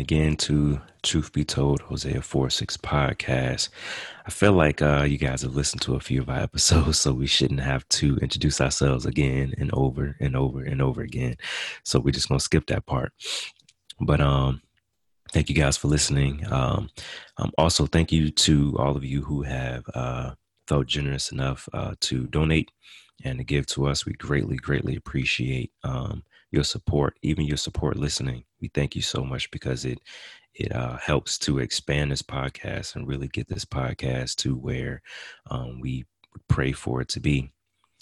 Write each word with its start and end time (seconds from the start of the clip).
tuning 0.00 0.26
again 0.26 0.36
to 0.36 0.80
Truth 1.02 1.32
Be 1.32 1.44
Told, 1.44 1.80
Hosea 1.82 2.22
4 2.22 2.50
6 2.50 2.76
podcast. 2.78 3.68
I 4.26 4.30
feel 4.30 4.52
like 4.52 4.82
uh, 4.82 5.02
you 5.02 5.18
guys 5.18 5.42
have 5.42 5.54
listened 5.54 5.82
to 5.82 5.94
a 5.94 6.00
few 6.00 6.20
of 6.22 6.28
our 6.28 6.38
episodes, 6.42 6.98
so 6.98 7.12
we 7.12 7.26
shouldn't 7.26 7.60
have 7.60 7.86
to 7.90 8.16
introduce 8.18 8.60
ourselves 8.60 9.06
again 9.06 9.54
and 9.58 9.70
over 9.72 10.16
and 10.20 10.36
over 10.36 10.62
and 10.62 10.80
over 10.80 11.02
again. 11.02 11.36
So 11.84 12.00
we're 12.00 12.12
just 12.12 12.28
going 12.28 12.38
to 12.38 12.44
skip 12.44 12.66
that 12.66 12.86
part. 12.86 13.12
But 14.00 14.20
um, 14.20 14.62
thank 15.32 15.48
you 15.48 15.54
guys 15.54 15.76
for 15.76 15.88
listening. 15.88 16.44
Um, 16.50 16.90
um, 17.36 17.52
also, 17.58 17.86
thank 17.86 18.12
you 18.12 18.30
to 18.30 18.76
all 18.78 18.96
of 18.96 19.04
you 19.04 19.22
who 19.22 19.42
have 19.42 19.84
uh, 19.94 20.34
felt 20.66 20.86
generous 20.86 21.32
enough 21.32 21.68
uh, 21.72 21.94
to 22.00 22.26
donate 22.26 22.70
and 23.24 23.38
to 23.38 23.44
give 23.44 23.66
to 23.66 23.86
us. 23.86 24.06
We 24.06 24.14
greatly, 24.14 24.56
greatly 24.56 24.96
appreciate 24.96 25.72
um, 25.84 26.22
your 26.50 26.64
support, 26.64 27.18
even 27.22 27.46
your 27.46 27.56
support 27.56 27.96
listening. 27.96 28.44
We 28.60 28.68
thank 28.68 28.96
you 28.96 29.02
so 29.02 29.24
much 29.24 29.50
because 29.50 29.84
it 29.84 30.00
it 30.54 30.74
uh, 30.74 30.96
helps 30.96 31.38
to 31.38 31.58
expand 31.58 32.10
this 32.10 32.22
podcast 32.22 32.96
and 32.96 33.06
really 33.06 33.28
get 33.28 33.48
this 33.48 33.64
podcast 33.64 34.34
to 34.36 34.56
where 34.56 35.00
um, 35.48 35.80
we 35.80 36.04
pray 36.48 36.72
for 36.72 37.00
it 37.00 37.08
to 37.10 37.20
be. 37.20 37.52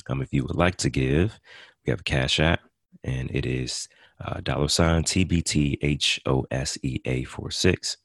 Um, 0.08 0.22
if 0.22 0.32
you 0.32 0.44
would 0.44 0.56
like 0.56 0.76
to 0.76 0.88
give, 0.88 1.38
we 1.84 1.90
have 1.90 2.00
a 2.00 2.04
cash 2.04 2.40
app, 2.40 2.60
and 3.04 3.30
it 3.30 3.44
is 3.44 3.86
uh, 4.24 4.40
dollar 4.40 4.68
sign 4.68 5.04
TBT 5.04 5.78
H 5.82 6.20
O 6.26 6.46
S 6.50 6.78
E 6.82 7.00
A 7.04 7.24
four 7.24 7.50
six. 7.50 7.98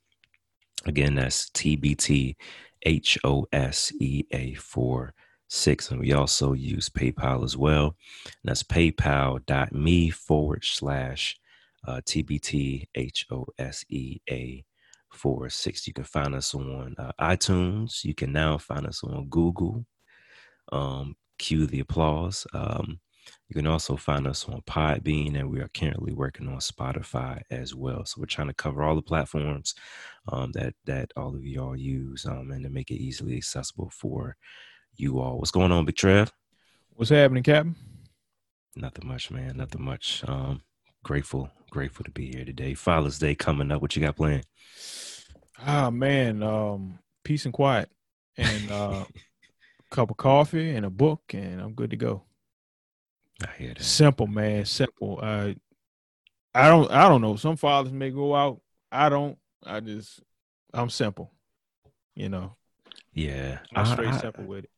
Again, 0.85 1.15
that's 1.15 1.49
TBT 1.51 2.35
H 2.83 3.17
O 3.23 3.47
S 3.53 3.93
E 3.99 4.25
A 4.31 4.53
four 4.55 5.13
six. 5.53 5.91
And 5.91 5.99
we 5.99 6.13
also 6.13 6.53
use 6.53 6.89
PayPal 6.89 7.43
as 7.43 7.55
well. 7.55 7.95
And 8.25 8.49
that's 8.49 8.63
paypal.me 8.63 10.09
forward 10.09 10.63
slash 10.65 11.37
uh, 11.87 12.01
TBT 12.05 12.87
H 12.95 13.27
O 13.31 13.45
S 13.59 13.85
E 13.89 14.19
A 14.29 14.65
four 15.11 15.49
six. 15.49 15.85
You 15.85 15.93
can 15.93 16.05
find 16.05 16.33
us 16.33 16.55
on 16.55 16.95
uh, 16.97 17.11
iTunes. 17.21 18.03
You 18.03 18.15
can 18.15 18.31
now 18.31 18.57
find 18.57 18.87
us 18.87 19.03
on 19.03 19.27
Google. 19.29 19.85
Um, 20.71 21.15
cue 21.37 21.67
the 21.67 21.81
applause. 21.81 22.47
Um, 22.53 22.99
you 23.47 23.55
can 23.55 23.67
also 23.67 23.95
find 23.95 24.27
us 24.27 24.47
on 24.49 24.61
Podbean, 24.61 25.37
and 25.37 25.49
we 25.49 25.59
are 25.59 25.69
currently 25.69 26.13
working 26.13 26.47
on 26.47 26.57
Spotify 26.59 27.41
as 27.51 27.75
well. 27.75 28.05
So 28.05 28.19
we're 28.19 28.25
trying 28.25 28.47
to 28.47 28.53
cover 28.53 28.83
all 28.83 28.95
the 28.95 29.01
platforms 29.01 29.75
um, 30.31 30.51
that 30.53 30.73
that 30.85 31.11
all 31.15 31.35
of 31.35 31.45
y'all 31.45 31.75
use, 31.75 32.25
um, 32.25 32.51
and 32.51 32.63
to 32.63 32.69
make 32.69 32.91
it 32.91 33.01
easily 33.01 33.37
accessible 33.37 33.91
for 33.93 34.35
you 34.95 35.19
all. 35.19 35.37
What's 35.37 35.51
going 35.51 35.71
on, 35.71 35.85
Big 35.85 35.95
Trev? 35.95 36.31
What's 36.95 37.09
happening, 37.09 37.43
Captain? 37.43 37.75
Nothing 38.75 39.07
much, 39.07 39.31
man. 39.31 39.57
Nothing 39.57 39.83
much. 39.83 40.23
Um, 40.27 40.61
grateful, 41.03 41.49
grateful 41.69 42.05
to 42.05 42.11
be 42.11 42.31
here 42.31 42.45
today. 42.45 42.73
Father's 42.73 43.19
Day 43.19 43.35
coming 43.35 43.71
up. 43.71 43.81
What 43.81 43.95
you 43.95 44.01
got 44.01 44.15
planned? 44.15 44.45
Ah 45.65 45.89
man, 45.89 46.43
um, 46.43 46.99
peace 47.23 47.45
and 47.45 47.53
quiet, 47.53 47.89
and 48.37 48.71
uh, 48.71 49.05
a 49.05 49.07
cup 49.91 50.09
of 50.11 50.17
coffee 50.17 50.71
and 50.71 50.85
a 50.85 50.89
book, 50.89 51.21
and 51.33 51.61
I'm 51.61 51.73
good 51.73 51.91
to 51.91 51.95
go. 51.95 52.23
I 53.41 53.51
hear 53.57 53.73
that. 53.73 53.83
Simple, 53.83 54.27
man. 54.27 54.65
Simple. 54.65 55.19
Uh, 55.21 55.53
I 56.53 56.67
don't. 56.67 56.91
I 56.91 57.07
don't 57.07 57.21
know. 57.21 57.35
Some 57.35 57.55
fathers 57.55 57.93
may 57.93 58.09
go 58.09 58.35
out. 58.35 58.61
I 58.91 59.09
don't. 59.09 59.37
I 59.63 59.79
just. 59.79 60.21
I'm 60.73 60.89
simple. 60.89 61.31
You 62.15 62.29
know. 62.29 62.55
Yeah, 63.13 63.59
I'm 63.75 63.85
I, 63.85 63.93
straight 63.93 64.09
I, 64.09 64.17
simple 64.17 64.45
with 64.45 64.65
it. 64.65 64.71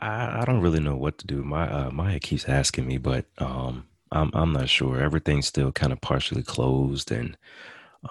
I, 0.00 0.40
I 0.40 0.44
don't 0.44 0.60
really 0.60 0.80
know 0.80 0.96
what 0.96 1.18
to 1.18 1.26
do. 1.26 1.42
My 1.42 1.70
uh, 1.70 1.90
Maya 1.90 2.18
keeps 2.18 2.48
asking 2.48 2.86
me, 2.86 2.98
but 2.98 3.26
um, 3.38 3.86
I'm 4.10 4.30
I'm 4.34 4.52
not 4.52 4.68
sure. 4.68 5.00
Everything's 5.00 5.46
still 5.46 5.72
kind 5.72 5.92
of 5.92 6.00
partially 6.00 6.42
closed, 6.42 7.10
and 7.12 7.36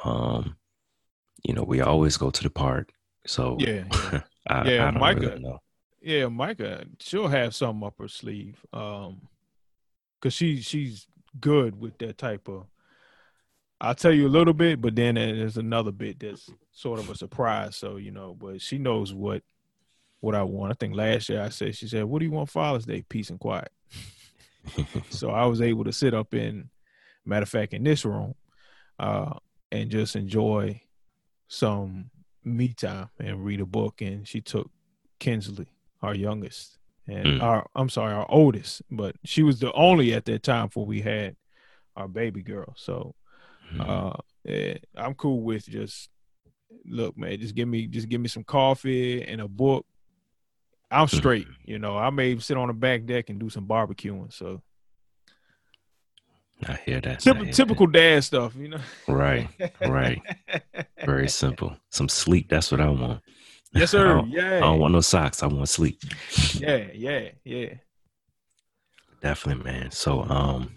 um, 0.03 0.55
you 1.43 1.53
know, 1.53 1.63
we 1.63 1.81
always 1.81 2.17
go 2.17 2.29
to 2.29 2.43
the 2.43 2.49
park. 2.49 2.93
So 3.25 3.57
Yeah, 3.59 3.83
yeah. 3.91 4.21
I, 4.47 4.69
Yeah, 4.69 4.85
I 4.85 4.91
Micah- 4.91 5.19
really. 5.19 5.57
Yeah, 6.01 6.27
Micah, 6.27 6.83
she'll 6.99 7.29
have 7.29 7.55
something 7.55 7.87
up 7.87 7.95
her 7.97 8.09
sleeve. 8.09 8.59
Um, 8.73 9.29
cause 10.21 10.33
she 10.33 10.59
she's 10.61 11.07
good 11.39 11.79
with 11.79 11.97
that 11.99 12.17
type 12.17 12.49
of. 12.49 12.65
I'll 13.79 13.95
tell 13.95 14.11
you 14.11 14.27
a 14.27 14.29
little 14.29 14.53
bit, 14.53 14.81
but 14.81 14.95
then 14.95 15.15
there's 15.15 15.57
another 15.57 15.91
bit 15.91 16.19
that's 16.19 16.49
sort 16.71 16.99
of 16.99 17.09
a 17.09 17.15
surprise. 17.15 17.77
So 17.77 17.95
you 17.95 18.11
know, 18.11 18.35
but 18.37 18.61
she 18.61 18.77
knows 18.77 19.13
what 19.13 19.43
what 20.23 20.35
I 20.35 20.43
want. 20.43 20.71
I 20.71 20.75
think 20.79 20.95
last 20.95 21.27
year 21.27 21.41
I 21.41 21.49
said 21.49 21.75
she 21.75 21.85
said, 21.85 22.05
"What 22.05 22.19
do 22.19 22.25
you 22.25 22.31
want 22.31 22.49
Father's 22.49 22.85
Day? 22.85 23.03
Peace 23.09 23.29
and 23.29 23.37
quiet." 23.39 23.67
so 25.09 25.29
I 25.31 25.45
was 25.47 25.59
able 25.61 25.83
to 25.83 25.91
sit 25.91 26.13
up 26.13 26.33
in, 26.33 26.69
matter 27.25 27.43
of 27.43 27.49
fact, 27.49 27.73
in 27.73 27.83
this 27.83 28.05
room, 28.05 28.33
uh, 28.99 29.33
and 29.69 29.91
just 29.91 30.15
enjoy 30.15 30.81
some 31.49 32.09
me 32.41 32.69
time 32.69 33.09
and 33.19 33.43
read 33.43 33.59
a 33.59 33.65
book. 33.65 34.01
And 34.01 34.25
she 34.25 34.39
took 34.39 34.71
Kinsley, 35.19 35.67
our 36.01 36.15
youngest, 36.15 36.77
and 37.05 37.25
Mm. 37.39 37.43
our 37.43 37.67
I'm 37.75 37.89
sorry, 37.89 38.13
our 38.13 38.25
oldest, 38.29 38.81
but 38.89 39.17
she 39.25 39.43
was 39.43 39.59
the 39.59 39.73
only 39.73 40.13
at 40.13 40.23
that 40.25 40.43
time 40.43 40.67
before 40.67 40.85
we 40.85 41.01
had 41.01 41.35
our 41.97 42.07
baby 42.07 42.41
girl. 42.43 42.73
So 42.77 43.13
Mhm. 43.73 43.89
uh 43.89 44.17
yeah, 44.45 44.77
I'm 44.95 45.15
cool 45.15 45.41
with 45.41 45.65
just 45.65 46.09
look, 46.85 47.17
man, 47.17 47.39
just 47.41 47.55
give 47.55 47.67
me 47.67 47.87
just 47.87 48.07
give 48.07 48.21
me 48.21 48.29
some 48.29 48.45
coffee 48.45 49.21
and 49.21 49.41
a 49.41 49.49
book. 49.49 49.85
I'm 50.93 51.07
straight, 51.07 51.47
you 51.65 51.79
know. 51.79 51.97
I 51.97 52.09
may 52.09 52.37
sit 52.39 52.57
on 52.57 52.67
the 52.67 52.73
back 52.73 53.05
deck 53.05 53.29
and 53.29 53.39
do 53.39 53.49
some 53.49 53.67
barbecuing. 53.67 54.31
So 54.31 54.61
I 56.67 56.79
hear 56.85 57.01
that. 57.01 57.11
I 57.11 57.15
typical, 57.15 57.43
hear 57.45 57.53
typical 57.53 57.87
dad 57.87 58.23
stuff, 58.23 58.55
you 58.55 58.69
know. 58.69 58.79
Right, 59.07 59.49
right. 59.81 60.21
Very 61.05 61.27
simple. 61.27 61.75
Some 61.89 62.07
sleep. 62.09 62.49
That's 62.49 62.71
what 62.71 62.79
I 62.81 62.89
want. 62.89 63.21
yes, 63.73 63.93
I 63.93 63.97
sir. 63.97 64.07
don't, 64.07 64.37
I 64.39 64.59
don't 64.59 64.79
want 64.79 64.93
no 64.93 65.01
socks. 65.01 65.43
I 65.43 65.47
want 65.47 65.67
sleep. 65.69 65.99
yeah, 66.53 66.87
yeah, 66.93 67.29
yeah. 67.43 67.73
Definitely, 69.21 69.63
man. 69.63 69.91
So, 69.91 70.23
um, 70.23 70.75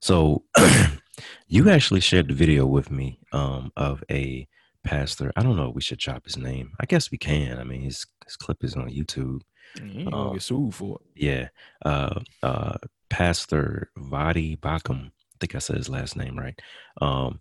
so 0.00 0.44
you 1.48 1.68
actually 1.70 2.00
shared 2.00 2.28
the 2.28 2.34
video 2.34 2.66
with 2.66 2.90
me, 2.90 3.18
um, 3.32 3.72
of 3.76 4.04
a 4.10 4.46
pastor. 4.84 5.32
I 5.36 5.42
don't 5.42 5.56
know. 5.56 5.70
if 5.70 5.74
We 5.74 5.80
should 5.82 5.98
drop 5.98 6.24
his 6.24 6.36
name. 6.36 6.72
I 6.80 6.86
guess 6.86 7.10
we 7.10 7.18
can. 7.18 7.58
I 7.58 7.64
mean, 7.64 7.80
his 7.82 8.06
his 8.24 8.36
clip 8.36 8.62
is 8.64 8.76
on 8.76 8.88
YouTube. 8.90 9.40
You 9.82 10.08
Uh, 10.10 10.32
get 10.32 10.42
sued 10.42 10.74
for 10.74 10.98
it. 11.00 11.22
Yeah. 11.22 11.48
Uh, 11.84 12.20
uh, 12.42 12.78
Pastor 13.10 13.90
Voddie 13.96 14.58
Baucham. 14.58 15.06
I 15.06 15.36
think 15.40 15.54
I 15.54 15.58
said 15.58 15.76
his 15.76 15.88
last 15.88 16.16
name 16.16 16.38
right. 16.38 16.60
Um, 17.00 17.40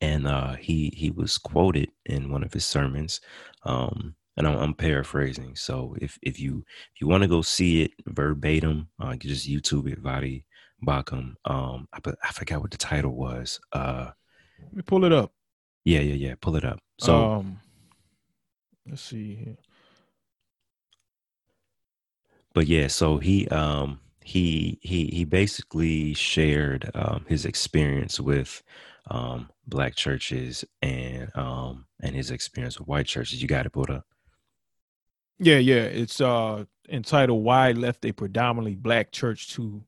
and 0.00 0.26
uh, 0.26 0.54
he 0.54 0.92
he 0.94 1.10
was 1.10 1.38
quoted 1.38 1.90
in 2.04 2.30
one 2.30 2.44
of 2.44 2.52
his 2.52 2.64
sermons. 2.64 3.20
Um, 3.64 4.14
and 4.36 4.46
I'm, 4.46 4.58
I'm 4.58 4.74
paraphrasing. 4.74 5.56
So 5.56 5.96
if 6.00 6.18
if 6.22 6.38
you 6.38 6.64
if 6.94 7.00
you 7.00 7.08
want 7.08 7.22
to 7.22 7.28
go 7.28 7.42
see 7.42 7.82
it 7.82 7.92
verbatim, 8.06 8.88
uh, 9.02 9.12
you 9.12 9.30
just 9.30 9.48
YouTube 9.48 9.90
it, 9.90 10.02
Voddie 10.02 10.44
Baucham. 10.86 11.34
Um, 11.46 11.88
I, 11.92 12.00
but 12.02 12.16
I 12.22 12.32
forgot 12.32 12.60
what 12.60 12.70
the 12.70 12.76
title 12.76 13.16
was. 13.16 13.58
Uh, 13.72 14.10
Let 14.62 14.74
me 14.74 14.82
pull 14.82 15.04
it 15.04 15.12
up. 15.12 15.32
yeah, 15.84 16.00
yeah, 16.00 16.14
yeah. 16.14 16.34
Pull 16.40 16.56
it 16.56 16.64
up. 16.64 16.78
So 16.98 17.14
um, 17.32 17.60
let's 18.86 19.02
see 19.02 19.34
here. 19.36 19.56
But 22.56 22.66
yeah 22.66 22.86
so 22.86 23.18
he 23.18 23.46
um 23.48 24.00
he 24.24 24.78
he 24.80 25.08
he 25.08 25.24
basically 25.26 26.14
shared 26.14 26.90
um 26.94 27.22
his 27.28 27.44
experience 27.44 28.18
with 28.18 28.62
um 29.10 29.50
black 29.66 29.94
churches 29.94 30.64
and 30.80 31.30
um 31.36 31.84
and 32.00 32.16
his 32.16 32.30
experience 32.30 32.78
with 32.78 32.88
white 32.88 33.04
churches 33.06 33.42
you 33.42 33.46
got 33.46 33.66
it 33.66 33.76
up 33.90 34.04
Yeah, 35.38 35.58
yeah. 35.58 35.82
It's 36.02 36.18
uh 36.20 36.64
entitled 36.88 37.44
Why 37.44 37.72
Left 37.72 38.04
a 38.06 38.12
Predominantly 38.12 38.74
Black 38.74 39.12
Church 39.12 39.50
to 39.54 39.82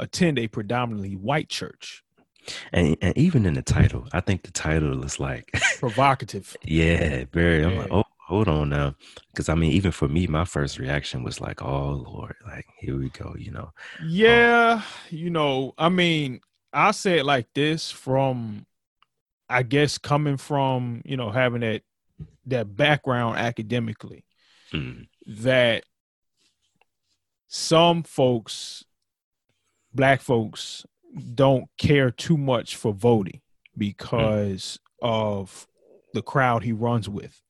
Attend 0.00 0.40
a 0.40 0.48
Predominantly 0.48 1.14
White 1.14 1.48
Church. 1.48 2.02
and, 2.72 2.96
and 3.00 3.16
even 3.16 3.46
in 3.46 3.54
the 3.54 3.62
title 3.62 4.08
i 4.12 4.20
think 4.20 4.42
the 4.42 4.50
title 4.50 5.04
is 5.04 5.20
like 5.20 5.52
Provocative. 5.78 6.56
yeah 6.64 7.24
very 7.32 7.64
i'm 7.64 7.76
like 7.78 7.92
oh 7.92 8.02
hold 8.26 8.48
on 8.48 8.68
now 8.68 8.94
because 9.32 9.48
i 9.48 9.54
mean 9.54 9.72
even 9.72 9.90
for 9.90 10.08
me 10.08 10.26
my 10.26 10.44
first 10.44 10.78
reaction 10.78 11.22
was 11.22 11.40
like 11.40 11.60
oh 11.62 11.90
lord 12.08 12.34
like 12.46 12.64
here 12.78 12.96
we 12.98 13.08
go 13.10 13.34
you 13.38 13.50
know 13.50 13.70
Yeah, 14.04 14.82
you 15.10 15.28
know, 15.30 15.74
I 15.76 15.88
mean, 15.88 16.40
I 16.72 16.92
say 16.92 17.18
it 17.18 17.24
like 17.26 17.48
this 17.54 17.90
from 17.90 18.64
I 19.48 19.62
guess 19.62 19.98
coming 19.98 20.36
from 20.38 21.02
you 21.04 21.16
know 21.16 21.30
having 21.30 21.60
that 21.60 21.82
that 22.46 22.76
background 22.76 23.38
academically, 23.38 24.24
Mm. 24.72 25.06
that 25.26 25.84
some 27.48 28.02
folks, 28.02 28.84
black 29.92 30.20
folks, 30.22 30.86
don't 31.34 31.66
care 31.76 32.10
too 32.10 32.38
much 32.38 32.76
for 32.76 32.94
Voddie 32.94 33.42
because 33.76 34.78
of 35.02 35.66
the 36.14 36.22
crowd 36.22 36.62
he 36.62 36.72
runs 36.72 37.08
with. 37.08 37.42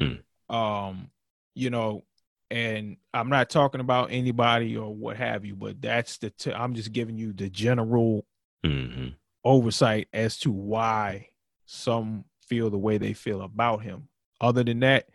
Mm. 0.00 0.20
Um, 0.54 1.10
you 1.54 1.70
know, 1.70 2.04
and 2.50 2.96
I'm 3.12 3.28
not 3.28 3.50
talking 3.50 3.80
about 3.80 4.12
anybody 4.12 4.76
or 4.76 4.94
what 4.94 5.16
have 5.16 5.44
you, 5.44 5.56
but 5.56 5.80
that's 5.80 6.18
the 6.18 6.32
i 6.46 6.62
I'm 6.62 6.74
just 6.74 6.92
giving 6.92 7.16
you 7.16 7.32
the 7.32 7.50
general 7.50 8.26
hmm 8.64 9.08
oversight 9.46 10.08
as 10.14 10.38
to 10.38 10.50
why 10.50 11.28
some 11.66 12.24
feel 12.48 12.70
the 12.70 12.78
way 12.78 12.96
they 12.96 13.12
feel 13.12 13.42
about 13.42 13.82
him. 13.82 14.08
Other 14.40 14.64
than 14.64 14.80
that, 14.80 15.08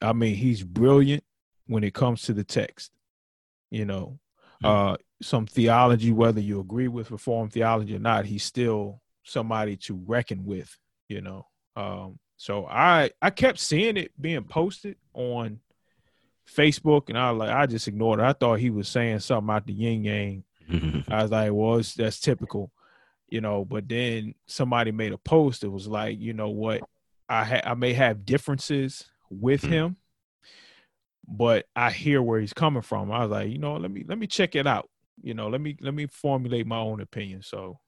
I 0.00 0.12
mean, 0.12 0.36
he's 0.36 0.62
brilliant 0.62 1.24
when 1.66 1.82
it 1.82 1.92
comes 1.92 2.22
to 2.22 2.32
the 2.32 2.44
text. 2.44 2.92
You 3.70 3.84
know, 3.84 4.18
uh, 4.64 4.96
some 5.20 5.46
theology, 5.46 6.12
whether 6.12 6.40
you 6.40 6.60
agree 6.60 6.88
with 6.88 7.10
Reformed 7.10 7.52
theology 7.52 7.96
or 7.96 8.00
not, 8.00 8.24
he's 8.24 8.44
still 8.44 9.02
somebody 9.24 9.76
to 9.76 10.00
reckon 10.06 10.44
with. 10.44 10.76
You 11.08 11.20
know, 11.20 11.46
um, 11.76 12.18
so 12.38 12.64
I 12.66 13.10
I 13.20 13.28
kept 13.30 13.58
seeing 13.58 13.98
it 13.98 14.12
being 14.18 14.44
posted 14.44 14.96
on 15.12 15.60
Facebook, 16.48 17.10
and 17.10 17.18
I 17.18 17.28
like, 17.30 17.50
I 17.50 17.66
just 17.66 17.86
ignored 17.88 18.20
it. 18.20 18.24
I 18.24 18.32
thought 18.32 18.58
he 18.60 18.70
was 18.70 18.88
saying 18.88 19.18
something 19.18 19.54
out 19.54 19.66
the 19.66 19.74
yin 19.74 20.04
yang 20.04 20.44
I 21.08 21.22
was 21.22 21.30
like, 21.30 21.52
well, 21.52 21.76
it's, 21.76 21.94
that's 21.94 22.20
typical, 22.20 22.72
you 23.28 23.40
know. 23.42 23.64
But 23.64 23.88
then 23.88 24.34
somebody 24.46 24.92
made 24.92 25.12
a 25.12 25.18
post. 25.18 25.62
It 25.64 25.68
was 25.68 25.86
like, 25.88 26.18
you 26.18 26.32
know 26.32 26.48
what, 26.48 26.82
I 27.28 27.44
ha- 27.44 27.62
I 27.64 27.74
may 27.74 27.92
have 27.92 28.24
differences 28.24 29.04
with 29.30 29.62
Mhm. 29.62 29.68
him, 29.68 29.96
but 31.26 31.66
I 31.76 31.90
hear 31.90 32.22
where 32.22 32.40
he's 32.40 32.52
coming 32.54 32.82
from. 32.82 33.10
I 33.12 33.20
was 33.20 33.30
like, 33.30 33.50
you 33.50 33.58
know, 33.58 33.76
let 33.76 33.90
me 33.90 34.04
let 34.06 34.18
me 34.18 34.26
check 34.26 34.54
it 34.54 34.66
out. 34.66 34.88
You 35.22 35.34
know, 35.34 35.48
let 35.48 35.60
me 35.60 35.76
let 35.80 35.94
me 35.94 36.06
formulate 36.06 36.66
my 36.66 36.78
own 36.78 37.00
opinion. 37.00 37.42
So 37.42 37.80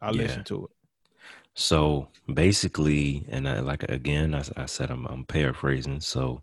I 0.00 0.06
Yeah. 0.10 0.22
listened 0.22 0.46
to 0.46 0.64
it. 0.64 0.70
So 1.54 2.08
basically, 2.32 3.26
and 3.28 3.48
I, 3.48 3.60
like 3.60 3.82
again, 3.84 4.34
I, 4.34 4.44
I 4.56 4.66
said 4.66 4.90
I'm, 4.90 5.06
I'm 5.06 5.24
paraphrasing. 5.24 6.00
So 6.00 6.42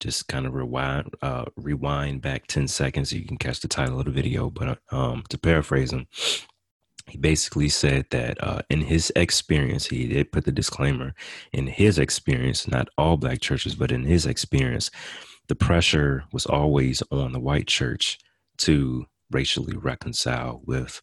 just 0.00 0.28
kind 0.28 0.46
of 0.46 0.54
rewind, 0.54 1.14
uh, 1.22 1.44
rewind 1.56 2.22
back 2.22 2.46
ten 2.46 2.68
seconds. 2.68 3.10
So 3.10 3.16
you 3.16 3.24
can 3.24 3.38
catch 3.38 3.60
the 3.60 3.68
title 3.68 3.98
of 3.98 4.06
the 4.06 4.10
video. 4.10 4.50
But 4.50 4.78
um, 4.90 5.24
to 5.28 5.38
paraphrase 5.38 5.92
him, 5.92 6.06
he 7.06 7.18
basically 7.18 7.68
said 7.68 8.06
that 8.10 8.42
uh, 8.42 8.62
in 8.68 8.80
his 8.80 9.12
experience, 9.14 9.86
he 9.86 10.08
did 10.08 10.32
put 10.32 10.44
the 10.44 10.52
disclaimer. 10.52 11.14
In 11.52 11.66
his 11.66 11.98
experience, 11.98 12.66
not 12.66 12.88
all 12.98 13.16
black 13.16 13.40
churches, 13.40 13.74
but 13.74 13.92
in 13.92 14.04
his 14.04 14.26
experience, 14.26 14.90
the 15.48 15.54
pressure 15.54 16.24
was 16.32 16.46
always 16.46 17.02
on 17.10 17.32
the 17.32 17.40
white 17.40 17.68
church 17.68 18.18
to 18.58 19.06
racially 19.30 19.76
reconcile 19.76 20.60
with 20.64 21.00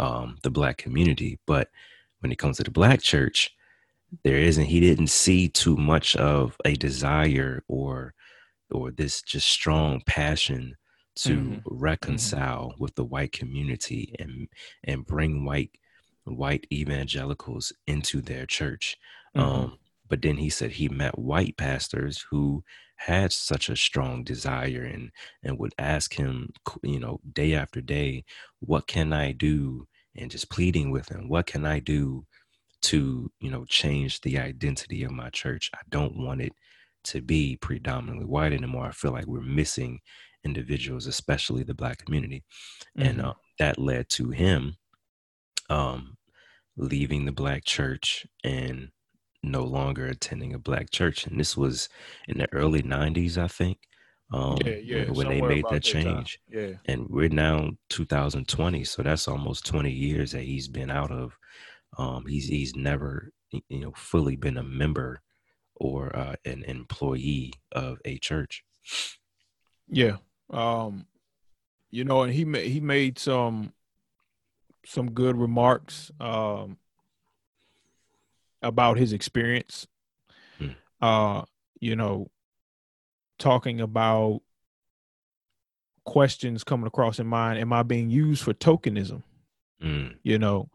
um, 0.00 0.38
the 0.42 0.50
black 0.50 0.78
community, 0.78 1.38
but 1.46 1.68
when 2.20 2.32
it 2.32 2.38
comes 2.38 2.58
to 2.58 2.64
the 2.64 2.70
black 2.70 3.02
church, 3.02 3.50
there 4.24 4.38
isn't. 4.38 4.66
He 4.66 4.80
didn't 4.80 5.08
see 5.08 5.48
too 5.48 5.76
much 5.76 6.16
of 6.16 6.56
a 6.64 6.74
desire 6.74 7.62
or 7.68 8.14
or 8.70 8.90
this 8.92 9.22
just 9.22 9.48
strong 9.48 10.02
passion 10.06 10.76
to 11.16 11.58
Mhm. 11.58 11.66
reconcile 11.66 12.74
with 12.78 12.94
the 12.96 13.04
white 13.04 13.32
community 13.32 14.14
and 14.18 14.48
and 14.84 15.06
bring 15.06 15.44
white 15.44 15.72
white 16.24 16.66
evangelicals 16.72 17.72
into 17.86 18.20
their 18.20 18.46
church. 18.46 18.96
Mhm. 19.34 19.70
Um, 19.70 19.78
but 20.08 20.22
then 20.22 20.36
he 20.36 20.50
said 20.50 20.72
he 20.72 20.88
met 20.88 21.18
white 21.18 21.56
pastors 21.56 22.24
who 22.30 22.64
had 22.96 23.32
such 23.32 23.68
a 23.68 23.76
strong 23.76 24.24
desire 24.24 24.82
and 24.84 25.10
and 25.42 25.58
would 25.58 25.74
ask 25.78 26.14
him, 26.14 26.52
you 26.82 27.00
know, 27.00 27.20
day 27.32 27.54
after 27.54 27.80
day, 27.80 28.24
what 28.60 28.86
can 28.86 29.12
I 29.12 29.32
do? 29.32 29.88
And 30.16 30.30
just 30.30 30.50
pleading 30.50 30.90
with 30.90 31.08
him, 31.08 31.28
what 31.28 31.46
can 31.46 31.64
I 31.64 31.80
do 31.80 32.26
to, 32.82 33.30
you 33.40 33.50
know, 33.50 33.64
change 33.66 34.20
the 34.22 34.38
identity 34.38 35.04
of 35.04 35.12
my 35.12 35.30
church? 35.30 35.70
I 35.74 35.80
don't 35.90 36.16
want 36.16 36.42
it 36.42 36.52
to 37.04 37.22
be 37.22 37.56
predominantly 37.56 38.26
white 38.26 38.52
anymore. 38.52 38.86
I 38.86 38.92
feel 38.92 39.12
like 39.12 39.26
we're 39.26 39.40
missing 39.42 40.00
individuals, 40.44 41.06
especially 41.06 41.62
the 41.64 41.74
black 41.74 41.98
community. 42.04 42.44
And 42.98 43.18
Mhm. 43.18 43.24
uh, 43.24 43.34
that 43.58 43.78
led 43.78 44.08
to 44.10 44.30
him 44.30 44.76
um, 45.70 46.16
leaving 46.76 47.24
the 47.24 47.32
black 47.32 47.64
church 47.64 48.26
and 48.44 48.90
no 49.42 49.64
longer 49.64 50.06
attending 50.06 50.54
a 50.54 50.58
black 50.58 50.90
church. 50.90 51.26
And 51.26 51.38
this 51.38 51.56
was 51.56 51.88
in 52.28 52.38
the 52.38 52.48
early 52.52 52.82
90s, 52.82 53.38
I 53.38 53.48
think, 53.48 53.78
um, 54.32 54.58
yeah, 54.64 54.74
yeah. 54.82 55.04
when, 55.04 55.14
when 55.14 55.28
they 55.28 55.40
made 55.40 55.64
that 55.70 55.84
time. 55.84 56.02
change. 56.02 56.40
Yeah. 56.48 56.72
And 56.86 57.08
we're 57.08 57.28
now 57.28 57.70
2020, 57.90 58.84
so 58.84 59.02
that's 59.02 59.28
almost 59.28 59.66
20 59.66 59.90
years 59.90 60.32
that 60.32 60.42
he's 60.42 60.68
been 60.68 60.90
out 60.90 61.10
of. 61.10 61.38
Um, 61.98 62.26
he's 62.26 62.48
he's 62.48 62.74
never 62.74 63.32
you 63.68 63.80
know 63.80 63.92
fully 63.96 64.36
been 64.36 64.58
a 64.58 64.62
member 64.62 65.22
or 65.76 66.14
uh, 66.14 66.34
an 66.44 66.64
employee 66.64 67.52
of 67.72 67.98
a 68.04 68.18
church. 68.18 68.64
Yeah. 69.88 70.16
Um, 70.50 71.06
you 71.90 72.04
know, 72.04 72.22
and 72.22 72.32
he 72.32 72.44
made 72.44 72.68
he 72.68 72.80
made 72.80 73.18
some 73.18 73.72
some 74.84 75.10
good 75.10 75.36
remarks 75.36 76.12
um 76.20 76.78
about 78.62 78.98
his 78.98 79.12
experience. 79.12 79.86
Hmm. 80.58 80.68
Uh, 81.00 81.42
you 81.80 81.94
know, 81.94 82.30
talking 83.38 83.80
about 83.80 84.42
questions 86.04 86.64
coming 86.64 86.86
across 86.86 87.18
in 87.18 87.26
mind, 87.26 87.58
am 87.58 87.72
I 87.72 87.82
being 87.82 88.10
used 88.10 88.42
for 88.42 88.54
tokenism? 88.54 89.22
Mm, 89.80 90.18
You 90.22 90.38
know, 90.38 90.70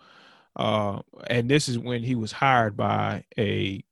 uh, 0.55 1.01
and 1.27 1.49
this 1.49 1.69
is 1.69 1.79
when 1.79 2.03
he 2.03 2.15
was 2.15 2.31
hired 2.31 2.77
by 2.77 3.25
a 3.37 3.83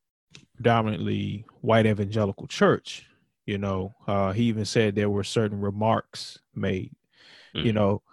predominantly 0.56 1.46
white 1.62 1.86
evangelical 1.88 2.48
church. 2.48 3.06
You 3.46 3.58
know, 3.60 3.96
uh, 4.08 4.34
he 4.34 4.46
even 4.46 4.66
said 4.66 4.96
there 4.96 5.10
were 5.10 5.24
certain 5.24 5.62
remarks 5.62 6.40
made. 6.56 6.94
You 7.62 7.74
mm, 7.74 7.74
know, 7.74 8.04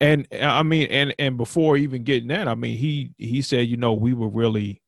and 0.00 0.28
I 0.32 0.62
mean, 0.64 0.88
and 0.90 1.14
and 1.18 1.36
before 1.38 1.76
even 1.76 2.04
getting 2.04 2.28
that, 2.28 2.48
I 2.48 2.54
mean, 2.56 2.78
he 2.78 3.12
he 3.18 3.42
said, 3.42 3.68
you 3.68 3.76
know, 3.78 3.94
we 3.94 4.14
were 4.14 4.28
really 4.28 4.82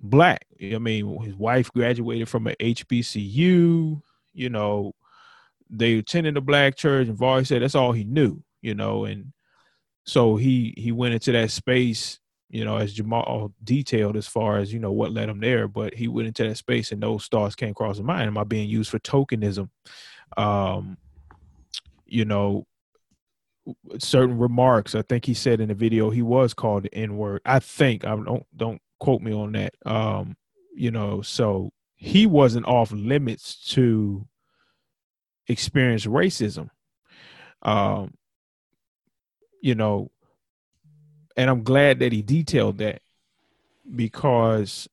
black. 0.00 0.46
I 0.62 0.78
mean, 0.78 1.20
his 1.22 1.34
wife 1.36 1.72
graduated 1.72 2.28
from 2.28 2.46
a 2.46 2.56
HBCU. 2.60 4.02
You 4.32 4.50
know, 4.50 4.94
they 5.68 5.98
attended 5.98 6.36
a 6.36 6.40
black 6.40 6.76
church, 6.76 7.08
and 7.08 7.18
Voddie 7.18 7.46
said 7.46 7.62
that's 7.62 7.74
all 7.74 7.92
he 7.92 8.04
knew. 8.04 8.42
You 8.62 8.74
know, 8.74 9.04
and 9.04 9.32
so 10.04 10.36
he 10.36 10.74
he 10.76 10.92
went 10.92 11.14
into 11.14 11.32
that 11.32 11.50
space. 11.50 12.18
You 12.48 12.64
know, 12.64 12.78
as 12.78 12.92
Jamal 12.92 13.52
detailed 13.62 14.16
as 14.16 14.26
far 14.26 14.58
as 14.58 14.72
you 14.72 14.80
know 14.80 14.90
what 14.90 15.12
led 15.12 15.28
him 15.28 15.38
there, 15.38 15.68
but 15.68 15.94
he 15.94 16.08
went 16.08 16.28
into 16.28 16.46
that 16.48 16.56
space, 16.56 16.90
and 16.90 17.02
those 17.02 17.26
thoughts 17.26 17.54
came 17.54 17.70
across 17.70 17.96
his 17.96 18.04
mind. 18.04 18.26
Am 18.26 18.38
I 18.38 18.44
being 18.44 18.68
used 18.68 18.90
for 18.90 18.98
tokenism? 18.98 19.68
Um, 20.36 20.96
you 22.06 22.24
know, 22.24 22.66
certain 23.98 24.38
remarks. 24.38 24.94
I 24.94 25.02
think 25.02 25.24
he 25.24 25.34
said 25.34 25.60
in 25.60 25.68
the 25.68 25.74
video 25.74 26.10
he 26.10 26.22
was 26.22 26.54
called 26.54 26.84
the 26.84 26.94
N 26.94 27.16
word. 27.16 27.40
I 27.44 27.60
think 27.60 28.04
I 28.04 28.10
don't 28.10 28.44
don't 28.56 28.80
quote 28.98 29.22
me 29.22 29.32
on 29.32 29.52
that. 29.52 29.74
Um, 29.86 30.36
you 30.74 30.90
know, 30.90 31.22
so 31.22 31.72
he 32.02 32.24
wasn't 32.24 32.66
off 32.66 32.90
limits 32.92 33.56
to 33.72 34.26
experience 35.46 36.06
racism. 36.06 36.70
Um, 37.60 38.14
you 39.60 39.74
know, 39.74 40.10
and 41.36 41.50
I'm 41.50 41.62
glad 41.62 41.98
that 41.98 42.10
he 42.10 42.22
detailed 42.22 42.78
that 42.78 43.02
because 43.94 44.88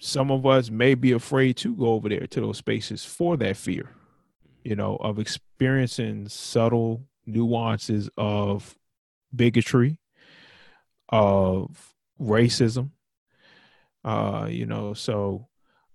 some 0.00 0.30
of 0.30 0.46
us 0.46 0.70
may 0.70 0.94
be 0.94 1.12
afraid 1.12 1.58
to 1.58 1.76
go 1.76 1.90
over 1.90 2.08
there 2.08 2.26
to 2.28 2.40
those 2.40 2.56
spaces 2.56 3.04
for 3.04 3.36
that 3.36 3.58
fear, 3.58 3.90
you 4.64 4.74
know, 4.74 4.96
of 4.96 5.18
experiencing 5.18 6.28
subtle 6.28 7.04
nuances 7.26 8.08
of 8.16 8.74
bigotry, 9.36 9.98
of 11.10 11.94
racism. 12.18 12.92
Uh, 14.02 14.46
you 14.48 14.64
know, 14.64 14.94
so 14.94 15.49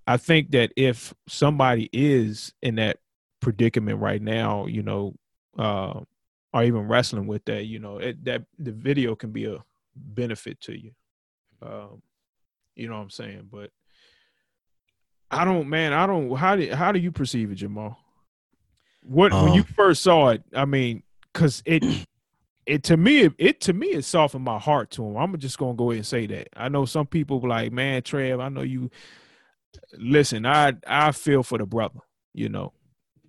I 0.08 0.18
think 0.18 0.52
that 0.52 0.72
if 0.76 1.14
somebody 1.28 1.90
is 1.92 2.54
in 2.62 2.76
that 2.76 2.98
predicament 3.40 4.00
right 4.00 4.22
now, 4.22 4.66
you 4.68 4.84
know, 4.84 5.16
uh, 5.58 6.02
or 6.54 6.64
even 6.64 6.88
wrestling 6.88 7.28
with 7.28 7.46
that, 7.46 7.66
you 7.66 7.80
know, 7.80 7.98
it, 7.98 8.24
that 8.26 8.44
the 8.60 8.72
video 8.72 9.16
can 9.16 9.32
be 9.32 9.46
a 9.46 9.64
benefit 9.96 10.62
to 10.62 10.80
you. 10.80 10.92
Um, 11.62 12.02
you 12.76 12.88
know 12.88 12.96
what 12.96 13.02
I'm 13.04 13.10
saying? 13.10 13.50
But 13.52 13.72
I 15.32 15.44
don't, 15.44 15.70
man, 15.70 15.94
I 15.94 16.06
don't. 16.06 16.36
How 16.36 16.56
do 16.56 16.74
how 16.74 16.92
do 16.92 17.00
you 17.00 17.12
perceive 17.12 17.52
it, 17.52 17.56
Jamal? 17.56 17.98
What 19.02 19.34
when 19.34 19.54
you 19.54 19.62
Um, 19.62 19.68
first 19.76 20.04
saw 20.04 20.30
it? 20.30 20.44
I 20.54 20.66
mean, 20.66 21.04
because 21.34 21.62
it 21.66 21.84
it 22.66 22.84
to 22.84 22.98
me 22.98 23.22
it, 23.22 23.34
it 23.38 23.62
to 23.62 23.74
me 23.74 23.88
it 23.88 24.04
softened 24.06 24.44
my 24.44 24.60
heart 24.60 24.92
to 24.92 25.06
him. 25.06 25.18
I'm 25.18 25.38
just 25.40 25.58
gonna 25.58 25.74
go 25.74 25.92
ahead 25.92 26.00
and 26.00 26.08
say 26.08 26.28
that. 26.28 26.50
I 26.56 26.70
know 26.70 26.86
some 26.86 27.08
people 27.08 27.40
like, 27.42 27.72
man, 27.72 28.02
Trev, 28.04 28.40
I 28.40 28.50
know 28.50 28.62
you. 28.62 28.90
Listen, 29.98 30.46
I 30.46 30.74
I 30.88 31.12
feel 31.12 31.44
for 31.44 31.58
the 31.58 31.66
brother, 31.66 32.00
you 32.34 32.50
know, 32.50 32.74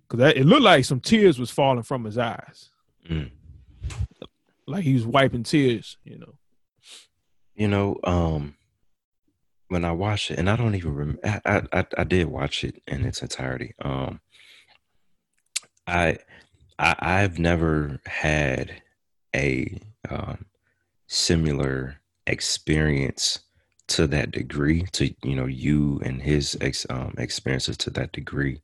because 0.09 0.33
it 0.35 0.45
looked 0.45 0.63
like 0.63 0.85
some 0.85 0.99
tears 0.99 1.39
was 1.39 1.49
falling 1.51 1.83
from 1.83 2.03
his 2.05 2.17
eyes, 2.17 2.69
Mm. 3.09 3.31
like 4.67 4.83
he 4.83 4.93
was 4.93 5.05
wiping 5.05 5.43
tears, 5.43 5.97
you 6.03 6.17
know. 6.19 6.33
You 7.55 7.67
know, 7.67 7.97
um, 8.03 8.55
when 9.69 9.83
I 9.83 9.91
watched 9.91 10.31
it, 10.31 10.37
and 10.39 10.49
I 10.49 10.55
don't 10.55 10.75
even 10.75 10.93
remember, 10.93 11.21
I, 11.45 11.63
I 11.73 11.85
I 11.97 12.03
did 12.03 12.27
watch 12.27 12.63
it 12.63 12.81
in 12.87 13.03
its 13.05 13.21
entirety. 13.21 13.73
Um, 13.81 14.19
I 15.87 16.17
I 16.77 16.95
I've 16.99 17.39
never 17.39 17.99
had 18.05 18.81
a 19.35 19.79
um, 20.09 20.45
similar 21.07 21.97
experience 22.27 23.39
to 23.87 24.07
that 24.07 24.31
degree 24.31 24.83
to 24.93 25.13
you 25.23 25.35
know 25.35 25.45
you 25.45 25.99
and 26.03 26.21
his 26.21 26.57
ex, 26.61 26.85
um, 26.89 27.13
experiences 27.17 27.77
to 27.77 27.89
that 27.91 28.11
degree. 28.11 28.61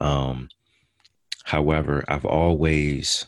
Um, 0.00 0.48
however, 1.44 2.04
I've 2.08 2.24
always 2.24 3.26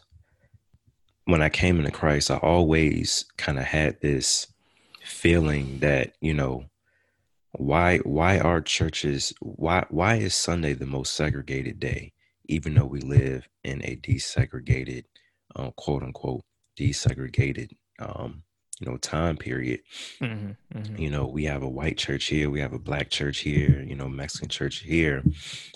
when 1.24 1.42
I 1.42 1.48
came 1.48 1.78
into 1.78 1.90
Christ, 1.90 2.30
I 2.30 2.36
always 2.38 3.24
kind 3.36 3.58
of 3.58 3.64
had 3.64 4.00
this 4.00 4.48
feeling 5.04 5.78
that 5.80 6.14
you 6.20 6.34
know 6.34 6.64
why 7.52 7.98
why 7.98 8.38
are 8.38 8.60
churches 8.60 9.32
why 9.40 9.84
why 9.90 10.16
is 10.16 10.34
Sunday 10.34 10.74
the 10.74 10.86
most 10.86 11.14
segregated 11.14 11.78
day, 11.80 12.12
even 12.46 12.74
though 12.74 12.86
we 12.86 13.00
live 13.00 13.48
in 13.64 13.82
a 13.84 13.96
desegregated, 13.96 15.04
uh, 15.56 15.70
quote 15.72 16.02
unquote 16.02 16.44
desegregated 16.78 17.70
um, 17.98 18.42
you 18.82 18.90
know 18.90 18.98
time 18.98 19.36
period. 19.36 19.80
Mm-hmm, 20.20 20.78
mm-hmm. 20.78 20.96
You 20.96 21.10
know, 21.10 21.26
we 21.26 21.44
have 21.44 21.62
a 21.62 21.68
white 21.68 21.96
church 21.96 22.24
here, 22.26 22.50
we 22.50 22.60
have 22.60 22.72
a 22.72 22.78
black 22.78 23.10
church 23.10 23.38
here, 23.38 23.84
you 23.86 23.94
know, 23.94 24.08
Mexican 24.08 24.48
church 24.48 24.78
here, 24.78 25.22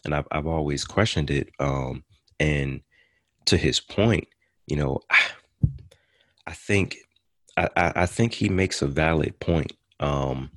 and 0.04 0.14
I've 0.14 0.26
I've 0.32 0.46
always 0.46 0.84
questioned 0.84 1.30
it. 1.30 1.50
Um, 1.60 2.02
and 2.40 2.80
to 3.46 3.56
his 3.56 3.78
point, 3.78 4.26
you 4.66 4.76
know, 4.76 5.00
I 6.48 6.52
think 6.52 6.96
I, 7.56 7.68
I 7.76 8.06
think 8.06 8.34
he 8.34 8.48
makes 8.48 8.82
a 8.82 8.86
valid 8.86 9.38
point. 9.40 9.72
Um, 10.00 10.50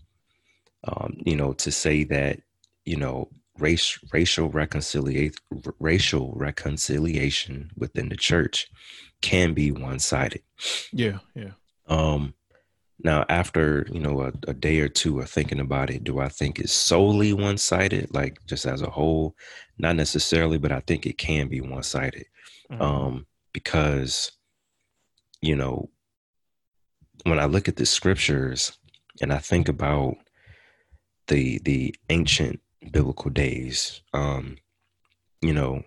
um, 0.84 1.18
you 1.26 1.36
know, 1.36 1.54
to 1.54 1.72
say 1.72 2.04
that 2.06 2.40
you 2.86 2.96
know 2.96 3.30
race 3.60 4.00
racial 4.12 4.50
reconciliation 4.50 5.38
racial 5.80 6.34
reconciliation 6.36 7.70
within 7.78 8.10
the 8.10 8.18
church 8.18 8.72
can 9.22 9.54
be 9.54 9.72
one 9.72 10.00
sided. 10.00 10.42
Yeah, 10.92 11.20
yeah. 11.36 11.52
Um, 11.88 12.34
now, 13.02 13.26
after 13.30 13.88
you 13.92 14.00
know 14.00 14.22
a, 14.22 14.34
a, 14.48 14.54
day 14.54 14.80
or 14.80 14.90
two 14.90 15.20
of 15.20 15.30
thinking 15.30 15.60
about 15.60 15.90
it, 15.90 16.04
do 16.04 16.20
I 16.20 16.28
think 16.28 16.60
it's 16.60 16.74
solely 16.74 17.32
one 17.32 17.58
sided, 17.58 18.14
like 18.14 18.46
just 18.46 18.66
as 18.66 18.82
a 18.82 18.90
whole? 18.90 19.36
Not 19.78 19.96
necessarily, 19.96 20.58
but 20.58 20.74
I 20.74 20.82
think 20.82 21.06
it 21.06 21.18
can 21.18 21.48
be 21.48 21.62
one 21.62 21.84
sided, 21.84 22.26
mm-hmm. 22.70 22.82
um, 22.82 23.28
because 23.54 24.34
you 25.42 25.56
know 25.56 25.90
when 27.24 27.40
I 27.40 27.46
look 27.46 27.70
at 27.70 27.78
the 27.78 27.86
scriptures 27.86 28.78
and 29.22 29.32
I 29.32 29.38
think 29.38 29.70
about 29.70 30.16
the 31.28 31.60
the 31.64 31.96
ancient 32.10 32.60
biblical 32.92 33.32
days, 33.32 34.02
um, 34.14 34.58
you 35.42 35.54
know, 35.54 35.84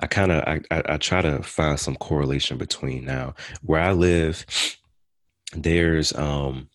I 0.00 0.08
kind 0.08 0.32
of 0.32 0.42
I, 0.42 0.60
I, 0.72 0.82
I 0.94 0.96
try 0.96 1.22
to 1.22 1.40
find 1.44 1.78
some 1.78 1.94
correlation 1.94 2.58
between 2.58 3.04
now 3.04 3.34
where 3.62 3.80
I 3.80 3.92
live. 3.92 4.44
There's 5.52 6.12
um 6.14 6.68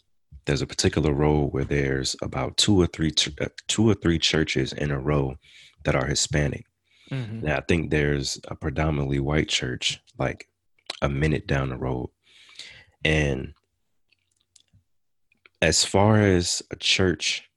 there's 0.46 0.62
a 0.62 0.68
particular 0.68 1.14
row 1.14 1.48
where 1.48 1.66
there's 1.66 2.16
about 2.22 2.58
two 2.58 2.80
or 2.82 2.88
three 2.88 3.14
uh, 3.40 3.48
two 3.68 3.90
or 3.90 3.94
three 3.94 4.20
churches 4.20 4.74
in 4.74 4.92
a 4.92 5.00
row 5.00 5.36
that 5.84 5.96
are 5.96 6.06
Hispanic. 6.06 6.66
Mm-hmm. 7.12 7.46
Now 7.46 7.58
I 7.58 7.62
think 7.62 7.90
there's 7.90 8.40
a 8.48 8.56
predominantly 8.56 9.20
white 9.20 9.50
church 9.50 10.00
like 10.18 10.48
a 11.02 11.10
minute 11.10 11.48
down 11.48 11.70
the 11.70 11.78
road, 11.78 12.10
and 13.04 13.54
as 15.62 15.86
far 15.86 16.20
as 16.20 16.64
a 16.72 16.76
church 16.76 17.50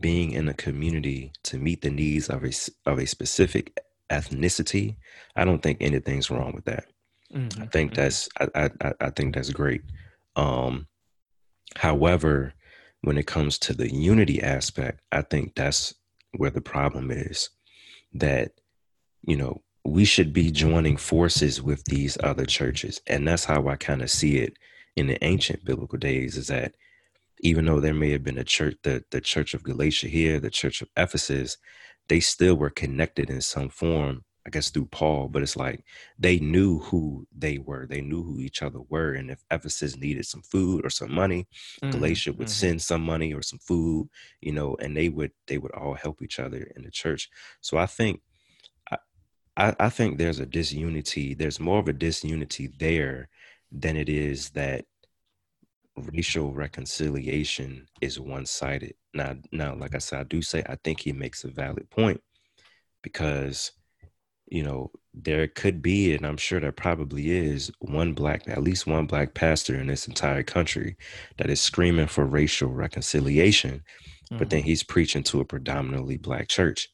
being 0.00 0.32
in 0.32 0.48
a 0.48 0.54
community 0.54 1.32
to 1.44 1.58
meet 1.58 1.82
the 1.82 1.90
needs 1.90 2.28
of 2.28 2.44
a 2.44 2.52
of 2.86 2.98
a 2.98 3.06
specific 3.06 3.78
ethnicity, 4.10 4.96
I 5.36 5.44
don't 5.44 5.62
think 5.62 5.78
anything's 5.80 6.30
wrong 6.30 6.52
with 6.54 6.64
that. 6.64 6.86
Mm-hmm. 7.32 7.62
I 7.62 7.66
think 7.66 7.92
mm-hmm. 7.92 8.00
that's 8.00 8.28
I, 8.40 8.70
I 8.80 8.92
I 9.00 9.10
think 9.10 9.34
that's 9.34 9.50
great. 9.50 9.82
Um, 10.36 10.88
however, 11.76 12.54
when 13.02 13.18
it 13.18 13.26
comes 13.26 13.58
to 13.60 13.74
the 13.74 13.92
unity 13.92 14.42
aspect, 14.42 15.00
I 15.10 15.22
think 15.22 15.54
that's 15.54 15.94
where 16.36 16.50
the 16.50 16.60
problem 16.60 17.10
is. 17.10 17.50
That 18.14 18.52
you 19.22 19.36
know 19.36 19.62
we 19.84 20.04
should 20.04 20.32
be 20.32 20.50
joining 20.50 20.96
forces 20.96 21.60
with 21.60 21.84
these 21.84 22.16
other 22.22 22.46
churches, 22.46 23.00
and 23.06 23.26
that's 23.26 23.44
how 23.44 23.68
I 23.68 23.76
kind 23.76 24.02
of 24.02 24.10
see 24.10 24.38
it 24.38 24.56
in 24.96 25.06
the 25.06 25.22
ancient 25.24 25.64
biblical 25.64 25.98
days. 25.98 26.36
Is 26.36 26.48
that 26.48 26.74
even 27.40 27.64
though 27.64 27.80
there 27.80 27.94
may 27.94 28.10
have 28.12 28.22
been 28.22 28.38
a 28.38 28.44
church, 28.44 28.76
the, 28.82 29.04
the 29.10 29.20
church 29.20 29.52
of 29.54 29.64
Galatia 29.64 30.08
here, 30.08 30.38
the 30.38 30.50
church 30.50 30.80
of 30.80 30.88
Ephesus, 30.96 31.56
they 32.08 32.20
still 32.20 32.54
were 32.54 32.70
connected 32.70 33.30
in 33.30 33.40
some 33.40 33.68
form, 33.68 34.24
I 34.46 34.50
guess 34.50 34.70
through 34.70 34.86
Paul, 34.86 35.28
but 35.28 35.42
it's 35.42 35.56
like 35.56 35.84
they 36.18 36.40
knew 36.40 36.80
who 36.80 37.26
they 37.36 37.58
were. 37.58 37.86
They 37.86 38.00
knew 38.00 38.24
who 38.24 38.40
each 38.40 38.62
other 38.62 38.80
were. 38.88 39.12
And 39.12 39.30
if 39.30 39.44
Ephesus 39.50 39.96
needed 39.96 40.26
some 40.26 40.42
food 40.42 40.84
or 40.84 40.90
some 40.90 41.12
money, 41.12 41.46
mm-hmm. 41.80 41.90
Galatia 41.90 42.32
would 42.32 42.48
mm-hmm. 42.48 42.52
send 42.52 42.82
some 42.82 43.02
money 43.02 43.32
or 43.32 43.42
some 43.42 43.60
food, 43.60 44.08
you 44.40 44.52
know, 44.52 44.76
and 44.80 44.96
they 44.96 45.08
would 45.08 45.30
they 45.46 45.58
would 45.58 45.72
all 45.72 45.94
help 45.94 46.22
each 46.22 46.40
other 46.40 46.70
in 46.74 46.82
the 46.82 46.90
church. 46.90 47.30
So 47.60 47.78
I 47.78 47.86
think 47.86 48.20
I, 49.56 49.74
I 49.78 49.88
think 49.90 50.18
there's 50.18 50.40
a 50.40 50.46
disunity, 50.46 51.34
there's 51.34 51.60
more 51.60 51.78
of 51.78 51.88
a 51.88 51.92
disunity 51.92 52.72
there 52.78 53.28
than 53.70 53.96
it 53.96 54.08
is 54.08 54.50
that 54.50 54.84
racial 55.96 56.52
reconciliation 56.54 57.86
is 58.00 58.18
one-sided. 58.18 58.94
Now, 59.12 59.36
now, 59.50 59.74
like 59.74 59.94
I 59.94 59.98
said, 59.98 60.20
I 60.20 60.24
do 60.24 60.40
say 60.40 60.62
I 60.66 60.76
think 60.76 61.00
he 61.00 61.12
makes 61.12 61.44
a 61.44 61.48
valid 61.48 61.90
point 61.90 62.20
because 63.02 63.72
you 64.52 64.62
know 64.62 64.90
there 65.14 65.48
could 65.48 65.82
be, 65.82 66.14
and 66.14 66.26
I'm 66.26 66.36
sure 66.36 66.60
there 66.60 66.72
probably 66.72 67.30
is, 67.30 67.70
one 67.80 68.12
black, 68.12 68.42
at 68.46 68.62
least 68.62 68.86
one 68.86 69.06
black 69.06 69.34
pastor 69.34 69.74
in 69.78 69.86
this 69.86 70.06
entire 70.06 70.42
country 70.42 70.96
that 71.36 71.50
is 71.50 71.60
screaming 71.60 72.06
for 72.06 72.24
racial 72.24 72.70
reconciliation, 72.70 73.82
mm-hmm. 74.26 74.38
but 74.38 74.50
then 74.50 74.60
mm-hmm. 74.60 74.68
he's 74.68 74.82
preaching 74.82 75.22
to 75.24 75.40
a 75.40 75.44
predominantly 75.44 76.16
black 76.16 76.48
church. 76.48 76.90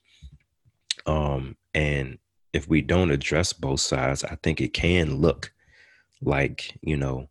Um, 1.07 1.57
and 1.75 2.19
if 2.53 2.69
we 2.69 2.81
don't 2.81 3.11
address 3.11 3.53
both 3.53 3.81
sides, 3.81 4.25
I 4.25 4.37
think 4.43 4.61
it 4.61 4.73
can 4.73 5.17
look 5.17 5.53
like 6.21 6.77
you 6.83 6.97
know 6.97 7.29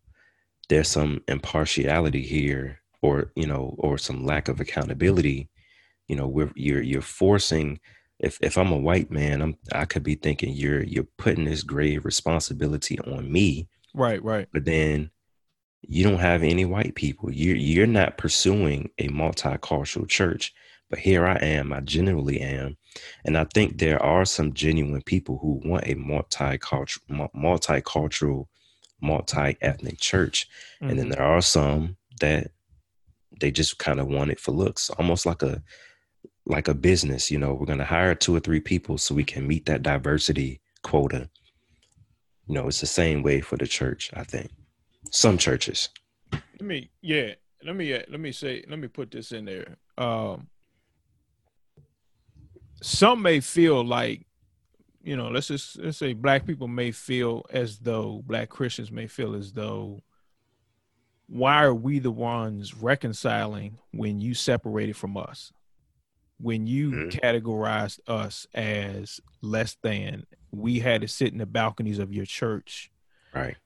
there's 0.68 0.88
some 0.88 1.22
impartiality 1.28 2.22
here 2.22 2.80
or 3.02 3.30
you 3.34 3.46
know 3.46 3.74
or 3.78 3.98
some 3.98 4.24
lack 4.24 4.48
of 4.48 4.60
accountability 4.60 5.48
you 6.08 6.16
know 6.16 6.26
where 6.26 6.50
you're 6.54 6.82
you're 6.82 7.02
forcing 7.02 7.78
if 8.18 8.38
if 8.40 8.58
i'm 8.58 8.72
a 8.72 8.76
white 8.78 9.10
man 9.10 9.40
i'm 9.40 9.56
i 9.72 9.84
could 9.84 10.02
be 10.02 10.14
thinking 10.14 10.52
you're 10.52 10.82
you're 10.82 11.06
putting 11.16 11.44
this 11.44 11.62
grave 11.62 12.04
responsibility 12.04 12.98
on 13.00 13.30
me 13.30 13.68
right 13.94 14.22
right 14.22 14.48
but 14.52 14.64
then 14.64 15.10
you 15.82 16.02
don't 16.02 16.18
have 16.18 16.42
any 16.42 16.64
white 16.64 16.94
people 16.94 17.30
you're 17.32 17.56
you're 17.56 17.86
not 17.86 18.18
pursuing 18.18 18.90
a 18.98 19.08
multicultural 19.08 20.08
church 20.08 20.52
but 20.90 20.98
here 20.98 21.26
i 21.26 21.36
am 21.36 21.72
i 21.72 21.80
genuinely 21.80 22.40
am 22.40 22.76
and 23.24 23.38
i 23.38 23.44
think 23.54 23.78
there 23.78 24.02
are 24.02 24.24
some 24.24 24.52
genuine 24.52 25.02
people 25.02 25.38
who 25.38 25.60
want 25.64 25.86
a 25.86 25.94
multicultural 25.94 27.28
multicultural 27.34 28.46
multi-ethnic 29.00 29.98
church 29.98 30.48
mm-hmm. 30.80 30.90
and 30.90 30.98
then 30.98 31.06
mm-hmm. 31.06 31.14
there 31.14 31.26
are 31.26 31.40
some 31.42 31.96
that 32.20 32.50
they 33.40 33.50
just 33.50 33.78
kind 33.78 34.00
of 34.00 34.08
want 34.08 34.30
it 34.30 34.40
for 34.40 34.52
looks 34.52 34.90
almost 34.90 35.24
like 35.24 35.42
a 35.42 35.62
like 36.48 36.68
a 36.68 36.74
business 36.74 37.30
you 37.30 37.38
know 37.38 37.54
we're 37.54 37.66
going 37.66 37.78
to 37.78 37.84
hire 37.84 38.14
two 38.14 38.34
or 38.34 38.40
three 38.40 38.60
people 38.60 38.98
so 38.98 39.14
we 39.14 39.24
can 39.24 39.46
meet 39.46 39.66
that 39.66 39.82
diversity 39.82 40.60
quota. 40.82 41.28
You 42.46 42.54
know 42.54 42.68
it's 42.68 42.80
the 42.80 42.86
same 42.86 43.22
way 43.22 43.40
for 43.40 43.56
the 43.56 43.66
church 43.66 44.10
i 44.14 44.24
think. 44.24 44.50
Some 45.10 45.38
churches. 45.38 45.88
Let 46.32 46.62
me 46.62 46.90
yeah 47.00 47.34
let 47.64 47.76
me 47.76 47.92
uh, 47.94 48.02
let 48.08 48.20
me 48.20 48.32
say 48.32 48.64
let 48.68 48.78
me 48.78 48.88
put 48.88 49.10
this 49.10 49.32
in 49.32 49.44
there. 49.44 49.76
Um 49.96 50.48
some 52.80 53.22
may 53.22 53.40
feel 53.40 53.84
like 53.84 54.24
you 55.02 55.16
know, 55.16 55.28
let's 55.28 55.48
just 55.48 55.78
let's 55.78 55.96
say 55.96 56.12
black 56.12 56.46
people 56.46 56.68
may 56.68 56.90
feel 56.90 57.46
as 57.50 57.78
though 57.78 58.22
black 58.26 58.48
Christians 58.48 58.90
may 58.92 59.06
feel 59.06 59.34
as 59.34 59.52
though 59.52 60.00
why 61.28 61.62
are 61.62 61.74
we 61.74 61.98
the 61.98 62.10
ones 62.10 62.74
reconciling 62.74 63.78
when 63.92 64.20
you 64.20 64.34
separated 64.34 64.96
from 64.96 65.16
us? 65.16 65.52
When 66.40 66.66
you 66.66 66.90
mm-hmm. 66.90 67.08
categorized 67.18 68.00
us 68.06 68.46
as 68.54 69.20
less 69.42 69.76
than, 69.82 70.24
we 70.52 70.78
had 70.78 71.00
to 71.02 71.08
sit 71.08 71.32
in 71.32 71.38
the 71.38 71.46
balconies 71.46 71.98
of 71.98 72.12
your 72.12 72.26
church. 72.26 72.90
Right. 73.34 73.56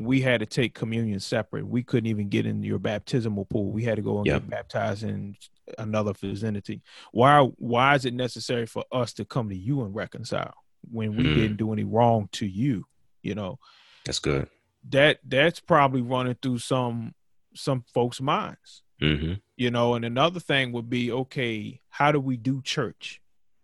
we 0.00 0.20
had 0.20 0.38
to 0.38 0.46
take 0.46 0.74
communion 0.74 1.18
separate. 1.18 1.66
We 1.66 1.82
couldn't 1.82 2.06
even 2.06 2.28
get 2.28 2.46
in 2.46 2.62
your 2.62 2.78
baptismal 2.78 3.46
pool. 3.46 3.72
We 3.72 3.82
had 3.82 3.96
to 3.96 4.02
go 4.02 4.18
and 4.18 4.26
Yep. 4.26 4.42
get 4.42 4.50
baptized 4.50 5.02
in 5.02 5.34
another 5.76 6.12
vicinity. 6.12 6.82
Why 7.10 7.40
why 7.56 7.96
is 7.96 8.04
it 8.04 8.14
necessary 8.14 8.66
for 8.66 8.84
us 8.92 9.12
to 9.14 9.24
come 9.24 9.48
to 9.48 9.56
you 9.56 9.82
and 9.82 9.92
reconcile 9.92 10.54
when 10.88 11.16
we 11.16 11.24
Mm. 11.24 11.34
didn't 11.34 11.56
do 11.56 11.72
any 11.72 11.82
wrong 11.82 12.28
to 12.32 12.46
you? 12.46 12.84
You 13.22 13.34
know, 13.34 13.58
That's 14.04 14.20
good. 14.20 14.48
that 14.90 15.18
that's 15.24 15.58
probably 15.58 16.00
running 16.02 16.36
through 16.40 16.58
some 16.58 17.14
some 17.56 17.82
folks' 17.92 18.20
minds. 18.20 18.84
Hmm 19.00 19.34
You 19.56 19.70
know, 19.70 19.94
and 19.94 20.04
another 20.04 20.40
thing 20.40 20.72
would 20.72 20.88
be 20.90 21.10
okay, 21.12 21.80
how 21.88 22.12
do 22.12 22.20
we 22.20 22.36
do 22.36 22.62
church 22.62 23.20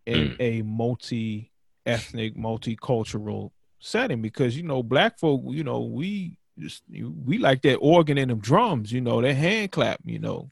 in 0.07 0.31
Mm. 0.31 0.37
a 0.41 0.63
multi 0.63 1.53
ethnic, 1.87 2.37
multicultural 2.37 3.51
setting? 3.79 4.23
Because 4.23 4.57
you 4.57 4.63
know, 4.63 4.83
black 4.83 5.19
folk, 5.19 5.43
you 5.47 5.65
know, 5.65 5.81
we 5.81 6.39
just 6.59 6.83
we 7.27 7.39
like 7.39 7.63
that 7.63 7.77
organ 7.77 8.19
and 8.19 8.31
them 8.31 8.39
drums, 8.41 8.93
you 8.93 9.01
know, 9.01 9.21
that 9.21 9.35
hand 9.35 9.73
clap, 9.73 10.01
you 10.05 10.19
know. 10.19 10.51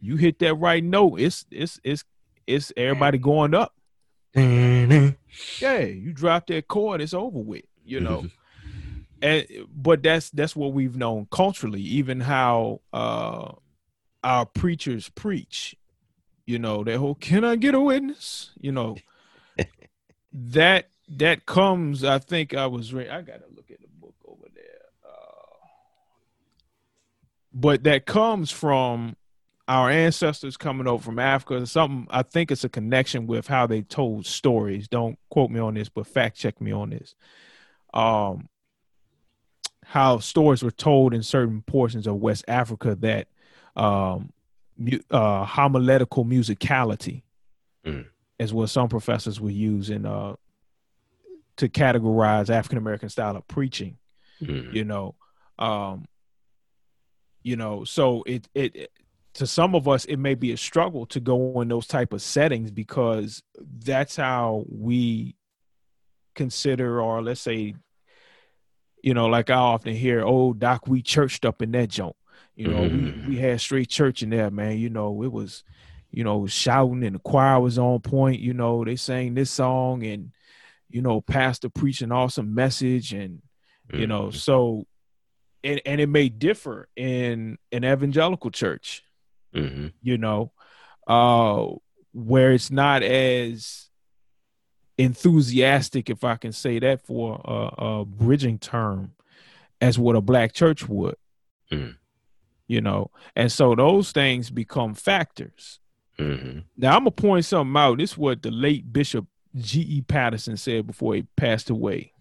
You 0.00 0.16
hit 0.16 0.38
that 0.40 0.54
right 0.54 0.82
note, 0.82 1.20
it's 1.20 1.44
it's 1.50 1.80
it's 1.82 2.04
it's 2.46 2.72
everybody 2.76 3.18
going 3.18 3.54
up. 3.54 3.74
Mm-hmm. 4.36 5.08
Yeah, 5.60 5.80
you 5.80 6.12
drop 6.12 6.46
that 6.46 6.68
chord, 6.68 7.00
it's 7.00 7.14
over 7.14 7.38
with, 7.40 7.64
you 7.84 8.00
know. 8.00 8.26
and 9.20 9.46
but 9.74 10.02
that's 10.02 10.30
that's 10.30 10.54
what 10.54 10.72
we've 10.72 10.96
known 10.96 11.26
culturally 11.32 11.80
even 11.82 12.20
how 12.20 12.80
uh 12.92 13.50
our 14.22 14.46
preachers 14.46 15.08
preach 15.10 15.76
you 16.48 16.58
know 16.58 16.82
that 16.82 16.96
whole 16.96 17.14
can 17.14 17.44
i 17.44 17.56
get 17.56 17.74
a 17.74 17.80
witness? 17.80 18.50
You 18.60 18.72
know 18.72 18.96
that 20.32 20.88
that 21.08 21.46
comes 21.46 22.04
i 22.04 22.18
think 22.18 22.54
i 22.54 22.66
was 22.66 22.92
re- 22.92 23.08
i 23.08 23.20
gotta 23.20 23.44
look 23.54 23.70
at 23.70 23.80
the 23.80 23.88
book 24.00 24.14
over 24.26 24.46
there 24.54 24.64
uh, 25.06 25.66
but 27.52 27.84
that 27.84 28.06
comes 28.06 28.50
from 28.50 29.16
our 29.68 29.90
ancestors 29.90 30.56
coming 30.56 30.86
over 30.86 31.02
from 31.02 31.18
africa. 31.18 31.66
Something 31.66 32.06
i 32.10 32.22
think 32.22 32.50
it's 32.50 32.64
a 32.64 32.68
connection 32.70 33.26
with 33.26 33.46
how 33.46 33.66
they 33.66 33.82
told 33.82 34.24
stories. 34.26 34.88
Don't 34.88 35.18
quote 35.30 35.50
me 35.50 35.60
on 35.60 35.74
this 35.74 35.90
but 35.90 36.06
fact 36.06 36.36
check 36.38 36.60
me 36.60 36.72
on 36.72 36.90
this. 36.90 37.14
Um 37.92 38.48
how 39.84 40.18
stories 40.18 40.62
were 40.62 40.70
told 40.70 41.14
in 41.14 41.22
certain 41.22 41.62
portions 41.62 42.06
of 42.06 42.16
West 42.16 42.44
Africa 42.48 42.94
that 43.00 43.28
um, 43.78 44.32
uh, 45.10 45.44
homiletical 45.44 46.24
musicality 46.24 47.22
Mm. 47.86 48.06
is 48.38 48.52
what 48.52 48.68
some 48.70 48.88
professors 48.88 49.40
would 49.40 49.54
use 49.54 49.88
in 49.88 50.04
uh, 50.04 50.34
to 51.56 51.68
categorize 51.68 52.50
African 52.50 52.78
American 52.78 53.08
style 53.08 53.36
of 53.36 53.46
preaching. 53.48 53.98
Mhm. 54.42 54.72
You 54.72 54.84
know, 54.84 55.14
um, 55.58 56.06
you 57.42 57.56
know, 57.56 57.84
so 57.84 58.22
it, 58.24 58.48
it 58.54 58.76
it 58.76 58.92
to 59.34 59.46
some 59.46 59.74
of 59.74 59.86
us 59.86 60.04
it 60.06 60.16
may 60.16 60.34
be 60.34 60.52
a 60.52 60.56
struggle 60.56 61.06
to 61.06 61.20
go 61.20 61.60
in 61.60 61.68
those 61.68 61.86
type 61.86 62.12
of 62.12 62.20
settings 62.20 62.70
because 62.70 63.42
that's 63.84 64.16
how 64.16 64.64
we 64.68 65.36
consider 66.34 67.00
or 67.00 67.22
let's 67.22 67.40
say 67.40 67.74
you 69.02 69.14
know, 69.14 69.26
like 69.26 69.48
I 69.48 69.54
often 69.54 69.94
hear, 69.94 70.24
"Oh, 70.26 70.52
Doc, 70.52 70.88
we 70.88 71.02
churched 71.02 71.44
up 71.44 71.62
in 71.62 71.70
that 71.72 71.88
joint." 71.88 72.16
You 72.58 72.66
know, 72.66 72.88
Mhm. 72.88 73.22
we 73.24 73.28
we 73.28 73.36
had 73.36 73.60
straight 73.60 73.88
church 73.88 74.24
in 74.24 74.30
there, 74.30 74.50
man. 74.50 74.78
You 74.78 74.90
know, 74.90 75.22
it 75.22 75.30
was, 75.30 75.62
you 76.10 76.24
know, 76.24 76.44
shouting 76.48 77.04
and 77.04 77.14
the 77.14 77.20
choir 77.20 77.60
was 77.60 77.78
on 77.78 78.00
point. 78.00 78.40
You 78.40 78.52
know, 78.52 78.84
they 78.84 78.96
sang 78.96 79.34
this 79.34 79.48
song 79.52 80.02
and, 80.02 80.32
you 80.90 81.00
know, 81.00 81.20
pastor 81.20 81.68
preaching 81.68 82.10
awesome 82.10 82.52
message 82.54 83.12
and, 83.12 83.42
you 83.92 84.08
know, 84.08 84.24
Mhm. 84.26 84.34
so, 84.34 84.86
and 85.62 85.80
and 85.86 86.00
it 86.00 86.08
may 86.08 86.28
differ 86.28 86.88
in 86.96 87.58
an 87.70 87.84
evangelical 87.84 88.50
church 88.50 89.04
Mhm. 89.54 89.92
you 90.02 90.18
know, 90.18 90.50
uh, 91.06 91.64
where 92.12 92.52
it's 92.52 92.70
not 92.72 93.02
as 93.04 93.88
enthusiastic, 94.98 96.10
if 96.10 96.24
I 96.24 96.36
can 96.36 96.50
say 96.52 96.78
that 96.80 97.00
for 97.06 97.40
a, 97.44 97.84
a 98.00 98.04
bridging 98.04 98.58
term, 98.58 99.14
as 99.80 99.96
what 99.98 100.16
a 100.16 100.20
black 100.20 100.52
church 100.52 100.88
would, 100.88 101.14
Mm. 101.70 101.96
You 102.68 102.80
know, 102.80 103.10
and 103.34 103.50
so 103.50 103.74
those 103.74 104.12
things 104.12 104.50
become 104.50 104.94
factors. 104.94 105.80
Mhm. 106.18 106.64
Now 106.76 106.96
I'm 106.96 107.00
gonna 107.00 107.10
point 107.10 107.44
something 107.44 107.76
out. 107.76 107.98
This 107.98 108.12
is 108.12 108.18
what 108.18 108.42
the 108.42 108.50
late 108.50 108.92
Bishop 108.92 109.26
G. 109.56 109.80
E. 109.80 110.02
Patterson 110.02 110.56
said 110.56 110.86
before 110.86 111.14
he 111.14 111.22
passed 111.36 111.70
away. 111.70 112.12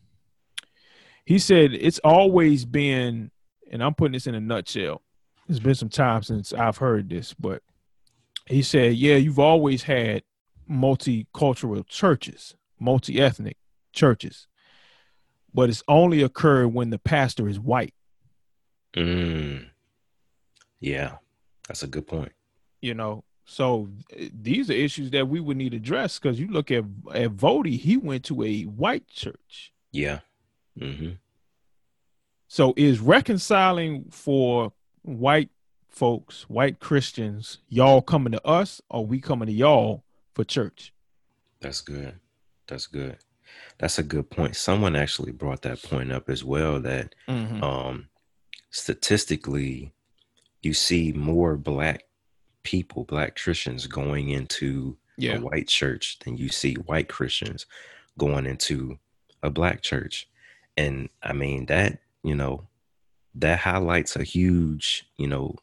He 1.25 1.39
said 1.39 1.73
it's 1.73 1.99
always 1.99 2.63
been, 2.63 3.31
and 3.69 3.83
I'm 3.83 3.93
putting 3.93 4.13
this 4.13 4.27
in 4.27 4.35
a 4.35 4.39
nutshell. 4.39 5.03
It's 5.49 5.59
been 5.59 5.75
some 5.75 5.89
time 5.89 6.23
since 6.23 6.53
I've 6.53 6.77
heard 6.77 7.09
this, 7.09 7.33
but 7.33 7.63
he 8.45 8.61
said, 8.61 8.95
"Yeah, 8.95 9.15
you've 9.17 9.39
always 9.39 9.83
had 9.83 10.23
multicultural 10.69 11.85
churches, 11.87 12.55
multi-ethnic 12.79 13.57
churches, 13.93 14.47
but 15.53 15.69
it's 15.69 15.83
only 15.87 16.21
occurred 16.21 16.69
when 16.69 16.91
the 16.91 16.99
pastor 16.99 17.47
is 17.49 17.59
white." 17.59 17.93
Mm. 18.93 19.69
Yeah, 20.79 21.17
that's 21.67 21.83
a 21.83 21.87
good 21.87 22.07
point. 22.07 22.31
you 22.81 22.93
know 22.93 23.23
so 23.49 23.87
these 24.33 24.69
are 24.69 24.73
issues 24.73 25.09
that 25.11 25.27
we 25.29 25.39
would 25.39 25.55
need 25.55 25.71
to 25.71 25.77
address 25.77 26.19
because 26.19 26.37
you 26.39 26.47
look 26.47 26.69
at 26.69 26.83
at 27.13 27.31
Voddie, 27.31 27.79
he 27.79 27.95
went 27.95 28.25
to 28.25 28.43
a 28.43 28.63
white 28.63 29.07
church 29.07 29.71
Yeah. 29.91 30.19
Mm-hmm. 30.79 31.11
so 32.47 32.73
is 32.77 32.99
reconciling 32.99 34.05
for 34.11 34.71
white 35.03 35.49
folks 35.89 36.43
white 36.49 36.79
christians 36.79 37.59
y'all 37.69 38.01
coming 38.01 38.33
to 38.33 38.45
us 38.45 38.81
or 38.89 39.05
we 39.05 39.19
coming 39.19 39.47
to 39.47 39.53
y'all 39.53 40.03
for 40.35 40.43
church 40.43 40.93
That's 41.61 41.81
good. 41.81 42.13
That's 42.67 42.85
good. 42.85 43.17
That's 43.79 43.97
a 43.97 44.03
good 44.03 44.29
point. 44.29 44.55
Someone 44.55 44.95
actually 44.95 45.31
brought 45.31 45.61
that 45.63 45.81
point 45.81 46.11
up 46.11 46.29
as 46.29 46.43
well 46.43 46.79
that 46.81 47.15
mm-hmm. 47.27 47.63
um 47.63 48.09
statistically 48.69 49.93
you 50.61 50.73
see 50.73 51.13
more 51.13 51.57
black 51.57 52.03
people, 52.63 53.05
black 53.05 53.37
Christians 53.37 53.87
going 53.87 54.29
into 54.29 54.97
yeah 55.17 55.33
a 55.33 55.37
white 55.37 55.67
church 55.67 56.19
than 56.19 56.37
you 56.37 56.49
see 56.49 56.75
white 56.75 57.09
Christians 57.09 57.65
going 58.17 58.45
into 58.45 58.99
a 59.43 59.49
black 59.49 59.81
church. 59.81 60.29
And 60.77 61.09
I 61.23 61.33
mean 61.33 61.67
that, 61.67 61.99
you 62.23 62.35
know, 62.35 62.67
that 63.35 63.59
highlights 63.59 64.15
a 64.15 64.23
huge, 64.23 65.05
you 65.17 65.27
know, 65.27 65.55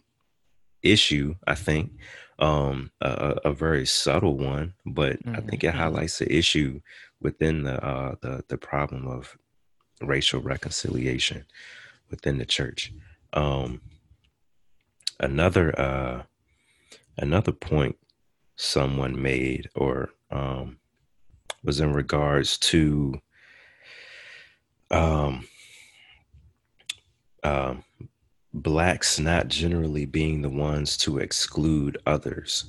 issue, 0.83 1.35
I 1.47 1.55
think. 1.55 1.93
Um 2.39 2.91
a, 3.01 3.39
a 3.45 3.53
very 3.53 3.87
subtle 3.87 4.37
one, 4.37 4.75
but 4.85 5.21
I 5.35 5.41
Mhm, 5.41 5.41
think 5.41 5.63
it 5.63 5.73
mhm. 5.73 5.75
highlights 5.75 6.19
the 6.19 6.33
issue 6.35 6.81
within 7.21 7.63
the 7.63 7.83
uh 7.85 8.17
the 8.23 8.45
the 8.49 8.59
problem 8.59 9.07
of 9.07 9.37
racial 10.03 10.41
reconciliation 10.43 11.47
within 12.11 12.39
the 12.39 12.47
church. 12.47 12.93
Um 13.35 13.83
another 15.21 15.79
uh 15.79 16.23
another 17.19 17.53
point 17.53 17.97
someone 18.57 19.21
made 19.21 19.69
or 19.75 20.11
um 20.31 20.79
was 21.63 21.81
in 21.81 21.93
regards 21.93 22.59
to 22.59 23.15
um 24.91 25.47
um 27.43 27.85
blacks 28.53 29.19
not 29.19 29.49
generally 29.49 30.07
being 30.07 30.43
the 30.43 30.49
ones 30.49 30.97
to 30.97 31.19
exclude 31.19 31.99
others 32.07 32.67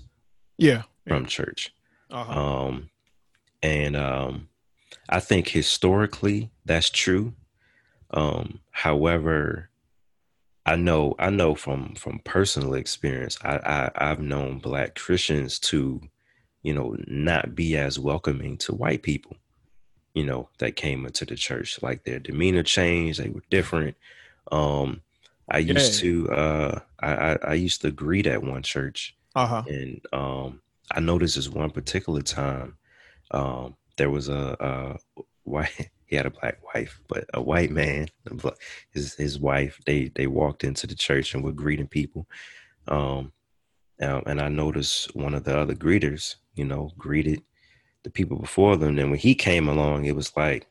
yeah. 0.58 0.84
from 1.08 1.25
church. 1.25 1.73
Uh-huh. 2.12 2.39
um 2.39 2.89
and 3.63 3.95
um 3.95 4.47
i 5.10 5.19
think 5.19 5.47
historically 5.47 6.51
that's 6.65 6.89
true. 6.89 7.34
Um 8.12 8.60
however 8.71 9.69
i 10.65 10.75
know 10.75 11.15
i 11.19 11.30
know 11.30 11.56
from 11.56 11.93
from 11.95 12.19
personal 12.23 12.73
experience 12.73 13.38
i, 13.43 13.58
I 13.58 13.91
i've 14.12 14.19
known 14.19 14.60
black 14.60 14.95
christians 14.95 15.60
to 15.60 16.01
you 16.63 16.73
know 16.73 16.95
not 17.08 17.56
be 17.56 17.78
as 17.78 17.99
welcoming 17.99 18.58
to 18.60 18.73
white 18.73 19.04
people 19.04 19.38
you 20.15 20.25
know 20.25 20.49
that 20.60 20.78
came 20.78 21.06
into 21.06 21.25
the 21.25 21.36
church. 21.36 21.82
Like 21.84 22.06
their 22.06 22.19
demeanor 22.19 22.63
changed 22.63 23.19
they 23.21 23.30
were 23.30 23.43
different. 23.49 23.95
Um 24.51 25.01
i 25.51 25.60
used 25.60 25.95
Yeah. 25.95 25.99
to 26.10 26.32
uh 26.32 26.80
I, 26.99 27.13
I 27.13 27.38
i 27.49 27.54
used 27.54 27.82
to 27.82 27.91
greet 27.91 28.25
at 28.25 28.41
one 28.41 28.63
church 28.63 29.15
uh-huh. 29.36 29.63
and 29.67 30.01
um 30.13 30.62
I 30.89 31.01
noticed 31.01 31.36
this 31.36 31.49
one 31.49 31.69
particular 31.69 32.21
time 32.21 32.78
um 33.32 33.75
there 33.97 34.10
was 34.10 34.30
a, 34.30 34.56
a 34.60 35.19
white 35.43 35.91
he 36.06 36.15
had 36.15 36.26
a 36.26 36.32
black 36.32 36.58
wife 36.74 37.00
but 37.08 37.26
a 37.34 37.41
white 37.41 37.72
man 37.72 38.08
his 38.91 39.15
his 39.15 39.39
wife 39.39 39.80
they 39.86 40.12
they 40.15 40.28
walked 40.28 40.63
into 40.63 40.88
the 40.88 40.96
church 40.96 41.34
and 41.34 41.44
were 41.44 41.52
greeting 41.52 41.88
people. 41.88 42.28
Um 42.88 43.32
and 44.00 44.41
I 44.41 44.50
noticed 44.50 45.15
one 45.15 45.34
of 45.34 45.46
the 45.46 45.58
other 45.58 45.76
greeters 45.76 46.36
you 46.56 46.65
know 46.65 46.91
greeted 46.98 47.41
the 48.04 48.10
people 48.10 48.38
before 48.38 48.78
them. 48.78 49.00
And 49.00 49.10
when 49.10 49.20
he 49.20 49.36
came 49.36 49.68
along 49.68 50.06
it 50.06 50.15
was 50.15 50.36
like 50.36 50.68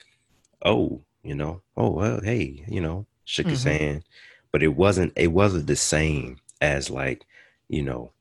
oh 0.65 1.01
you 1.23 1.35
know 1.35 1.63
oh 1.77 1.91
well 1.91 2.21
hey 2.23 2.65
you 2.69 2.81
know 2.81 3.07
shook 3.25 3.47
mm-hmm. 3.47 3.51
his 3.51 3.65
hand, 3.65 4.05
but 4.53 4.63
it 4.63 4.69
wasn't 4.69 5.13
it 5.17 5.33
wasn't 5.33 5.67
the 5.67 5.77
same 5.77 6.37
as 6.61 6.91
like, 6.91 7.27
you 7.69 7.83
know, 7.83 8.13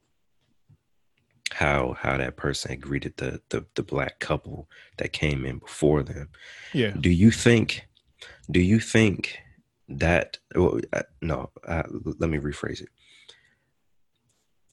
how 1.54 1.96
how 2.00 2.18
that 2.18 2.36
person 2.38 2.80
greeted 2.80 3.18
the, 3.18 3.42
the 3.50 3.66
the 3.76 3.84
black 3.84 4.20
couple 4.20 4.70
that 4.98 5.14
came 5.14 5.46
in 5.46 5.60
before 5.60 6.04
them. 6.04 6.30
Yeah. 6.74 6.92
Do 7.00 7.10
you 7.10 7.32
think 7.32 7.88
do 8.52 8.60
you 8.62 8.80
think 8.80 9.40
that 9.90 10.38
well, 10.56 10.80
uh, 10.92 11.04
no, 11.22 11.50
uh, 11.68 11.84
let 12.20 12.30
me 12.30 12.38
rephrase 12.38 12.82
it. 12.82 12.90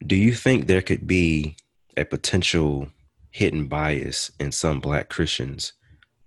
Do 0.07 0.17
you 0.17 0.35
think 0.35 0.67
there 0.67 0.83
could 0.83 1.07
be 1.07 1.57
a 1.97 2.05
potential 2.05 2.89
hidden 3.31 3.69
bias 3.69 4.31
in 4.41 4.51
some 4.53 4.81
black 4.81 5.09
Christians 5.09 5.75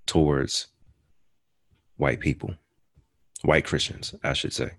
towards 0.05 0.67
white 1.97 2.19
people? 2.19 2.55
White 3.43 3.65
Christians, 3.65 4.13
I 4.23 4.33
should 4.33 4.53
say. 4.53 4.71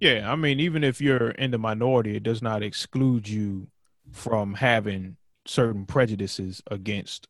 Yeah, 0.00 0.30
I 0.30 0.36
mean, 0.36 0.60
even 0.60 0.84
if 0.84 1.00
you're 1.00 1.30
in 1.30 1.50
the 1.50 1.58
minority, 1.58 2.16
it 2.16 2.22
does 2.22 2.42
not 2.42 2.62
exclude 2.62 3.28
you 3.28 3.68
from 4.12 4.54
having 4.54 5.16
certain 5.46 5.86
prejudices 5.86 6.62
against 6.70 7.28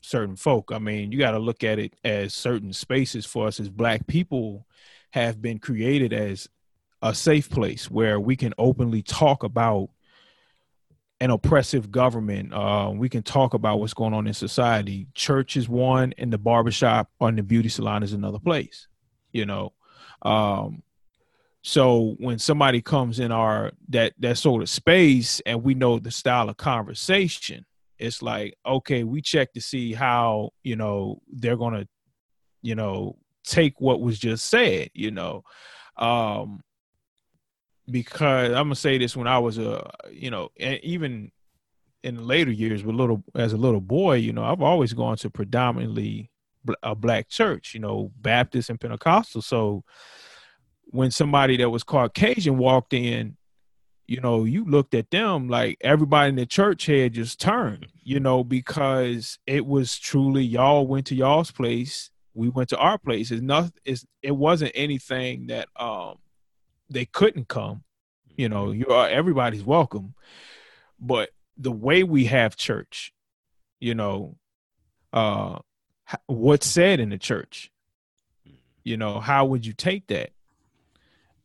certain 0.00 0.36
folk. 0.36 0.70
I 0.72 0.78
mean, 0.78 1.12
you 1.12 1.18
got 1.18 1.32
to 1.32 1.38
look 1.38 1.64
at 1.64 1.78
it 1.78 1.94
as 2.04 2.34
certain 2.34 2.72
spaces 2.72 3.24
for 3.24 3.46
us 3.46 3.58
as 3.58 3.68
black 3.68 4.06
people 4.06 4.66
have 5.12 5.40
been 5.40 5.58
created 5.58 6.12
as 6.12 6.48
a 7.02 7.14
safe 7.14 7.48
place 7.50 7.90
where 7.90 8.18
we 8.18 8.36
can 8.36 8.54
openly 8.58 9.02
talk 9.02 9.42
about 9.42 9.90
an 11.20 11.30
oppressive 11.30 11.90
government. 11.90 12.52
Uh, 12.52 12.92
we 12.94 13.08
can 13.08 13.22
talk 13.22 13.54
about 13.54 13.80
what's 13.80 13.94
going 13.94 14.12
on 14.12 14.26
in 14.26 14.34
society. 14.34 15.06
Church 15.14 15.56
is 15.56 15.68
one, 15.68 16.12
and 16.18 16.32
the 16.32 16.38
barbershop 16.38 17.10
or 17.18 17.30
the 17.32 17.42
beauty 17.42 17.68
salon 17.68 18.02
is 18.02 18.12
another 18.12 18.38
place. 18.38 18.88
You 19.32 19.46
know, 19.46 19.72
um, 20.22 20.82
so 21.66 22.14
when 22.18 22.38
somebody 22.38 22.82
comes 22.82 23.18
in 23.18 23.32
our 23.32 23.72
that 23.88 24.12
that 24.18 24.36
sort 24.36 24.60
of 24.62 24.68
space 24.68 25.40
and 25.46 25.64
we 25.64 25.74
know 25.74 25.98
the 25.98 26.10
style 26.10 26.50
of 26.50 26.58
conversation, 26.58 27.64
it's 27.98 28.20
like, 28.20 28.54
okay, 28.66 29.02
we 29.02 29.22
check 29.22 29.54
to 29.54 29.62
see 29.62 29.94
how, 29.94 30.50
you 30.62 30.76
know, 30.76 31.22
they're 31.32 31.56
gonna, 31.56 31.88
you 32.60 32.74
know, 32.74 33.16
take 33.44 33.80
what 33.80 34.02
was 34.02 34.18
just 34.18 34.44
said, 34.50 34.90
you 34.92 35.10
know. 35.10 35.42
Um 35.96 36.60
because 37.90 38.50
I'm 38.50 38.66
gonna 38.66 38.74
say 38.74 38.98
this 38.98 39.16
when 39.16 39.26
I 39.26 39.38
was 39.38 39.56
a, 39.56 39.90
you 40.12 40.30
know, 40.30 40.50
and 40.60 40.78
even 40.82 41.32
in 42.02 42.26
later 42.26 42.50
years 42.50 42.84
with 42.84 42.94
little 42.94 43.24
as 43.34 43.54
a 43.54 43.58
little 43.58 43.80
boy, 43.80 44.16
you 44.16 44.34
know, 44.34 44.44
I've 44.44 44.60
always 44.60 44.92
gone 44.92 45.16
to 45.16 45.30
predominantly 45.30 46.30
a 46.82 46.94
black 46.94 47.30
church, 47.30 47.72
you 47.72 47.80
know, 47.80 48.12
Baptist 48.20 48.68
and 48.68 48.78
Pentecostal. 48.78 49.40
So 49.40 49.82
when 50.86 51.10
somebody 51.10 51.56
that 51.58 51.70
was 51.70 51.82
Caucasian 51.82 52.58
walked 52.58 52.92
in, 52.92 53.36
you 54.06 54.20
know, 54.20 54.44
you 54.44 54.64
looked 54.64 54.94
at 54.94 55.10
them 55.10 55.48
like 55.48 55.78
everybody 55.80 56.28
in 56.28 56.36
the 56.36 56.46
church 56.46 56.86
had 56.86 57.14
just 57.14 57.40
turned, 57.40 57.86
you 58.02 58.20
know, 58.20 58.44
because 58.44 59.38
it 59.46 59.64
was 59.64 59.98
truly 59.98 60.44
y'all 60.44 60.86
went 60.86 61.06
to 61.06 61.14
y'all's 61.14 61.50
place, 61.50 62.10
we 62.34 62.48
went 62.48 62.68
to 62.70 62.78
our 62.78 62.98
place. 62.98 63.30
It's 63.30 63.40
nothing. 63.40 63.72
It's 63.84 64.04
it 64.22 64.32
wasn't 64.32 64.72
anything 64.74 65.46
that 65.46 65.68
um 65.76 66.18
they 66.90 67.06
couldn't 67.06 67.48
come. 67.48 67.84
You 68.36 68.48
know, 68.48 68.72
you 68.72 68.86
are 68.88 69.08
everybody's 69.08 69.64
welcome, 69.64 70.14
but 71.00 71.30
the 71.56 71.72
way 71.72 72.02
we 72.02 72.26
have 72.26 72.56
church, 72.56 73.12
you 73.80 73.94
know, 73.94 74.36
uh, 75.12 75.58
what's 76.26 76.66
said 76.66 77.00
in 77.00 77.10
the 77.10 77.18
church, 77.18 77.70
you 78.82 78.96
know, 78.96 79.20
how 79.20 79.46
would 79.46 79.64
you 79.64 79.72
take 79.72 80.08
that? 80.08 80.30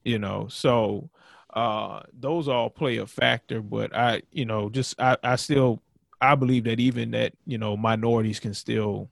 You 0.04 0.20
know 0.20 0.48
so 0.50 1.10
uh 1.54 2.02
those 2.14 2.48
all 2.48 2.70
play 2.70 2.98
a 2.98 3.08
factor 3.08 3.62
but 3.62 3.96
i 3.96 4.22
you 4.32 4.46
know 4.46 4.70
just 4.70 5.00
i 5.00 5.18
i 5.24 5.36
still 5.36 5.82
i 6.22 6.36
believe 6.36 6.64
that 6.64 6.80
even 6.80 7.12
that 7.12 7.34
you 7.46 7.58
know 7.58 7.76
minorities 7.76 8.40
can 8.40 8.54
still 8.54 9.10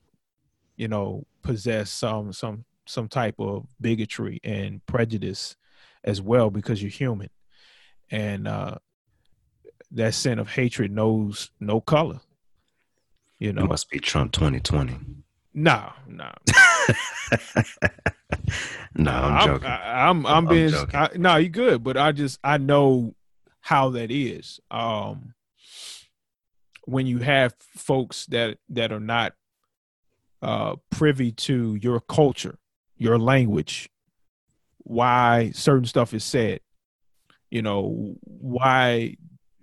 you 0.76 0.88
know 0.88 1.26
possess 1.42 1.90
some 1.90 2.32
some 2.32 2.64
some 2.86 3.08
type 3.08 3.36
of 3.40 3.66
bigotry 3.82 4.40
and 4.44 4.86
prejudice 4.86 5.56
as 6.04 6.22
well 6.22 6.50
because 6.50 6.82
you're 6.82 6.90
human. 6.90 7.30
And 8.10 8.48
uh 8.48 8.78
that 9.92 10.14
sin 10.14 10.40
of 10.40 10.50
hatred 10.50 10.92
knows 10.92 11.52
no 11.60 11.80
color 11.80 12.20
you 13.40 13.54
know? 13.54 13.64
it 13.64 13.68
must 13.68 13.90
be 13.90 14.00
trump 14.00 14.34
2020 14.34 14.98
no 15.54 15.94
no 16.08 16.30
no, 18.96 19.12
I'm 19.12 19.48
joking. 19.48 19.68
I, 19.68 20.10
am 20.10 20.26
I'm, 20.26 20.36
I'm, 20.36 20.46
being 20.48 20.74
I, 20.94 21.10
no, 21.16 21.38
you 21.38 21.50
good, 21.50 21.84
but 21.84 21.98
I 21.98 22.12
just 22.12 22.40
I 22.44 22.58
know 22.58 23.16
how 23.62 23.90
that 23.92 24.12
is. 24.12 24.60
Um, 24.70 25.34
when 26.86 27.06
you 27.06 27.20
have 27.20 27.54
folks 27.60 28.26
that 28.28 28.58
that 28.70 28.92
are 28.92 29.00
not 29.00 29.34
uh, 30.42 30.76
privy 30.90 31.32
to 31.32 31.78
your 31.82 32.00
culture, 32.00 32.58
your 32.98 33.18
language, 33.18 33.90
why 34.80 35.52
certain 35.54 35.86
stuff 35.86 36.14
is 36.14 36.24
said. 36.24 36.62
You 37.50 37.62
know, 37.62 38.16
why 38.24 39.16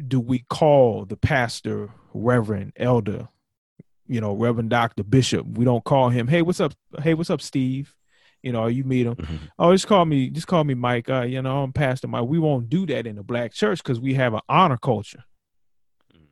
do 0.07 0.21
we 0.21 0.45
call 0.49 1.05
the 1.05 1.17
pastor, 1.17 1.91
reverend, 2.13 2.73
elder, 2.77 3.29
you 4.07 4.21
know, 4.21 4.35
reverend 4.35 4.71
doctor, 4.71 5.03
bishop? 5.03 5.47
We 5.47 5.65
don't 5.65 5.85
call 5.85 6.09
him, 6.09 6.29
hey, 6.29 6.43
what's 6.43 6.61
up? 6.61 6.75
Hey, 7.03 7.15
what's 7.15 7.31
up, 7.31 7.43
Steve? 7.43 7.95
You 8.45 8.53
know, 8.53 8.67
you 8.67 8.85
meet 8.85 9.05
them. 9.05 9.17
Mm-hmm. 9.17 9.37
Oh, 9.59 9.73
just 9.73 9.87
call 9.87 10.05
me, 10.05 10.29
just 10.29 10.47
call 10.47 10.65
me 10.65 10.75
Mike. 10.75 11.09
Uh, 11.09 11.23
you 11.23 11.41
know, 11.41 11.63
I'm 11.63 11.73
Pastor 11.73 12.09
Mike. 12.09 12.27
We 12.27 12.39
won't 12.39 12.69
do 12.69 12.85
that 12.89 13.07
in 13.07 13.17
the 13.17 13.23
black 13.23 13.55
church 13.55 13.83
because 13.83 13.99
we 13.99 14.13
have 14.15 14.35
an 14.35 14.43
honor 14.51 14.77
culture. 14.77 15.25
Mm. 16.15 16.27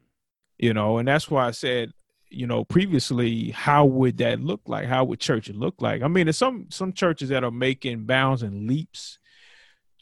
You 0.58 0.74
know, 0.74 0.98
and 0.98 1.08
that's 1.08 1.30
why 1.30 1.46
I 1.46 1.52
said, 1.52 1.92
you 2.28 2.46
know, 2.46 2.64
previously, 2.64 3.52
how 3.52 3.86
would 3.86 4.18
that 4.18 4.40
look 4.40 4.60
like? 4.66 4.88
How 4.88 5.04
would 5.04 5.20
church 5.20 5.48
look 5.48 5.80
like? 5.80 6.02
I 6.02 6.08
mean, 6.08 6.26
there's 6.26 6.36
some 6.36 6.66
some 6.68 6.92
churches 6.92 7.30
that 7.30 7.44
are 7.44 7.50
making 7.50 8.04
bounds 8.04 8.42
and 8.42 8.68
leaps 8.68 9.18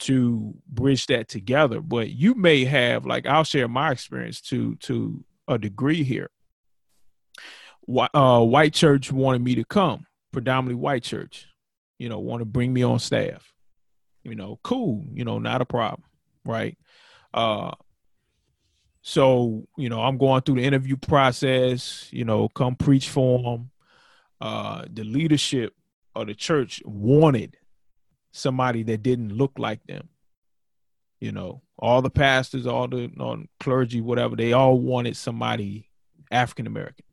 to 0.00 0.52
bridge 0.66 1.06
that 1.06 1.28
together, 1.28 1.80
but 1.80 2.10
you 2.10 2.34
may 2.34 2.64
have, 2.64 3.06
like, 3.06 3.24
I'll 3.24 3.44
share 3.44 3.68
my 3.68 3.92
experience 3.92 4.40
to 4.48 4.74
to 4.76 5.24
a 5.46 5.58
degree 5.58 6.02
here. 6.02 6.30
Uh, 8.12 8.44
white 8.44 8.74
church 8.74 9.12
wanted 9.12 9.44
me 9.44 9.54
to 9.54 9.64
come, 9.64 10.06
predominantly 10.32 10.74
white 10.74 11.04
church 11.04 11.46
you 12.00 12.08
know, 12.08 12.18
want 12.18 12.40
to 12.40 12.46
bring 12.46 12.72
me 12.72 12.82
on 12.82 12.98
staff. 12.98 13.52
You 14.24 14.34
know, 14.34 14.58
cool, 14.62 15.04
you 15.12 15.24
know, 15.24 15.38
not 15.38 15.60
a 15.60 15.66
problem, 15.66 16.02
right? 16.44 16.76
Uh 17.32 17.72
so, 19.02 19.66
you 19.78 19.88
know, 19.88 20.00
I'm 20.00 20.18
going 20.18 20.42
through 20.42 20.56
the 20.56 20.64
interview 20.64 20.96
process, 20.96 22.08
you 22.10 22.24
know, 22.24 22.48
come 22.48 22.74
preach 22.74 23.10
for 23.10 23.42
them. 23.42 23.70
Uh 24.40 24.84
the 24.90 25.04
leadership 25.04 25.74
of 26.14 26.26
the 26.26 26.34
church 26.34 26.82
wanted 26.86 27.58
somebody 28.32 28.82
that 28.84 29.02
didn't 29.02 29.36
look 29.36 29.52
like 29.58 29.84
them. 29.86 30.08
You 31.20 31.32
know, 31.32 31.60
all 31.78 32.00
the 32.00 32.10
pastors, 32.10 32.66
all 32.66 32.88
the 32.88 33.10
clergy, 33.58 34.00
whatever, 34.00 34.36
they 34.36 34.54
all 34.54 34.80
wanted 34.80 35.18
somebody 35.18 35.90
African 36.30 36.66
American. 36.66 37.04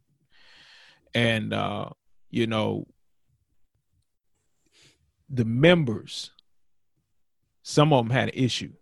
And 1.13 1.53
uh, 1.53 1.89
you 2.29 2.47
know, 2.47 2.87
the 5.29 5.45
members, 5.45 6.31
some 7.63 7.93
of 7.93 8.05
them 8.05 8.11
had 8.11 8.29
an 8.29 8.35
issue. 8.35 8.73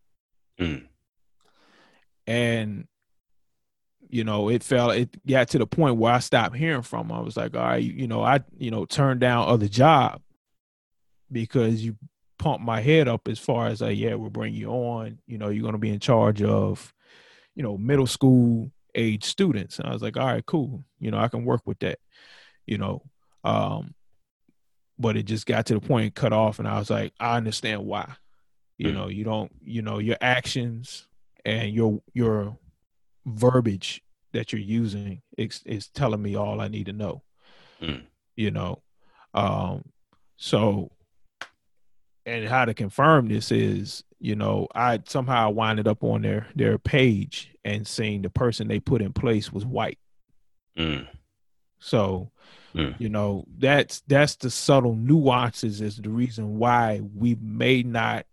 Mm. 0.59 0.87
And 2.27 2.87
you 4.09 4.23
know, 4.23 4.49
it 4.49 4.63
fell 4.63 4.91
it 4.91 5.09
got 5.25 5.49
to 5.49 5.57
the 5.57 5.67
point 5.67 5.97
where 5.97 6.13
I 6.13 6.19
stopped 6.19 6.55
hearing 6.55 6.83
from 6.83 7.07
them. 7.07 7.17
I 7.17 7.21
was 7.21 7.35
like, 7.35 7.55
all 7.55 7.63
right, 7.63 7.83
you 7.83 8.07
know, 8.07 8.23
I, 8.23 8.41
you 8.57 8.71
know, 8.71 8.85
turned 8.85 9.19
down 9.19 9.47
other 9.47 9.67
job 9.67 10.21
because 11.31 11.83
you 11.83 11.97
pump 12.37 12.61
my 12.61 12.81
head 12.81 13.07
up 13.07 13.27
as 13.27 13.39
far 13.39 13.67
as 13.67 13.81
like, 13.81 13.97
yeah, 13.97 14.13
we'll 14.13 14.29
bring 14.29 14.53
you 14.53 14.69
on. 14.69 15.17
You 15.27 15.37
know, 15.37 15.49
you're 15.49 15.65
gonna 15.65 15.77
be 15.77 15.89
in 15.89 15.99
charge 15.99 16.41
of, 16.41 16.93
you 17.55 17.63
know, 17.63 17.77
middle 17.77 18.07
school 18.07 18.71
age 18.93 19.23
students. 19.25 19.79
And 19.79 19.87
I 19.87 19.93
was 19.93 20.01
like, 20.01 20.17
all 20.17 20.27
right, 20.27 20.45
cool. 20.45 20.83
You 20.99 21.11
know, 21.11 21.17
I 21.17 21.27
can 21.27 21.43
work 21.43 21.61
with 21.65 21.79
that. 21.79 21.99
You 22.65 22.77
know, 22.77 23.03
um, 23.43 23.93
but 24.97 25.17
it 25.17 25.23
just 25.23 25.45
got 25.45 25.65
to 25.65 25.73
the 25.73 25.79
point 25.79 26.15
cut 26.15 26.33
off 26.33 26.59
and 26.59 26.67
i 26.67 26.77
was 26.77 26.89
like 26.89 27.13
i 27.19 27.35
understand 27.35 27.85
why 27.85 28.13
you 28.77 28.89
mm 28.89 28.93
know 28.93 29.07
you 29.07 29.23
don't 29.23 29.51
you 29.63 29.81
know 29.81 29.99
your 29.99 30.17
actions 30.21 31.07
and 31.45 31.73
your 31.73 32.01
your 32.13 32.57
verbiage 33.25 34.01
that 34.33 34.51
you're 34.51 34.61
using 34.61 35.21
is, 35.37 35.61
is 35.65 35.87
telling 35.89 36.21
me 36.21 36.35
all 36.35 36.59
i 36.59 36.67
need 36.67 36.85
to 36.85 36.93
know 36.93 37.21
mm. 37.81 38.01
you 38.35 38.51
know 38.51 38.81
um 39.33 39.83
so 40.37 40.91
and 42.25 42.47
how 42.47 42.65
to 42.65 42.73
confirm 42.73 43.27
this 43.27 43.51
is 43.51 44.03
you 44.19 44.35
know 44.35 44.67
i 44.75 44.99
somehow 45.05 45.49
winded 45.49 45.87
up 45.87 46.03
on 46.03 46.21
their 46.21 46.47
their 46.55 46.77
page 46.77 47.53
and 47.63 47.87
seeing 47.87 48.21
the 48.21 48.29
person 48.29 48.67
they 48.67 48.79
put 48.79 49.01
in 49.01 49.13
place 49.13 49.51
was 49.51 49.65
white 49.65 49.99
mm. 50.77 51.07
so 51.79 52.29
Mm. 52.75 52.99
You 52.99 53.09
know, 53.09 53.45
that's 53.57 54.01
that's 54.07 54.35
the 54.35 54.49
subtle 54.49 54.95
nuances 54.95 55.81
is 55.81 55.97
the 55.97 56.09
reason 56.09 56.57
why 56.57 57.01
we 57.15 57.35
may 57.41 57.83
not 57.83 58.25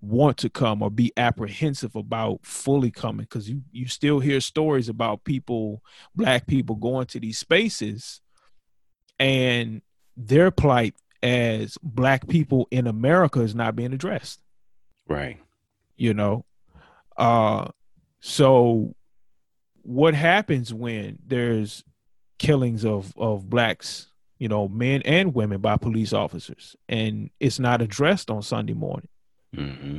want 0.00 0.38
to 0.38 0.48
come 0.48 0.82
or 0.82 0.90
be 0.90 1.12
apprehensive 1.16 1.94
about 1.94 2.40
fully 2.42 2.90
coming 2.90 3.24
because 3.24 3.50
you 3.50 3.62
you 3.70 3.86
still 3.86 4.18
hear 4.18 4.40
stories 4.40 4.88
about 4.88 5.24
people 5.24 5.82
black 6.14 6.46
people 6.46 6.74
going 6.74 7.06
to 7.06 7.20
these 7.20 7.38
spaces 7.38 8.20
and 9.18 9.82
their 10.16 10.50
plight 10.50 10.94
as 11.22 11.76
black 11.82 12.26
people 12.28 12.66
in 12.70 12.86
america 12.86 13.40
is 13.40 13.54
not 13.54 13.76
being 13.76 13.92
addressed 13.92 14.40
right 15.06 15.38
you 15.96 16.14
know 16.14 16.46
uh 17.18 17.68
so 18.20 18.94
what 19.82 20.14
happens 20.14 20.72
when 20.72 21.18
there's 21.26 21.84
killings 22.40 22.84
of 22.86 23.12
of 23.18 23.48
blacks 23.50 24.08
you 24.38 24.48
know 24.48 24.66
men 24.66 25.02
and 25.04 25.34
women 25.34 25.60
by 25.60 25.76
police 25.76 26.14
officers 26.14 26.74
and 26.88 27.28
it's 27.38 27.58
not 27.58 27.82
addressed 27.82 28.30
on 28.30 28.40
sunday 28.42 28.72
morning 28.72 29.08
mm-hmm. 29.54 29.98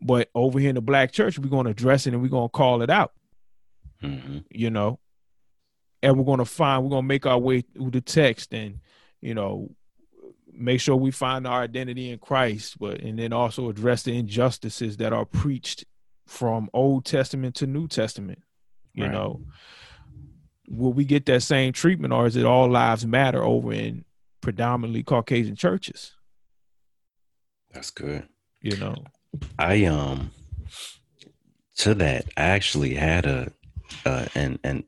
but 0.00 0.28
over 0.34 0.58
here 0.58 0.70
in 0.70 0.74
the 0.74 0.80
black 0.80 1.12
church 1.12 1.38
we're 1.38 1.48
going 1.48 1.64
to 1.64 1.70
address 1.70 2.04
it 2.06 2.12
and 2.12 2.20
we're 2.20 2.28
going 2.28 2.48
to 2.48 2.52
call 2.52 2.82
it 2.82 2.90
out 2.90 3.12
Mm-hmm. 4.02 4.38
you 4.50 4.68
know 4.68 4.98
and 6.02 6.18
we're 6.18 6.24
going 6.24 6.38
to 6.40 6.44
find 6.44 6.82
we're 6.84 6.90
going 6.90 7.04
to 7.04 7.08
make 7.08 7.24
our 7.24 7.38
way 7.38 7.62
through 7.62 7.90
the 7.92 8.02
text 8.02 8.52
and 8.52 8.80
you 9.22 9.32
know 9.32 9.70
make 10.52 10.80
sure 10.80 10.96
we 10.96 11.10
find 11.10 11.46
our 11.46 11.62
identity 11.62 12.10
in 12.10 12.18
christ 12.18 12.78
but 12.78 13.00
and 13.00 13.18
then 13.18 13.32
also 13.32 13.70
address 13.70 14.02
the 14.02 14.18
injustices 14.18 14.96
that 14.98 15.12
are 15.14 15.24
preached 15.24 15.84
from 16.26 16.68
old 16.74 17.04
testament 17.06 17.54
to 17.54 17.66
new 17.66 17.86
testament 17.88 18.42
you 18.92 19.04
Right. 19.04 19.12
know 19.12 19.40
will 20.68 20.92
we 20.92 21.04
get 21.04 21.26
that 21.26 21.42
same 21.42 21.72
treatment 21.72 22.12
or 22.12 22.26
is 22.26 22.36
it 22.36 22.44
all 22.44 22.68
lives 22.68 23.06
matter 23.06 23.42
over 23.42 23.72
in 23.72 24.04
predominantly 24.40 25.02
caucasian 25.02 25.56
churches? 25.56 26.12
That's 27.72 27.90
good. 27.90 28.26
You 28.60 28.76
know? 28.76 28.96
I 29.58 29.84
um 29.84 30.30
to 31.76 31.94
that 31.94 32.26
I 32.36 32.42
actually 32.42 32.94
had 32.94 33.26
a 33.26 33.52
uh 34.04 34.26
and 34.34 34.58
and 34.64 34.84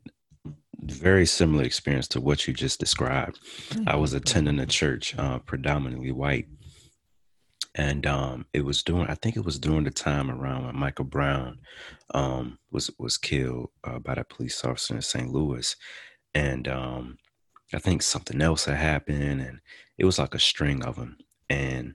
very 0.80 1.26
similar 1.26 1.64
experience 1.64 2.08
to 2.08 2.20
what 2.20 2.46
you 2.46 2.54
just 2.54 2.80
described. 2.80 3.40
I 3.86 3.96
was 3.96 4.14
attending 4.14 4.58
a 4.58 4.66
church 4.66 5.16
uh 5.18 5.38
predominantly 5.40 6.12
white 6.12 6.48
and 7.74 8.06
um 8.06 8.46
it 8.52 8.64
was 8.64 8.82
during 8.82 9.06
I 9.06 9.14
think 9.14 9.36
it 9.36 9.44
was 9.44 9.58
during 9.58 9.84
the 9.84 9.90
time 9.90 10.30
around 10.30 10.66
when 10.66 10.76
Michael 10.76 11.04
Brown 11.04 11.58
um 12.14 12.58
was 12.70 12.90
was 12.98 13.16
killed 13.18 13.70
uh, 13.84 13.98
by 13.98 14.14
that 14.14 14.30
police 14.30 14.64
officer 14.64 14.94
in 14.94 15.02
St. 15.02 15.30
Louis 15.30 15.76
and 16.34 16.68
um 16.68 17.18
I 17.72 17.78
think 17.78 18.02
something 18.02 18.40
else 18.40 18.64
had 18.64 18.76
happened 18.76 19.40
and 19.40 19.60
it 19.98 20.04
was 20.04 20.18
like 20.18 20.34
a 20.34 20.38
string 20.38 20.84
of 20.84 20.96
them 20.96 21.18
and 21.50 21.94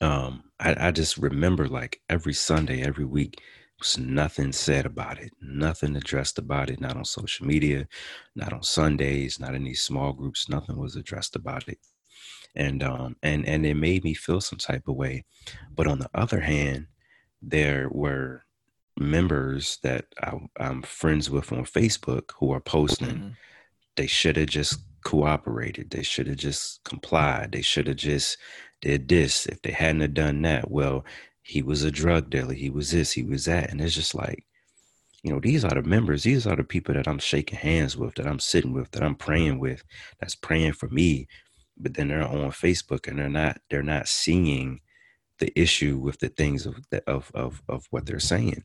um 0.00 0.44
I, 0.58 0.88
I 0.88 0.90
just 0.90 1.18
remember 1.18 1.68
like 1.68 2.00
every 2.08 2.32
sunday 2.32 2.82
every 2.82 3.04
week 3.04 3.40
was 3.78 3.98
nothing 3.98 4.52
said 4.52 4.86
about 4.86 5.18
it 5.18 5.32
nothing 5.40 5.96
addressed 5.96 6.38
about 6.38 6.70
it 6.70 6.80
not 6.80 6.96
on 6.96 7.04
social 7.04 7.46
media 7.46 7.86
not 8.34 8.52
on 8.52 8.62
sundays 8.62 9.38
not 9.38 9.54
in 9.54 9.64
these 9.64 9.82
small 9.82 10.12
groups 10.12 10.48
nothing 10.48 10.78
was 10.78 10.96
addressed 10.96 11.36
about 11.36 11.68
it 11.68 11.78
and 12.54 12.82
um 12.82 13.16
and 13.22 13.46
and 13.46 13.64
it 13.64 13.74
made 13.74 14.04
me 14.04 14.14
feel 14.14 14.40
some 14.40 14.58
type 14.58 14.88
of 14.88 14.96
way 14.96 15.24
but 15.74 15.86
on 15.86 15.98
the 15.98 16.10
other 16.14 16.40
hand 16.40 16.86
there 17.42 17.88
were 17.90 18.44
members 18.98 19.78
that 19.82 20.06
I, 20.22 20.32
i'm 20.58 20.82
friends 20.82 21.30
with 21.30 21.52
on 21.52 21.64
facebook 21.64 22.32
who 22.38 22.52
are 22.52 22.60
posting 22.60 23.08
Mhm. 23.08 23.36
they 23.96 24.06
should 24.06 24.36
have 24.36 24.48
just 24.48 24.80
cooperated. 25.02 25.90
They 25.90 26.02
should 26.02 26.26
have 26.26 26.36
just 26.36 26.84
complied. 26.84 27.52
They 27.52 27.62
should 27.62 27.86
have 27.86 27.96
just 27.96 28.36
did 28.82 29.08
this. 29.08 29.46
If 29.46 29.62
they 29.62 29.72
hadn't 29.72 30.02
have 30.02 30.14
done 30.14 30.42
that, 30.42 30.70
well, 30.70 31.04
he 31.42 31.62
was 31.62 31.82
a 31.82 31.90
drug 31.90 32.30
dealer. 32.30 32.52
He 32.52 32.70
was 32.70 32.90
this. 32.90 33.12
He 33.12 33.22
was 33.22 33.46
that. 33.46 33.70
And 33.70 33.80
it's 33.80 33.94
just 33.94 34.14
like, 34.14 34.44
you 35.22 35.32
know, 35.32 35.40
these 35.40 35.64
are 35.64 35.70
the 35.74 35.82
members. 35.82 36.22
These 36.22 36.46
are 36.46 36.56
the 36.56 36.64
people 36.64 36.94
that 36.94 37.08
I'm 37.08 37.18
shaking 37.18 37.58
hands 37.58 37.96
with, 37.96 38.14
that 38.16 38.26
I'm 38.26 38.38
sitting 38.38 38.72
with, 38.72 38.90
that 38.92 39.02
I'm 39.02 39.14
praying 39.14 39.58
with, 39.58 39.82
that's 40.20 40.34
praying 40.34 40.74
for 40.74 40.88
me. 40.88 41.26
But 41.82 41.94
then 41.94 42.08
they're 42.08 42.22
on 42.22 42.50
Facebook 42.50 43.08
and 43.08 43.18
they're 43.18 43.28
not. 43.28 43.60
They're 43.70 43.82
not 43.82 44.08
seeing 44.08 44.80
the 45.38 45.58
issue 45.58 45.96
with 45.96 46.18
the 46.18 46.28
things 46.28 46.66
of 46.66 46.76
of 47.06 47.30
of, 47.34 47.62
of 47.68 47.86
what 47.90 48.04
they're 48.06 48.20
saying. 48.20 48.62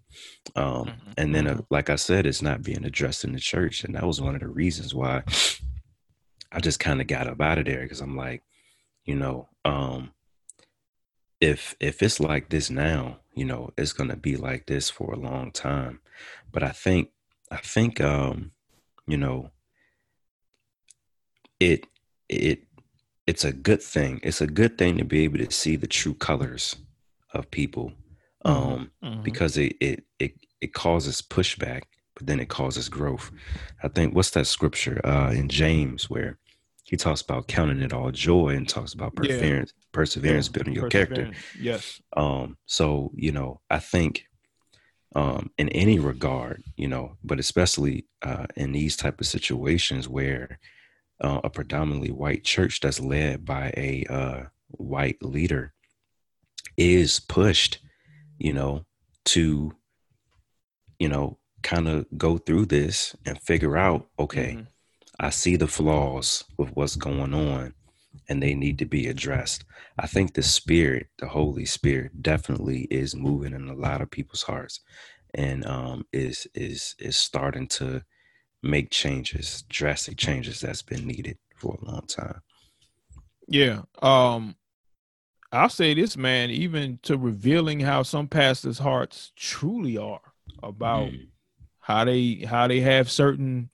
Um, 0.55 0.87
Mhm. 0.87 1.13
and 1.17 1.33
then, 1.35 1.47
uh, 1.47 1.53
Mhm. 1.55 1.65
like 1.69 1.89
I 1.89 1.95
said, 1.95 2.25
it's 2.25 2.41
not 2.41 2.63
being 2.63 2.83
addressed 2.85 3.23
in 3.23 3.31
the 3.31 3.39
church, 3.39 3.83
and 3.83 3.95
that 3.95 4.05
was 4.05 4.19
one 4.21 4.35
of 4.35 4.41
the 4.41 4.49
reasons 4.49 4.93
why 4.93 5.23
I 6.51 6.59
just 6.59 6.79
kind 6.79 6.99
of 7.01 7.07
got 7.07 7.27
up 7.27 7.39
out 7.41 7.57
of 7.57 7.65
there 7.65 7.81
because 7.83 8.01
I'm 8.01 8.15
like, 8.17 8.43
you 9.05 9.15
know, 9.15 9.49
um, 9.63 10.11
if 11.41 11.75
if 11.79 12.01
it's 12.03 12.19
like 12.19 12.49
this 12.49 12.69
now, 12.69 13.19
you 13.33 13.45
know, 13.45 13.71
it's 13.77 13.93
gonna 13.93 14.15
be 14.15 14.35
like 14.35 14.65
this 14.65 14.89
for 14.89 15.13
a 15.13 15.19
long 15.19 15.51
time. 15.51 16.01
But 16.51 16.63
I 16.63 16.71
think 16.71 17.11
I 17.51 17.57
think 17.57 18.01
um, 18.01 18.51
you 19.07 19.17
know, 19.17 19.51
it 21.59 21.87
it 22.29 22.63
it's 23.27 23.43
a 23.43 23.51
good 23.53 23.81
thing. 23.81 24.19
It's 24.23 24.41
a 24.41 24.47
good 24.47 24.77
thing 24.77 24.97
to 24.97 25.05
be 25.05 25.23
able 25.23 25.39
to 25.39 25.51
see 25.51 25.75
the 25.75 25.87
true 25.87 26.13
colors 26.13 26.75
of 27.33 27.49
people. 27.51 27.93
Um, 28.43 28.91
Mhm. 29.03 29.23
because 29.23 29.57
it 29.57 29.75
it 29.79 30.03
it 30.19 30.33
it 30.61 30.73
causes 30.73 31.21
pushback, 31.21 31.83
but 32.15 32.27
then 32.27 32.39
it 32.39 32.47
causes 32.49 32.89
growth. 32.89 33.31
I 33.81 33.87
think 33.87 34.13
what's 34.13 34.29
that 34.31 34.45
scripture 34.45 35.01
uh, 35.03 35.31
in 35.31 35.49
James 35.49 36.09
where 36.11 36.37
he 36.83 36.95
talks 36.95 37.21
about 37.21 37.47
counting 37.47 37.81
it 37.81 37.91
all 37.91 38.11
joy 38.11 38.49
and 38.49 38.69
talks 38.69 38.93
about 38.93 39.13
Yeah. 39.15 39.21
perseverance, 39.23 39.73
perseverance 39.91 40.47
Yeah, 40.47 40.51
building 40.51 40.75
your 40.75 40.89
character. 40.89 41.31
Yes. 41.59 41.99
Um, 42.15 42.57
so 42.67 43.11
you 43.15 43.31
know, 43.31 43.61
I 43.71 43.79
think 43.79 44.27
um, 45.15 45.49
in 45.57 45.69
any 45.69 45.97
regard, 45.97 46.61
you 46.77 46.87
know, 46.87 47.17
but 47.23 47.39
especially 47.39 48.05
uh, 48.21 48.45
in 48.55 48.73
these 48.73 48.95
type 48.95 49.19
of 49.19 49.25
situations 49.25 50.07
where 50.07 50.59
uh, 51.21 51.41
a 51.43 51.49
predominantly 51.49 52.11
white 52.11 52.43
church 52.43 52.79
that's 52.79 52.99
led 52.99 53.45
by 53.45 53.73
a 53.77 54.05
uh, 54.09 54.43
white 54.69 55.21
leader 55.23 55.73
is 56.77 57.19
pushed, 57.19 57.79
you 58.37 58.53
know, 58.53 58.85
to, 59.25 59.71
you 60.99 61.09
know, 61.09 61.37
kind 61.63 61.87
of 61.87 62.05
go 62.17 62.37
through 62.37 62.65
this 62.65 63.15
and 63.25 63.41
figure 63.41 63.77
out, 63.77 64.09
okay, 64.19 64.53
Mhm. 64.55 64.67
I 65.19 65.29
see 65.29 65.55
the 65.55 65.67
flaws 65.67 66.43
with 66.57 66.75
what's 66.75 66.95
going 66.97 67.33
on 67.33 67.73
and 68.27 68.41
they 68.43 68.53
need 68.53 68.77
to 68.79 68.85
be 68.85 69.07
addressed. 69.07 69.63
I 69.97 70.07
think 70.07 70.33
the 70.33 70.43
spirit, 70.43 71.07
the 71.19 71.27
Holy 71.27 71.65
Spirit 71.65 72.21
definitely 72.21 72.81
is 72.91 73.15
moving 73.15 73.53
in 73.53 73.69
a 73.69 73.73
lot 73.75 74.01
of 74.01 74.11
people's 74.11 74.43
hearts 74.43 74.81
and 75.33 75.65
um 75.65 76.05
is 76.13 76.47
is 76.55 76.95
is 76.99 77.17
starting 77.17 77.67
to 77.67 78.03
make 78.65 78.89
changes, 78.91 79.63
drastic 79.69 80.17
changes 80.17 80.61
that's 80.61 80.81
been 80.81 81.07
needed 81.07 81.37
for 81.57 81.77
a 81.81 81.85
long 81.85 82.05
time. 82.07 82.41
Yeah. 83.47 83.83
Um 84.01 84.55
I'll 85.51 85.69
say 85.69 85.93
this, 85.93 86.17
man, 86.17 86.49
even 86.49 86.99
to 87.03 87.17
revealing 87.17 87.79
how 87.81 88.03
some 88.03 88.27
pastors' 88.27 88.79
hearts 88.79 89.31
truly 89.37 89.97
are 89.97 90.21
about 90.63 91.15
Mm, 91.15 91.27
how 91.81 92.05
they 92.05 92.45
how 92.47 92.67
they 92.67 92.81
have 92.81 93.11
certain 93.11 93.69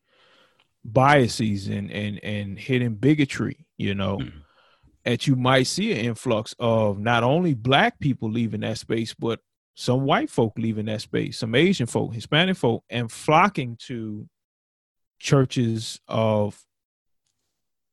biases 0.86 1.68
and 1.68 1.92
and 1.92 2.24
and 2.24 2.60
hidden 2.60 2.96
bigotry, 2.96 3.68
you 3.78 3.96
know. 3.96 4.24
mm, 4.24 4.44
That 5.06 5.28
you 5.28 5.36
might 5.36 5.64
see 5.68 5.92
an 5.94 6.00
influx 6.00 6.56
of 6.60 7.00
not 7.00 7.24
only 7.24 7.54
black 7.56 8.00
people 8.00 8.30
leaving 8.32 8.62
that 8.62 8.78
space, 8.80 9.14
but 9.16 9.40
some 9.76 10.04
white 10.04 10.30
folk 10.30 10.54
leaving 10.58 10.86
that 10.88 11.02
space, 11.02 11.40
some 11.40 11.56
Asian 11.56 11.88
folk, 11.88 12.14
Hispanic 12.14 12.58
folk, 12.58 12.84
and 12.90 13.12
flocking 13.12 13.78
to 13.88 14.28
churches 15.22 16.00
of 16.08 16.60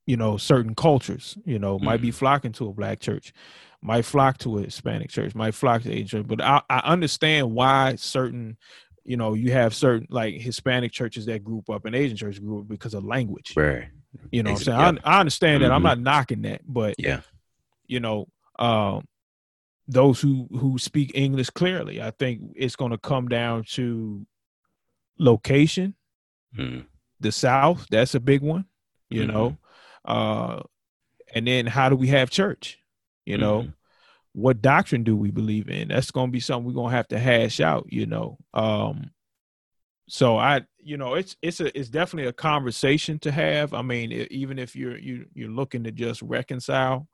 you 0.07 0.17
know 0.17 0.37
certain 0.37 0.73
cultures 0.73 1.37
you 1.45 1.59
know 1.59 1.77
might 1.77 2.01
be 2.01 2.09
flocking 2.09 2.51
to 2.51 2.67
a 2.67 2.73
black 2.73 2.99
church 2.99 3.31
might 3.81 4.03
flock 4.03 4.39
to 4.39 4.57
a 4.57 4.63
hispanic 4.63 5.09
church 5.09 5.35
might 5.35 5.53
flock 5.53 5.83
to 5.83 5.91
asian 5.91 6.07
church 6.07 6.27
but 6.27 6.41
I, 6.41 6.61
I 6.69 6.79
understand 6.79 7.51
why 7.51 7.95
certain 7.95 8.57
you 9.05 9.15
know 9.17 9.35
you 9.35 9.51
have 9.51 9.75
certain 9.75 10.07
like 10.09 10.33
hispanic 10.41 10.91
churches 10.91 11.27
that 11.27 11.43
group 11.43 11.69
up 11.69 11.85
and 11.85 11.95
asian 11.95 12.17
churches 12.17 12.39
group 12.39 12.61
up 12.63 12.67
because 12.67 12.95
of 12.95 13.03
language 13.05 13.53
right. 13.55 13.89
you 14.31 14.41
know 14.41 14.53
what 14.53 14.67
i'm 14.67 14.79
saying. 14.79 14.99
I, 15.03 15.17
I 15.17 15.19
understand 15.19 15.63
that 15.63 15.71
i'm 15.71 15.81
Mhm. 15.81 15.85
not 15.85 15.99
knocking 15.99 16.41
that 16.41 16.61
but 16.65 16.95
Yeah. 16.97 17.21
you 17.85 17.99
know 17.99 18.27
um 18.57 19.05
those 19.87 20.19
who 20.19 20.47
who 20.51 20.79
speak 20.79 21.11
english 21.13 21.51
clearly 21.51 22.01
i 22.01 22.09
think 22.11 22.41
it's 22.55 22.75
going 22.75 22.91
to 22.91 22.97
come 22.97 23.27
down 23.27 23.63
to 23.75 24.25
location 25.19 25.93
Mm, 26.57 26.85
the 27.19 27.31
south 27.31 27.85
that's 27.91 28.15
a 28.15 28.19
big 28.19 28.41
one 28.41 28.65
you 29.09 29.23
Mhm. 29.23 29.27
know 29.33 29.57
uh 30.05 30.61
and 31.35 31.47
then 31.47 31.65
how 31.67 31.89
do 31.89 31.95
we 31.95 32.07
have 32.07 32.29
church 32.29 32.79
you 33.25 33.37
know? 33.37 33.63
Mhm. 33.63 33.73
what 34.33 34.61
doctrine 34.61 35.03
do 35.03 35.15
we 35.17 35.31
believe 35.31 35.69
in? 35.69 35.87
That's 35.89 36.11
going 36.11 36.27
to 36.29 36.31
be 36.31 36.39
something 36.39 36.65
we're 36.67 36.73
going 36.73 36.91
to 36.91 36.95
have 36.97 37.07
to 37.09 37.19
hash 37.19 37.59
out 37.59 37.85
you 37.91 38.05
know? 38.05 38.37
Um 38.53 39.11
so 40.07 40.37
i 40.37 40.61
you 40.79 40.97
know 40.97 41.13
it's 41.15 41.35
it's 41.41 41.59
a 41.59 41.77
it's 41.77 41.89
definitely 41.89 42.27
a 42.29 42.33
conversation 42.33 43.19
to 43.19 43.31
have. 43.31 43.73
I 43.73 43.81
mean 43.83 44.11
even 44.31 44.57
if 44.59 44.75
you're 44.75 44.97
you 44.97 45.25
you're 45.35 45.51
looking 45.51 45.83
to 45.83 45.91
just 45.91 46.21
reconcile 46.23 47.07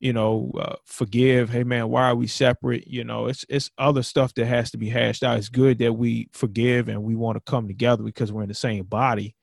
you 0.00 0.12
know, 0.12 0.52
uh, 0.58 0.76
forgive. 0.84 1.50
Hey, 1.50 1.64
man, 1.64 1.88
why 1.88 2.04
are 2.04 2.14
we 2.14 2.26
separate? 2.26 2.86
You 2.86 3.04
know, 3.04 3.26
it's 3.26 3.44
it's 3.48 3.70
other 3.78 4.02
stuff 4.02 4.34
that 4.34 4.46
has 4.46 4.70
to 4.70 4.78
be 4.78 4.88
hashed 4.88 5.24
out. 5.24 5.38
It's 5.38 5.48
good 5.48 5.78
that 5.78 5.92
we 5.92 6.28
forgive 6.32 6.88
and 6.88 7.02
we 7.02 7.16
want 7.16 7.36
to 7.36 7.50
come 7.50 7.66
together 7.66 8.02
because 8.02 8.30
we're 8.30 8.42
in 8.42 8.48
the 8.48 8.54
same 8.54 8.84
body, 8.84 9.34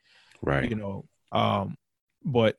right? 0.41 0.69
You 0.69 0.75
know, 0.75 1.05
um, 1.31 1.77
but 2.23 2.57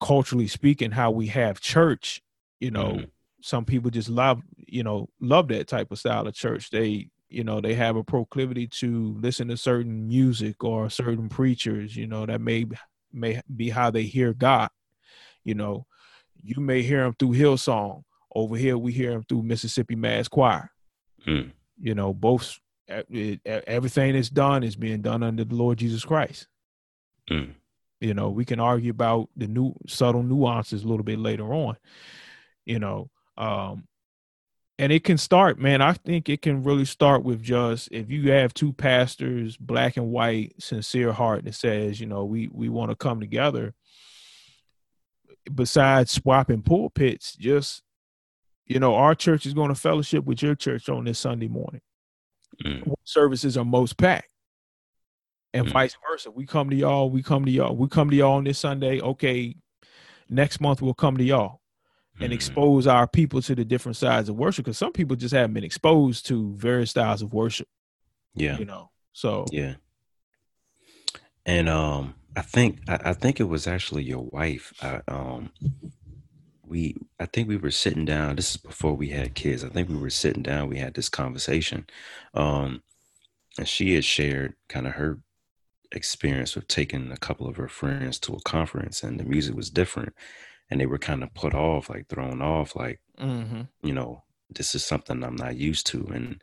culturally 0.00 0.48
speaking, 0.48 0.90
how 0.90 1.10
we 1.10 1.28
have 1.28 1.60
church, 1.60 2.22
you 2.58 2.70
know, 2.70 2.92
mm-hmm. 2.92 3.04
some 3.42 3.64
people 3.64 3.90
just 3.90 4.08
love, 4.08 4.42
you 4.56 4.82
know, 4.82 5.08
love 5.20 5.48
that 5.48 5.68
type 5.68 5.92
of 5.92 5.98
style 5.98 6.26
of 6.26 6.34
church. 6.34 6.70
They, 6.70 7.10
you 7.28 7.44
know, 7.44 7.60
they 7.60 7.74
have 7.74 7.94
a 7.94 8.02
proclivity 8.02 8.66
to 8.66 9.14
listen 9.20 9.48
to 9.48 9.56
certain 9.56 10.08
music 10.08 10.64
or 10.64 10.90
certain 10.90 11.28
preachers. 11.28 11.94
You 11.96 12.08
know, 12.08 12.26
that 12.26 12.40
may 12.40 12.66
may 13.12 13.40
be 13.54 13.70
how 13.70 13.90
they 13.90 14.02
hear 14.02 14.32
God. 14.32 14.70
You 15.44 15.54
know, 15.54 15.86
you 16.42 16.60
may 16.60 16.82
hear 16.82 17.04
them 17.04 17.14
through 17.18 17.32
Hillsong. 17.32 18.02
Over 18.34 18.56
here, 18.56 18.78
we 18.78 18.92
hear 18.92 19.10
them 19.10 19.24
through 19.28 19.42
Mississippi 19.42 19.96
Mass 19.96 20.28
Choir. 20.28 20.70
Mm. 21.26 21.52
You 21.80 21.94
know, 21.94 22.12
both 22.14 22.58
everything 22.88 24.12
that's 24.14 24.30
done 24.30 24.62
is 24.62 24.76
being 24.76 25.02
done 25.02 25.22
under 25.22 25.44
the 25.44 25.54
Lord 25.54 25.78
Jesus 25.78 26.04
Christ. 26.04 26.46
Mm. 27.30 27.54
You 28.00 28.14
know, 28.14 28.30
we 28.30 28.44
can 28.44 28.60
argue 28.60 28.90
about 28.90 29.28
the 29.36 29.46
new 29.46 29.74
subtle 29.86 30.22
nuances 30.22 30.84
a 30.84 30.88
little 30.88 31.04
bit 31.04 31.18
later 31.18 31.52
on. 31.52 31.76
You 32.64 32.78
know, 32.78 33.10
um, 33.36 33.86
and 34.78 34.92
it 34.92 35.04
can 35.04 35.18
start, 35.18 35.58
man. 35.58 35.82
I 35.82 35.92
think 35.92 36.28
it 36.28 36.40
can 36.40 36.62
really 36.62 36.86
start 36.86 37.22
with 37.22 37.42
just 37.42 37.88
if 37.92 38.10
you 38.10 38.32
have 38.32 38.54
two 38.54 38.72
pastors, 38.72 39.56
black 39.56 39.98
and 39.98 40.10
white, 40.10 40.54
sincere 40.58 41.12
heart 41.12 41.44
that 41.44 41.54
says, 41.54 42.00
you 42.00 42.06
know, 42.06 42.24
we 42.24 42.48
we 42.52 42.68
want 42.68 42.90
to 42.90 42.96
come 42.96 43.20
together 43.20 43.74
besides 45.52 46.10
swapping 46.10 46.62
pulpits, 46.62 47.34
just 47.36 47.82
you 48.66 48.78
know, 48.78 48.94
our 48.94 49.16
church 49.16 49.46
is 49.46 49.54
going 49.54 49.68
to 49.68 49.74
fellowship 49.74 50.24
with 50.24 50.42
your 50.42 50.54
church 50.54 50.88
on 50.88 51.04
this 51.04 51.18
Sunday 51.18 51.48
morning. 51.48 51.80
Mm. 52.64 52.94
Services 53.02 53.56
are 53.56 53.64
most 53.64 53.96
packed. 53.96 54.28
And 55.52 55.66
mm. 55.66 55.72
vice 55.72 55.96
versa. 56.08 56.30
We 56.30 56.46
come 56.46 56.70
to 56.70 56.76
y'all, 56.76 57.10
we 57.10 57.22
come 57.22 57.44
to 57.44 57.50
y'all, 57.50 57.74
we 57.74 57.88
come 57.88 58.10
to 58.10 58.16
y'all 58.16 58.34
on 58.34 58.44
this 58.44 58.60
Sunday. 58.60 59.00
Okay, 59.00 59.56
next 60.28 60.60
month 60.60 60.80
we'll 60.80 60.94
come 60.94 61.16
to 61.16 61.24
y'all 61.24 61.60
and 62.20 62.30
mm. 62.30 62.34
expose 62.34 62.86
our 62.86 63.08
people 63.08 63.42
to 63.42 63.56
the 63.56 63.64
different 63.64 63.96
sides 63.96 64.28
of 64.28 64.36
worship 64.36 64.66
because 64.66 64.78
some 64.78 64.92
people 64.92 65.16
just 65.16 65.34
haven't 65.34 65.54
been 65.54 65.64
exposed 65.64 66.26
to 66.26 66.54
various 66.54 66.90
styles 66.90 67.22
of 67.22 67.32
worship. 67.32 67.66
Yeah. 68.34 68.56
You 68.56 68.66
know. 68.66 68.90
So 69.12 69.46
Yeah. 69.50 69.74
And 71.44 71.68
um 71.68 72.14
I 72.36 72.42
think 72.42 72.80
I, 72.88 72.98
I 73.06 73.12
think 73.12 73.40
it 73.40 73.48
was 73.48 73.66
actually 73.66 74.04
your 74.04 74.24
wife. 74.24 74.72
I, 74.82 75.00
um, 75.08 75.50
we 76.64 76.96
I 77.18 77.26
think 77.26 77.48
we 77.48 77.56
were 77.56 77.70
sitting 77.70 78.04
down. 78.04 78.36
This 78.36 78.52
is 78.52 78.56
before 78.56 78.94
we 78.94 79.08
had 79.08 79.34
kids. 79.34 79.64
I 79.64 79.68
think 79.68 79.88
we 79.88 79.96
were 79.96 80.10
sitting 80.10 80.42
down. 80.42 80.68
We 80.68 80.78
had 80.78 80.94
this 80.94 81.08
conversation, 81.08 81.86
um, 82.34 82.82
and 83.58 83.66
she 83.66 83.94
had 83.94 84.04
shared 84.04 84.54
kind 84.68 84.86
of 84.86 84.94
her 84.94 85.18
experience 85.92 86.54
with 86.54 86.68
taking 86.68 87.10
a 87.10 87.16
couple 87.16 87.48
of 87.48 87.56
her 87.56 87.68
friends 87.68 88.18
to 88.20 88.34
a 88.34 88.40
conference, 88.42 89.02
and 89.02 89.18
the 89.18 89.24
music 89.24 89.56
was 89.56 89.70
different, 89.70 90.14
and 90.70 90.80
they 90.80 90.86
were 90.86 90.98
kind 90.98 91.24
of 91.24 91.34
put 91.34 91.54
off, 91.54 91.90
like 91.90 92.08
thrown 92.08 92.40
off, 92.40 92.76
like 92.76 93.00
mm-hmm. 93.18 93.62
you 93.82 93.92
know, 93.92 94.22
this 94.48 94.74
is 94.74 94.84
something 94.84 95.24
I'm 95.24 95.36
not 95.36 95.56
used 95.56 95.86
to, 95.88 96.06
and 96.14 96.40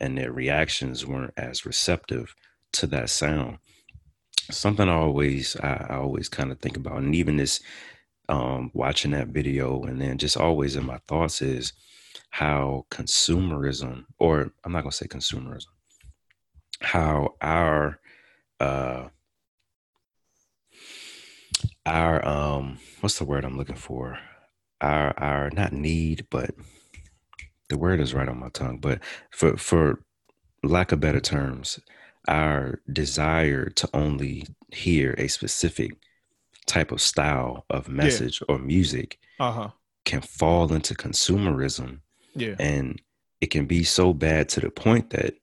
and 0.00 0.18
their 0.18 0.32
reactions 0.32 1.06
weren't 1.06 1.34
as 1.36 1.64
receptive 1.64 2.34
to 2.72 2.86
that 2.88 3.10
sound 3.10 3.58
something 4.50 4.88
I 4.88 4.94
always 4.94 5.56
I, 5.56 5.96
always 5.96 6.28
kind 6.28 6.50
of 6.52 6.58
think 6.58 6.76
about, 6.76 6.98
and 6.98 7.14
even 7.14 7.36
this 7.36 7.60
um, 8.28 8.70
watching 8.74 9.12
that 9.12 9.28
video, 9.28 9.82
and 9.84 10.00
then 10.00 10.18
just 10.18 10.36
always 10.36 10.76
in 10.76 10.84
my 10.86 10.98
thoughts 11.08 11.40
is 11.42 11.72
how 12.30 12.86
consumerism, 12.90 14.04
or 14.18 14.52
I'm 14.64 14.72
not 14.72 14.82
gonna 14.82 14.92
say 14.92 15.06
consumerism, 15.06 15.66
how 16.80 17.34
our 17.40 18.00
uh, 18.60 19.08
our 21.86 22.26
um, 22.26 22.78
what's 23.00 23.18
the 23.18 23.24
word 23.24 23.44
I'm 23.44 23.56
looking 23.56 23.76
for? 23.76 24.18
Our 24.80 25.14
our 25.18 25.50
not 25.50 25.72
need, 25.72 26.26
but 26.30 26.50
the 27.68 27.78
word 27.78 28.00
is 28.00 28.14
right 28.14 28.28
on 28.28 28.40
my 28.40 28.48
tongue, 28.50 28.78
but 28.78 29.00
for 29.30 29.56
for 29.56 30.02
lack 30.62 30.92
of 30.92 31.00
better 31.00 31.20
terms, 31.20 31.80
our 32.28 32.80
desire 32.92 33.70
to 33.70 33.88
only 33.94 34.46
hear 34.72 35.14
a 35.18 35.28
specific 35.28 35.96
type 36.66 36.92
of 36.92 37.00
style 37.00 37.64
of 37.70 37.88
message 37.88 38.40
yeah. 38.40 38.54
or 38.54 38.58
music 38.58 39.18
uh-huh. 39.40 39.70
can 40.04 40.20
fall 40.20 40.72
into 40.72 40.94
consumerism. 40.94 42.00
Yeah. 42.34 42.54
And 42.60 43.00
it 43.40 43.46
can 43.46 43.66
be 43.66 43.82
so 43.82 44.12
bad 44.12 44.48
to 44.50 44.60
the 44.60 44.70
point 44.70 45.10
that 45.10 45.34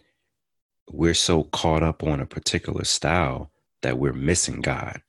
we're 0.91 1.15
so 1.15 1.43
caught 1.45 1.83
up 1.83 2.03
on 2.03 2.19
a 2.19 2.25
particular 2.25 2.85
style 2.85 3.51
that 3.81 3.97
we're 3.97 4.13
missing 4.13 4.61
God. 4.61 5.01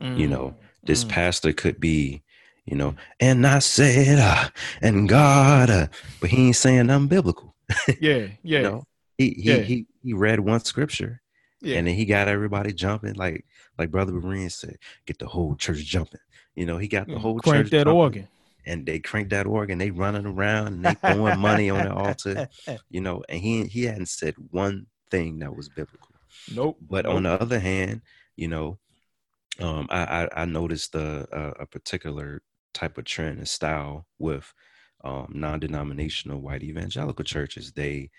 Mm. 0.00 0.18
You 0.18 0.28
know, 0.28 0.56
this 0.84 1.04
mm. 1.04 1.08
pastor 1.08 1.52
could 1.52 1.80
be, 1.80 2.22
you 2.64 2.76
know, 2.76 2.94
and 3.18 3.46
I 3.46 3.58
said, 3.58 4.18
uh, 4.20 4.48
and 4.80 5.08
God, 5.08 5.70
uh, 5.70 5.88
but 6.20 6.30
he 6.30 6.48
ain't 6.48 6.56
saying 6.56 6.86
nothing 6.86 7.08
biblical. 7.08 7.56
Yeah, 8.00 8.28
yeah. 8.42 8.58
you 8.58 8.62
know, 8.62 8.84
he, 9.18 9.30
he, 9.30 9.42
yeah. 9.42 9.58
he, 9.58 9.86
he 10.02 10.12
read 10.12 10.40
one 10.40 10.60
scripture 10.60 11.20
yeah. 11.64 11.78
And 11.78 11.86
then 11.86 11.94
he 11.94 12.04
got 12.04 12.28
everybody 12.28 12.72
jumping, 12.72 13.14
like 13.14 13.44
like 13.78 13.90
Brother 13.90 14.12
Berean 14.12 14.50
said, 14.50 14.76
get 15.06 15.18
the 15.18 15.26
whole 15.26 15.56
church 15.56 15.84
jumping. 15.84 16.20
You 16.54 16.66
know, 16.66 16.78
he 16.78 16.88
got 16.88 17.08
the 17.08 17.18
whole 17.18 17.38
crank 17.38 17.64
church 17.64 17.70
that 17.72 17.84
jumping, 17.84 17.96
organ. 17.96 18.28
And 18.66 18.86
they 18.86 18.98
crank 18.98 19.30
that 19.30 19.46
organ, 19.46 19.78
they 19.78 19.90
running 19.90 20.26
around 20.26 20.68
and 20.68 20.84
they 20.84 20.94
throwing 20.94 21.38
money 21.38 21.70
on 21.70 21.84
the 21.84 21.92
altar, 21.92 22.48
you 22.90 23.00
know, 23.00 23.22
and 23.28 23.40
he 23.40 23.64
he 23.64 23.84
hadn't 23.84 24.08
said 24.08 24.34
one 24.50 24.86
thing 25.10 25.40
that 25.40 25.54
was 25.54 25.68
biblical. 25.68 26.14
Nope. 26.54 26.78
But 26.80 27.04
nope. 27.04 27.16
on 27.16 27.22
the 27.24 27.30
other 27.30 27.58
hand, 27.58 28.02
you 28.36 28.48
know, 28.48 28.78
um, 29.60 29.86
I, 29.90 30.24
I, 30.24 30.42
I 30.42 30.44
noticed 30.44 30.94
a, 30.94 31.26
a, 31.32 31.62
a 31.62 31.66
particular 31.66 32.42
type 32.72 32.98
of 32.98 33.04
trend 33.04 33.38
and 33.38 33.48
style 33.48 34.06
with 34.18 34.52
um, 35.04 35.30
non-denominational 35.32 36.40
white 36.40 36.62
evangelical 36.62 37.24
churches. 37.24 37.72
They 37.72 38.10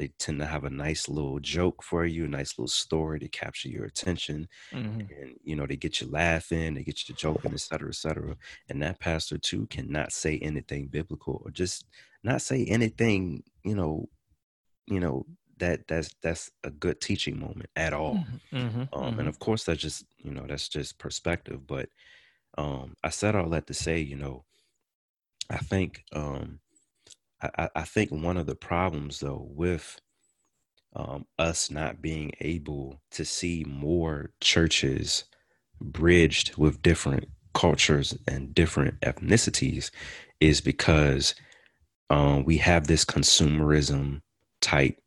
they 0.00 0.08
tend 0.18 0.40
to 0.40 0.46
have 0.46 0.64
a 0.64 0.70
nice 0.70 1.10
little 1.10 1.38
joke 1.40 1.82
for 1.82 2.06
you, 2.06 2.24
a 2.24 2.28
nice 2.28 2.56
little 2.56 2.68
story 2.68 3.20
to 3.20 3.28
capture 3.28 3.68
your 3.68 3.84
attention. 3.84 4.48
Mm-hmm. 4.72 5.00
And, 5.00 5.34
you 5.44 5.54
know, 5.54 5.66
they 5.66 5.76
get 5.76 6.00
you 6.00 6.08
laughing, 6.08 6.72
they 6.72 6.82
get 6.82 7.06
you 7.06 7.14
joking, 7.14 7.52
et 7.52 7.60
cetera, 7.60 7.90
et 7.90 7.94
cetera. 7.96 8.34
And 8.70 8.80
that 8.80 8.98
pastor 8.98 9.36
too 9.36 9.66
cannot 9.66 10.10
say 10.12 10.38
anything 10.38 10.86
biblical 10.86 11.42
or 11.44 11.50
just 11.50 11.84
not 12.24 12.40
say 12.40 12.64
anything, 12.64 13.42
you 13.62 13.74
know, 13.74 14.08
you 14.86 15.00
know, 15.00 15.26
that 15.58 15.86
that's 15.86 16.14
that's 16.22 16.50
a 16.64 16.70
good 16.70 17.02
teaching 17.02 17.38
moment 17.38 17.68
at 17.76 17.92
all. 17.92 18.14
Mm-hmm. 18.14 18.56
mm-hmm. 18.56 18.80
Um, 18.80 19.10
mm-hmm. 19.10 19.20
and 19.20 19.28
of 19.28 19.38
course 19.38 19.64
that's 19.64 19.82
just, 19.82 20.06
you 20.16 20.32
know, 20.32 20.46
that's 20.48 20.70
just 20.70 20.96
perspective. 20.96 21.66
But 21.66 21.90
um 22.56 22.94
I 23.04 23.10
said 23.10 23.36
all 23.36 23.50
that 23.50 23.66
to 23.66 23.74
say, 23.74 24.00
you 24.00 24.16
know, 24.16 24.44
I 25.50 25.58
think 25.58 26.04
um 26.14 26.60
I, 27.42 27.68
I 27.76 27.82
think 27.82 28.10
one 28.10 28.36
of 28.36 28.46
the 28.46 28.54
problems 28.54 29.20
though 29.20 29.46
with 29.50 30.00
um, 30.96 31.26
us 31.38 31.70
not 31.70 32.02
being 32.02 32.32
able 32.40 33.00
to 33.12 33.24
see 33.24 33.64
more 33.68 34.32
churches 34.40 35.24
bridged 35.80 36.56
with 36.56 36.82
different 36.82 37.28
cultures 37.54 38.16
and 38.28 38.54
different 38.54 39.00
ethnicities 39.00 39.90
is 40.40 40.60
because 40.60 41.34
um, 42.10 42.44
we 42.44 42.56
have 42.58 42.86
this 42.86 43.04
consumerism 43.04 44.20
type 44.60 45.00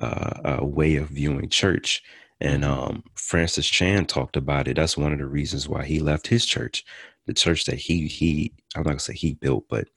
uh, 0.00 0.58
uh, 0.60 0.64
way 0.64 0.96
of 0.96 1.08
viewing 1.08 1.48
church. 1.48 2.02
And 2.40 2.64
um, 2.64 3.02
Francis 3.14 3.68
Chan 3.68 4.06
talked 4.06 4.36
about 4.36 4.68
it. 4.68 4.76
That's 4.76 4.96
one 4.96 5.12
of 5.12 5.18
the 5.18 5.26
reasons 5.26 5.68
why 5.68 5.84
he 5.84 6.00
left 6.00 6.26
his 6.26 6.46
church, 6.46 6.84
the 7.26 7.34
church 7.34 7.64
that 7.64 7.76
he 7.76 8.06
he 8.06 8.52
I'm 8.76 8.82
not 8.82 8.90
gonna 8.90 9.00
say 9.00 9.14
he 9.14 9.34
built, 9.34 9.64
but 9.68 9.88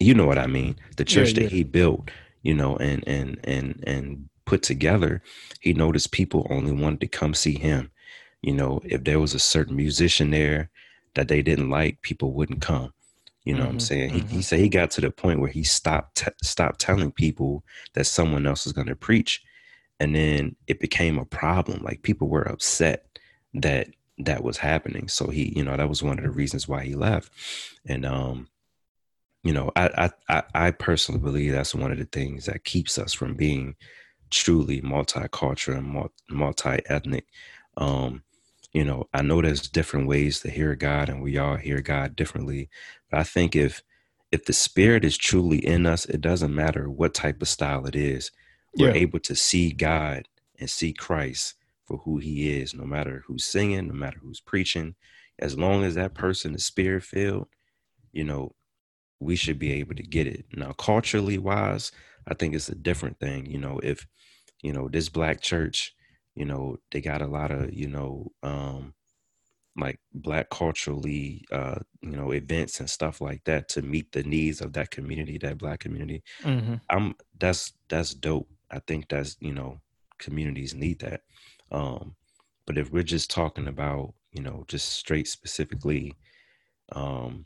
you 0.00 0.14
know 0.14 0.26
what 0.26 0.38
I 0.38 0.46
mean. 0.46 0.76
The 0.96 1.04
church 1.04 1.32
yeah, 1.32 1.44
that 1.44 1.52
he 1.52 1.62
built, 1.62 2.10
you 2.42 2.54
know, 2.54 2.76
and 2.78 3.06
and 3.06 3.38
and 3.44 3.84
and 3.86 4.28
put 4.46 4.62
together, 4.62 5.22
he 5.60 5.74
noticed 5.74 6.10
people 6.10 6.46
only 6.50 6.72
wanted 6.72 7.00
to 7.02 7.06
come 7.06 7.34
see 7.34 7.56
him. 7.56 7.90
You 8.42 8.54
know, 8.54 8.80
if 8.84 9.04
there 9.04 9.20
was 9.20 9.34
a 9.34 9.38
certain 9.38 9.76
musician 9.76 10.30
there 10.30 10.70
that 11.14 11.28
they 11.28 11.42
didn't 11.42 11.70
like, 11.70 12.00
people 12.02 12.32
wouldn't 12.32 12.62
come. 12.62 12.92
You 13.44 13.54
know 13.54 13.60
mm-hmm, 13.60 13.66
what 13.66 13.72
I'm 13.72 13.78
mm-hmm, 13.78 13.80
saying? 13.80 14.08
Mm-hmm. 14.10 14.16
He, 14.16 14.22
he 14.22 14.26
mm-hmm. 14.26 14.40
said 14.40 14.58
he 14.58 14.68
got 14.68 14.90
to 14.92 15.00
the 15.02 15.10
point 15.10 15.40
where 15.40 15.50
he 15.50 15.62
stopped 15.62 16.16
t- 16.16 16.32
stopped 16.42 16.80
telling 16.80 17.12
people 17.12 17.62
that 17.92 18.06
someone 18.06 18.46
else 18.46 18.64
was 18.64 18.72
going 18.72 18.88
to 18.88 18.96
preach, 18.96 19.42
and 19.98 20.14
then 20.14 20.56
it 20.66 20.80
became 20.80 21.18
a 21.18 21.26
problem. 21.26 21.82
Like 21.82 22.02
people 22.02 22.28
were 22.28 22.48
upset 22.48 23.06
that 23.54 23.88
that 24.18 24.42
was 24.42 24.58
happening. 24.58 25.08
So 25.08 25.28
he, 25.28 25.52
you 25.56 25.64
know, 25.64 25.76
that 25.76 25.88
was 25.88 26.02
one 26.02 26.18
of 26.18 26.24
the 26.24 26.30
reasons 26.30 26.68
why 26.68 26.84
he 26.84 26.94
left. 26.94 27.32
And 27.86 28.04
um, 28.04 28.48
you 29.42 29.52
know, 29.52 29.70
I, 29.76 30.10
I 30.28 30.42
I 30.54 30.70
personally 30.72 31.20
believe 31.20 31.52
that's 31.52 31.74
one 31.74 31.92
of 31.92 31.98
the 31.98 32.04
things 32.06 32.46
that 32.46 32.64
keeps 32.64 32.98
us 32.98 33.12
from 33.14 33.34
being 33.34 33.76
truly 34.30 34.80
multicultural 34.82 35.78
and 35.78 36.10
multi-ethnic. 36.30 37.26
Um, 37.76 38.22
you 38.72 38.84
know, 38.84 39.08
I 39.14 39.22
know 39.22 39.42
there's 39.42 39.68
different 39.68 40.08
ways 40.08 40.40
to 40.40 40.50
hear 40.50 40.74
God, 40.76 41.08
and 41.08 41.22
we 41.22 41.38
all 41.38 41.56
hear 41.56 41.80
God 41.80 42.16
differently. 42.16 42.68
But 43.10 43.20
I 43.20 43.24
think 43.24 43.56
if 43.56 43.82
if 44.32 44.44
the 44.46 44.52
spirit 44.52 45.04
is 45.04 45.18
truly 45.18 45.58
in 45.64 45.86
us, 45.86 46.04
it 46.06 46.20
doesn't 46.20 46.54
matter 46.54 46.90
what 46.90 47.14
type 47.14 47.42
of 47.42 47.48
style 47.48 47.86
it 47.86 47.96
is. 47.96 48.30
We're 48.76 48.90
Yeah. 48.90 48.94
able 48.94 49.20
to 49.20 49.34
see 49.36 49.72
God 49.72 50.28
and 50.58 50.70
see 50.70 50.92
Christ 50.92 51.54
for 51.86 51.98
who 51.98 52.18
he 52.18 52.52
is, 52.60 52.74
no 52.74 52.84
matter 52.84 53.24
who's 53.26 53.44
singing, 53.44 53.88
no 53.88 53.94
matter 53.94 54.18
who's 54.22 54.40
preaching. 54.40 54.94
As 55.38 55.58
long 55.58 55.84
as 55.84 55.94
that 55.96 56.14
person 56.14 56.54
is 56.54 56.64
spirit 56.66 57.02
filled, 57.04 57.48
you 58.12 58.24
know, 58.24 58.54
we 59.20 59.36
should 59.36 59.58
be 59.58 59.72
able 59.74 59.94
to 59.96 60.02
get 60.02 60.26
it. 60.26 60.46
Now, 60.54 60.72
culturally 60.72 61.38
wise, 61.38 61.92
I 62.26 62.34
think 62.34 62.54
it's 62.54 62.68
a 62.68 62.74
different 62.74 63.20
thing. 63.20 63.46
You 63.46 63.58
know, 63.58 63.80
if, 63.82 64.06
you 64.62 64.72
know, 64.72 64.88
this 64.88 65.08
black 65.08 65.40
church, 65.40 65.94
you 66.34 66.44
know, 66.44 66.78
they 66.90 67.00
got 67.00 67.22
a 67.22 67.26
lot 67.26 67.50
of, 67.50 67.72
you 67.74 67.88
know, 67.88 68.32
um, 68.42 68.94
like 69.76 70.00
black 70.12 70.50
culturally 70.50 71.44
uh 71.52 71.78
you 72.02 72.10
know 72.10 72.32
events 72.32 72.80
and 72.80 72.90
stuff 72.90 73.20
like 73.20 73.42
that 73.44 73.68
to 73.68 73.82
meet 73.82 74.10
the 74.12 74.22
needs 74.24 74.60
of 74.60 74.72
that 74.72 74.90
community 74.90 75.38
that 75.38 75.58
black 75.58 75.78
community 75.80 76.22
Mm-hmm. 76.44 76.74
i'm 76.90 77.14
that's 77.38 77.72
that's 77.88 78.14
dope 78.14 78.48
i 78.70 78.80
think 78.80 79.08
that's 79.08 79.36
you 79.40 79.52
know 79.52 79.80
communities 80.18 80.74
need 80.74 80.98
that 81.00 81.22
um 81.70 82.16
but 82.66 82.78
if 82.78 82.92
we're 82.92 83.02
just 83.04 83.30
talking 83.30 83.68
about 83.68 84.12
you 84.32 84.42
know 84.42 84.64
just 84.68 84.88
straight 84.88 85.28
specifically 85.28 86.14
um 86.92 87.44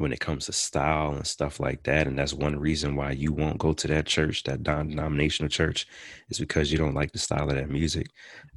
when 0.00 0.12
it 0.12 0.20
comes 0.20 0.46
to 0.46 0.52
style 0.52 1.12
and 1.14 1.26
stuff 1.26 1.60
like 1.60 1.82
that 1.84 2.06
and 2.06 2.18
that's 2.18 2.34
one 2.34 2.58
reason 2.58 2.96
why 2.96 3.12
you 3.12 3.32
won't 3.32 3.58
go 3.58 3.72
to 3.72 3.88
that 3.88 4.06
church 4.06 4.44
that 4.44 4.62
non-denominational 4.62 5.48
church 5.48 5.86
is 6.30 6.38
because 6.38 6.72
you 6.72 6.78
don't 6.78 6.94
like 6.94 7.12
the 7.12 7.18
style 7.18 7.48
of 7.50 7.56
that 7.56 7.70
music 7.70 8.08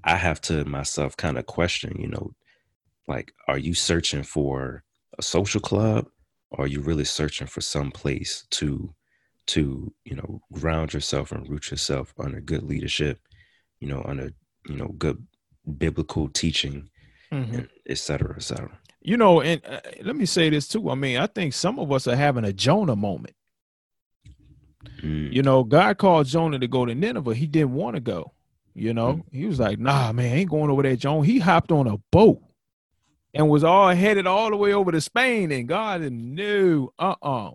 i 0.05 0.15
have 0.15 0.41
to 0.41 0.65
myself 0.65 1.17
kind 1.17 1.37
of 1.37 1.45
question 1.45 1.95
you 1.99 2.07
know 2.07 2.31
like 3.07 3.33
are 3.47 3.57
you 3.57 3.73
searching 3.73 4.23
for 4.23 4.83
a 5.19 5.21
social 5.23 5.61
club 5.61 6.07
or 6.51 6.65
are 6.65 6.67
you 6.67 6.81
really 6.81 7.05
searching 7.05 7.47
for 7.47 7.61
some 7.61 7.91
place 7.91 8.45
to 8.51 8.93
to 9.47 9.93
you 10.05 10.15
know 10.15 10.41
ground 10.53 10.93
yourself 10.93 11.31
and 11.31 11.49
root 11.49 11.71
yourself 11.71 12.13
under 12.19 12.41
good 12.41 12.63
leadership 12.63 13.19
you 13.79 13.87
know 13.87 14.01
under 14.05 14.31
you 14.67 14.77
know 14.77 14.89
good 14.97 15.25
biblical 15.77 16.29
teaching 16.29 16.89
Mm-hmm. 17.33 17.55
and 17.55 17.69
et 17.87 17.97
cetera 17.97 18.35
et 18.37 18.43
cetera 18.43 18.79
You 19.03 19.17
know, 19.17 19.41
and 19.41 19.61
uh, 19.65 19.81
let 20.01 20.15
me 20.15 20.25
say 20.25 20.49
this 20.49 20.67
too. 20.67 20.89
I 20.89 20.95
mean, 20.95 21.17
I 21.17 21.27
think 21.27 21.53
some 21.53 21.77
of 21.77 21.91
us 21.91 22.07
are 22.07 22.15
having 22.15 22.45
a 22.45 22.53
Jonah 22.53 22.95
moment. 22.95 23.35
Mm, 25.01 25.33
You 25.33 25.41
know, 25.41 25.63
God 25.63 25.97
called 25.97 26.27
Jonah 26.27 26.57
to 26.59 26.67
go 26.67 26.85
to 26.85 26.95
Nineveh. 26.95 27.35
He 27.35 27.45
didn't 27.45 27.73
want 27.73 27.95
to 27.95 28.01
go. 28.01 28.31
You 28.73 28.93
know, 28.93 29.23
he 29.31 29.45
was 29.45 29.59
like, 29.59 29.77
"Nah, 29.77 30.11
man, 30.13 30.33
I 30.33 30.39
ain't 30.39 30.49
going 30.49 30.71
over 30.71 30.81
there, 30.81 30.95
Jonah." 30.95 31.25
He 31.25 31.37
hopped 31.39 31.71
on 31.71 31.85
a 31.85 31.97
boat 32.11 32.41
and 33.33 33.49
was 33.49 33.63
all 33.63 33.89
headed 33.89 34.25
all 34.25 34.49
the 34.49 34.57
way 34.57 34.73
over 34.73 34.91
to 34.91 35.01
Spain. 35.01 35.51
And 35.51 35.67
God 35.67 36.01
knew, 36.01 36.89
uh, 36.97 37.15
uh 37.21 37.51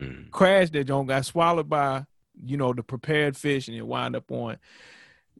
mm, 0.00 0.30
crashed 0.30 0.72
there. 0.72 0.84
Jonah 0.84 1.08
got 1.08 1.26
swallowed 1.26 1.68
by, 1.68 2.04
you 2.42 2.56
know, 2.56 2.72
the 2.72 2.82
prepared 2.82 3.36
fish, 3.36 3.68
and 3.68 3.76
it 3.76 3.86
wound 3.86 4.16
up 4.16 4.30
on 4.30 4.56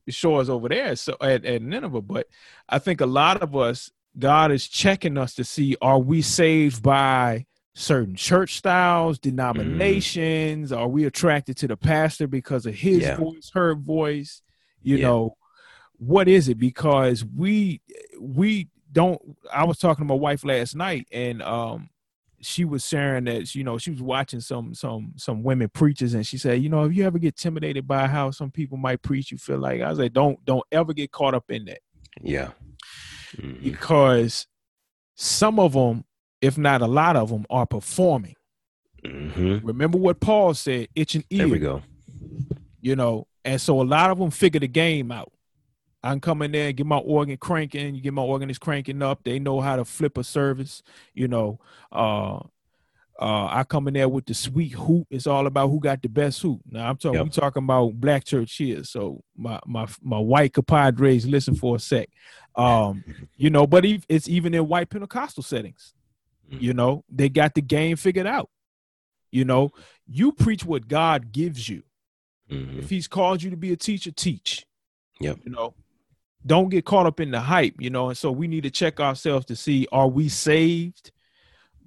the 0.07 0.13
shores 0.13 0.51
over 0.51 0.69
there. 0.69 0.97
So 0.97 1.17
at, 1.21 1.45
at 1.45 1.63
Nineveh. 1.63 2.03
But 2.03 2.27
I 2.69 2.79
think 2.79 3.01
a 3.01 3.07
lot 3.07 3.43
of 3.43 3.55
us, 3.57 3.91
God 4.19 4.53
is 4.53 4.69
checking 4.69 5.17
us 5.17 5.35
to 5.35 5.45
see 5.45 5.77
are 5.81 5.99
we 5.99 6.23
saved 6.23 6.83
by 6.83 7.47
certain 7.75 8.15
church 8.15 8.57
styles, 8.57 9.19
denominations? 9.19 10.73
Are 10.73 10.89
we 10.89 11.05
attracted 11.05 11.57
to 11.59 11.69
the 11.69 11.77
pastor 11.77 12.27
because 12.27 12.67
of 12.67 12.75
his 12.75 13.05
Yeah. 13.05 13.17
voice, 13.17 13.51
her 13.55 13.75
voice? 13.75 14.43
You 14.83 14.99
Yeah. 14.99 15.07
know, 15.07 15.37
what 15.97 16.29
is 16.29 16.49
it? 16.49 16.59
Because 16.59 17.25
we 17.25 17.81
we 18.21 18.69
don't. 18.91 19.21
I 19.53 19.65
was 19.65 19.79
talking 19.79 20.05
to 20.05 20.09
my 20.09 20.15
wife 20.19 20.45
last 20.45 20.77
night, 20.77 21.09
and 21.13 21.41
um, 21.43 21.89
she 22.41 22.65
was 22.65 22.87
sharing 22.87 23.25
that 23.25 23.55
you 23.55 23.65
know 23.65 23.79
she 23.79 23.91
was 23.91 24.03
watching 24.03 24.41
some 24.41 24.75
some 24.75 25.13
some 25.17 25.43
women 25.43 25.69
preachers, 25.69 26.13
and 26.15 26.27
she 26.27 26.37
said, 26.37 26.61
you 26.63 26.69
know, 26.69 26.85
if 26.85 26.95
you 26.95 27.05
ever 27.07 27.19
get 27.19 27.29
intimidated 27.29 27.87
by 27.87 28.07
how 28.09 28.31
some 28.31 28.51
people 28.51 28.77
might 28.77 29.01
preach, 29.01 29.31
you 29.31 29.39
feel 29.39 29.59
like 29.59 29.81
I 29.81 29.89
was 29.89 29.99
like, 29.99 30.13
don't 30.13 30.45
don't 30.45 30.65
ever 30.71 30.93
get 30.93 31.13
caught 31.13 31.35
up 31.35 31.51
in 31.51 31.65
that 31.67 31.79
yeah 32.21 32.51
Mhm. 33.37 33.63
because 33.63 34.47
some 35.15 35.59
of 35.59 35.73
them, 35.73 36.05
if 36.41 36.59
not 36.59 36.83
a 36.83 36.87
lot 36.87 37.17
of 37.17 37.31
them, 37.31 37.47
are 37.51 37.67
performing. 37.67 38.35
Mhm. 39.05 39.61
Remember 39.65 39.99
what 39.99 40.21
Paul 40.21 40.55
said, 40.55 40.89
itch 40.95 41.15
and 41.15 41.25
there 41.31 41.49
we 41.49 41.59
go 41.59 41.83
you 42.83 42.97
know, 42.97 43.27
and 43.45 43.61
so 43.61 43.81
a 43.81 43.85
lot 43.85 44.11
of 44.11 44.19
them 44.19 44.31
figure 44.31 44.61
the 44.61 44.69
game 44.69 45.11
out. 45.11 45.33
I 46.03 46.11
can 46.11 46.21
come 46.21 46.43
in 46.43 46.51
there 46.51 46.67
and 46.69 46.77
get 46.77 46.85
my 46.85 46.99
organ 46.99 47.37
cranking. 47.37 47.95
You 47.95 48.01
get 48.01 48.13
my 48.13 48.23
organ 48.23 48.51
is 48.51 48.59
cranking 48.59 49.03
up. 49.03 49.23
They 49.23 49.39
know 49.39 49.61
how 49.61 49.77
to 49.77 49.85
flip 49.85 50.19
a 50.19 50.25
service. 50.25 50.83
You 51.15 51.29
know, 51.29 51.61
uh, 51.93 52.41
uh, 53.19 53.49
I 53.51 53.65
come 53.65 53.89
in 53.89 53.95
there 53.95 54.09
with 54.09 54.27
the 54.27 54.35
sweet 54.35 54.73
hoop. 54.73 55.07
It's 55.11 55.27
all 55.27 55.47
about 55.47 55.69
who 55.69 55.81
got 55.81 56.01
the 56.03 56.09
best 56.09 56.41
hoop. 56.41 56.61
Now 56.69 56.89
I'm 56.89 56.97
talking. 56.97 57.19
Yep. 57.19 57.25
We 57.25 57.31
talking 57.31 57.65
about 57.65 57.95
black 57.95 58.25
church 58.25 58.57
here. 58.57 58.85
So 58.85 59.23
my 59.37 59.61
my 59.67 59.87
my 60.01 60.19
white 60.19 60.55
compadres, 60.55 61.27
listen 61.27 61.55
for 61.55 61.77
a 61.77 61.79
sec. 61.79 62.09
Um, 62.57 63.05
you 63.37 63.51
know, 63.51 63.67
but 63.67 63.85
it's 63.85 64.29
even 64.29 64.55
in 64.55 64.67
white 64.67 64.91
Pentecostal 64.91 65.43
settings. 65.43 65.95
You 66.49 66.75
know, 66.75 67.03
they 67.09 67.31
got 67.31 67.55
the 67.55 67.63
game 67.63 67.97
figured 67.97 68.27
out. 68.27 68.51
You 69.31 69.47
know, 69.47 69.71
you 70.07 70.33
preach 70.33 70.67
what 70.67 70.87
God 70.87 71.33
gives 71.33 71.67
you. 71.67 71.83
Mhm. 72.51 72.79
If 72.81 72.91
He's 72.91 73.09
called 73.09 73.43
you 73.43 73.49
to 73.51 73.57
be 73.57 73.73
a 73.73 73.77
teacher, 73.77 74.11
teach. 74.11 74.67
Yep. 75.21 75.39
You 75.45 75.53
know, 75.53 75.75
don't 76.45 76.69
get 76.69 76.85
caught 76.85 77.07
up 77.07 77.21
in 77.21 77.31
the 77.31 77.41
hype. 77.41 77.77
You 77.79 77.89
know, 77.89 78.09
and 78.09 78.19
so 78.19 78.31
we 78.31 78.49
need 78.49 78.65
to 78.65 78.71
check 78.71 79.01
ourselves 79.01 79.47
to 79.47 79.57
see: 79.57 79.87
Are 79.93 80.09
we 80.09 80.29
saved 80.29 81.13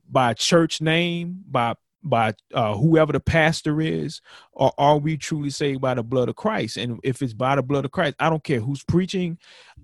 by 0.10 0.34
church 0.34 0.82
name, 0.82 1.44
by 1.50 1.76
by 2.08 2.34
uh, 2.54 2.76
whoever 2.78 3.12
the 3.12 3.20
pastor 3.20 3.82
is, 3.82 4.22
or 4.52 4.72
are 4.78 4.98
we 5.00 5.18
truly 5.18 5.50
saved 5.50 5.82
by 5.82 5.96
the 5.96 6.04
blood 6.04 6.30
of 6.30 6.36
Christ? 6.36 6.78
And 6.78 7.00
if 7.04 7.22
it's 7.24 7.34
by 7.34 7.56
the 7.56 7.64
blood 7.64 7.84
of 7.84 7.92
Christ, 7.92 8.16
I 8.20 8.30
don't 8.30 8.44
care 8.44 8.60
who's 8.60 8.84
preaching. 8.84 9.40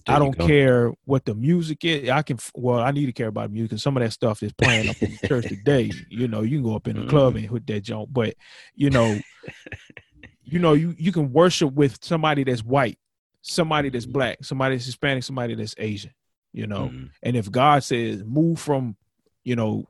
There 0.05 0.15
I 0.15 0.19
don't 0.19 0.37
care 0.37 0.91
what 1.05 1.25
the 1.25 1.33
music 1.33 1.83
is. 1.83 2.09
I 2.09 2.21
can 2.21 2.37
well, 2.53 2.79
I 2.79 2.91
need 2.91 3.07
to 3.07 3.11
care 3.11 3.27
about 3.27 3.51
music 3.51 3.71
because 3.71 3.83
some 3.83 3.97
of 3.97 4.03
that 4.03 4.11
stuff 4.11 4.43
is 4.43 4.53
playing 4.53 4.89
up 4.89 4.97
in 5.01 5.11
the 5.19 5.27
church 5.27 5.45
today. 5.49 5.91
You 6.09 6.27
know, 6.27 6.41
you 6.41 6.57
can 6.57 6.63
go 6.63 6.75
up 6.75 6.87
in 6.87 6.95
the 6.95 7.05
club 7.07 7.35
and 7.35 7.49
hit 7.49 7.67
that 7.67 7.81
joint, 7.81 8.13
but 8.13 8.35
you 8.75 8.89
know, 8.91 9.19
you 10.43 10.59
know, 10.59 10.73
you 10.73 10.93
you 10.97 11.11
can 11.11 11.31
worship 11.31 11.73
with 11.73 12.03
somebody 12.03 12.43
that's 12.43 12.63
white, 12.63 12.97
somebody 13.41 13.89
that's 13.89 14.05
black, 14.05 14.43
somebody 14.43 14.75
that's 14.75 14.85
Hispanic, 14.85 15.23
somebody 15.23 15.55
that's 15.55 15.75
Asian. 15.77 16.11
You 16.53 16.67
know, 16.67 16.89
Mhm. 16.89 17.09
and 17.23 17.37
if 17.37 17.49
God 17.49 17.83
says 17.83 18.23
move 18.25 18.59
from, 18.59 18.97
you 19.43 19.55
know, 19.55 19.87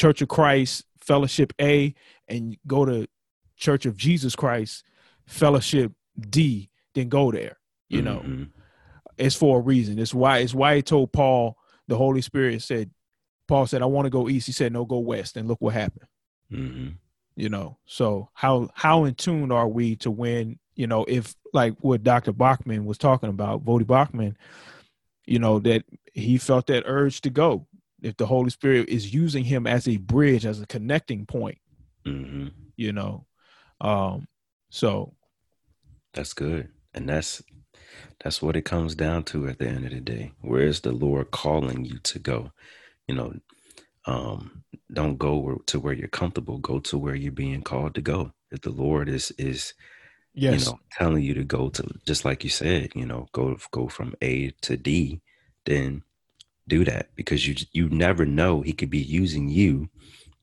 Church 0.00 0.22
of 0.22 0.28
Christ 0.28 0.86
Fellowship 0.98 1.52
A 1.60 1.94
and 2.26 2.56
go 2.66 2.86
to 2.86 3.06
Church 3.58 3.84
of 3.84 3.98
Jesus 3.98 4.34
Christ 4.34 4.82
Fellowship 5.26 5.92
D, 6.18 6.70
then 6.94 7.10
go 7.10 7.30
there. 7.30 7.58
You 7.90 8.00
know, 8.00 8.20
Mhm. 8.20 8.48
it's 9.18 9.36
for 9.36 9.58
a 9.58 9.60
reason. 9.60 9.98
It's 9.98 10.14
why 10.14 10.38
it's 10.38 10.54
why 10.54 10.76
he 10.76 10.82
told 10.82 11.12
Paul, 11.12 11.58
the 11.86 11.98
Holy 11.98 12.22
Spirit 12.22 12.62
said, 12.62 12.90
Paul 13.46 13.66
said, 13.66 13.82
I 13.82 13.86
want 13.86 14.06
to 14.06 14.10
go 14.10 14.28
east. 14.28 14.46
He 14.46 14.52
said, 14.52 14.72
No, 14.72 14.86
go 14.86 14.98
west. 15.00 15.36
And 15.36 15.46
look 15.46 15.60
what 15.60 15.74
happened. 15.74 16.08
Mhm. 16.50 16.94
You 17.36 17.50
know, 17.50 17.78
so 17.84 18.30
how 18.32 18.70
how 18.74 19.04
in 19.04 19.14
tune 19.16 19.52
are 19.52 19.68
we 19.68 19.96
to 19.96 20.10
when, 20.10 20.58
you 20.76 20.86
know, 20.86 21.04
if 21.04 21.34
like 21.52 21.74
what 21.80 22.02
Dr. 22.02 22.32
Baucham 22.32 22.84
was 22.84 22.96
talking 22.96 23.28
about, 23.28 23.64
Voddie 23.66 23.84
Baucham, 23.84 24.34
you 25.26 25.38
know, 25.38 25.58
that 25.58 25.84
he 26.14 26.38
felt 26.38 26.68
that 26.68 26.84
urge 26.86 27.20
to 27.22 27.30
go. 27.30 27.66
If 28.02 28.16
the 28.16 28.26
Holy 28.26 28.50
Spirit 28.50 28.88
is 28.88 29.12
using 29.12 29.44
him 29.44 29.66
as 29.66 29.86
a 29.88 29.96
bridge, 29.98 30.46
as 30.46 30.60
a 30.60 30.66
connecting 30.66 31.26
point, 31.26 31.58
Mhm. 32.06 32.52
you 32.76 32.92
know. 32.92 33.26
Um, 33.80 34.26
so 34.70 35.14
That's 36.12 36.32
good. 36.32 36.70
And 36.94 37.08
that's 37.08 37.42
that's 38.22 38.42
what 38.42 38.56
it 38.56 38.62
comes 38.64 38.94
down 38.94 39.24
to 39.24 39.48
at 39.48 39.58
the 39.58 39.68
end 39.68 39.84
of 39.84 39.92
the 39.92 40.00
day. 40.00 40.32
Where 40.40 40.62
is 40.62 40.80
the 40.80 40.92
Lord 40.92 41.30
calling 41.30 41.84
you 41.84 41.98
to 42.00 42.18
go? 42.18 42.52
You 43.06 43.14
know, 43.14 43.34
um, 44.06 44.64
don't 44.92 45.16
go 45.18 45.62
to 45.66 45.80
where 45.80 45.94
you're 45.94 46.08
comfortable. 46.08 46.58
Go 46.58 46.80
to 46.80 46.98
where 46.98 47.14
you're 47.14 47.32
being 47.32 47.62
called 47.62 47.94
to 47.94 48.02
go. 48.02 48.32
If 48.50 48.62
the 48.62 48.70
Lord 48.70 49.08
is 49.08 49.30
is 49.38 49.74
yes, 50.34 50.60
you 50.60 50.66
know 50.66 50.80
telling 50.92 51.22
you 51.22 51.34
to 51.34 51.44
go 51.44 51.68
to, 51.70 51.84
just 52.06 52.24
like 52.24 52.42
you 52.44 52.50
said, 52.50 52.90
you 52.94 53.06
know, 53.06 53.28
go 53.32 53.56
go 53.70 53.88
from 53.88 54.14
A 54.20 54.50
to 54.62 54.76
D, 54.76 55.20
then 55.64 56.02
do 56.70 56.84
that 56.84 57.10
because 57.16 57.46
you 57.46 57.54
you 57.72 57.88
never 57.90 58.24
know 58.24 58.62
He 58.62 58.72
could 58.72 58.90
be 58.90 58.98
using 59.20 59.48
you 59.48 59.88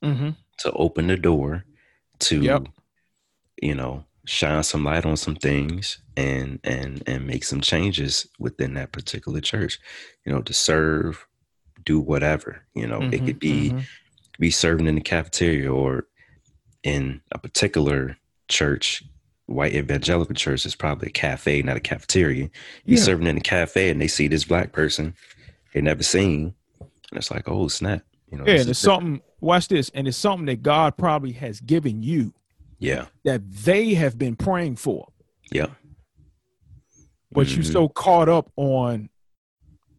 hmm 0.04 0.30
to 0.60 0.72
open 0.74 1.08
the 1.08 1.18
door 1.18 1.66
to 2.20 2.42
Yep. 2.42 2.68
you 3.62 3.76
know 3.76 4.04
shine 4.26 4.64
some 4.64 4.84
light 4.84 5.06
on 5.06 5.18
some 5.18 5.36
things 5.36 6.00
and 6.18 6.60
and 6.64 7.02
and 7.08 7.26
make 7.26 7.44
some 7.44 7.62
changes 7.62 8.28
within 8.40 8.74
that 8.76 8.92
particular 8.92 9.40
church 9.42 9.80
you 10.26 10.32
know 10.32 10.42
to 10.42 10.54
serve 10.54 11.26
do 11.86 12.00
whatever 12.00 12.64
you 12.76 12.86
know 12.88 13.02
it 13.14 13.26
could 13.26 13.40
be 13.40 13.72
mhm. 13.72 13.84
be 14.40 14.52
serving 14.52 14.88
in 14.88 14.96
the 14.96 15.02
cafeteria 15.02 15.72
or 15.72 16.08
in 16.84 17.22
a 17.32 17.38
particular 17.38 18.18
church 18.50 19.04
white 19.46 19.74
evangelical 19.76 20.36
church 20.36 20.66
is 20.66 20.76
probably 20.76 21.08
a 21.08 21.12
cafe 21.12 21.62
not 21.62 21.78
a 21.78 21.88
cafeteria 21.92 22.50
you 22.86 22.98
Yeah. 22.98 23.04
serving 23.10 23.28
in 23.28 23.38
a 23.38 23.42
cafe 23.56 23.90
and 23.92 24.02
they 24.02 24.08
see 24.10 24.28
this 24.28 24.44
black 24.46 24.72
person 24.74 25.14
they 25.78 25.82
never 25.82 26.02
seen 26.02 26.56
and 26.82 26.90
it's 27.18 27.30
like 27.30 27.48
oh 27.48 27.68
snap 27.68 28.02
you 28.32 28.38
know 28.38 28.44
Yeah, 28.48 28.62
and 28.62 28.70
it's 28.70 28.80
something 28.80 29.22
watch 29.40 29.68
this, 29.68 29.92
and 29.94 30.08
it's 30.08 30.18
something 30.18 30.48
that 30.48 30.64
God 30.64 30.98
probably 30.98 31.34
has 31.34 31.60
given 31.60 32.02
you 32.02 32.34
Yeah. 32.80 33.06
that 33.24 33.42
they 33.52 33.94
have 33.94 34.18
been 34.18 34.36
praying 34.36 34.78
for, 34.78 35.08
Yeah. 35.52 35.68
but 37.32 37.48
you 37.56 37.60
Mhm. 37.62 37.72
so 37.72 37.88
caught 37.90 38.28
up 38.30 38.52
on 38.56 39.10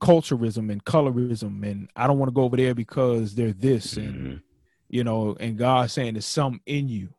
culturism 0.01 0.71
and 0.73 0.85
colorism, 0.85 1.65
and 1.65 1.89
I 1.95 2.09
don't 2.09 2.19
want 2.19 2.31
to 2.31 2.35
go 2.35 2.43
over 2.43 2.57
there 2.57 2.75
because 2.75 3.37
they're 3.37 3.53
this, 3.53 3.97
and 3.97 4.15
Mhm. 4.15 4.43
you 4.89 5.05
know, 5.05 5.37
and 5.39 5.57
God 5.57 5.89
saying 5.93 6.15
there's 6.15 6.27
something 6.27 6.61
in 6.67 6.89
you 6.89 7.15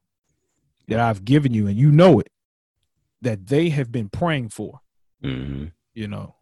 that 0.90 1.00
I've 1.00 1.24
given 1.24 1.54
you, 1.54 1.68
and 1.68 1.78
you 1.78 1.90
know 1.92 2.20
it, 2.20 2.30
that 3.22 3.48
they 3.48 3.70
have 3.70 3.92
been 3.94 4.10
praying 4.10 4.50
for, 4.50 4.82
Mhm. 5.24 5.72
you 5.94 6.08
know. 6.10 6.36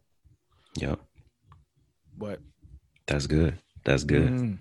Yep. 0.80 1.00
But 2.18 2.40
That's 3.06 3.26
good. 3.26 3.58
That's 3.84 4.04
good. 4.04 4.30
mm, 4.32 4.58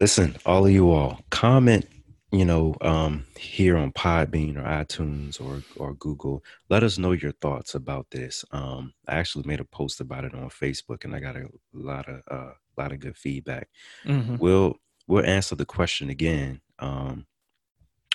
Listen, 0.00 0.36
all 0.44 0.66
of 0.66 0.72
you 0.72 0.90
all, 0.90 1.20
comment, 1.30 1.86
you 2.32 2.44
know, 2.44 2.74
um, 2.80 3.24
here 3.38 3.76
on 3.76 3.92
Podbean 3.92 4.56
or 4.56 4.62
iTunes 4.62 5.40
or 5.40 5.62
or 5.76 5.94
Google. 5.94 6.42
Let 6.70 6.82
us 6.82 6.98
know 6.98 7.12
your 7.12 7.32
thoughts 7.32 7.74
about 7.74 8.06
this. 8.10 8.44
Um, 8.50 8.94
I 9.06 9.16
actually 9.16 9.44
made 9.46 9.60
a 9.60 9.64
post 9.64 10.00
about 10.00 10.24
it 10.24 10.34
on 10.34 10.48
Facebook, 10.48 11.04
and 11.04 11.14
I 11.14 11.20
got 11.20 11.36
a 11.36 11.46
lot 11.72 12.08
of 12.08 12.22
uh, 12.30 12.52
lot 12.76 12.92
of 12.92 13.00
good 13.00 13.16
feedback. 13.16 13.68
mhm. 14.04 14.38
We'll 14.38 14.76
we'll 15.06 15.26
answer 15.26 15.54
the 15.54 15.66
question 15.66 16.10
again, 16.10 16.60
um, 16.78 17.26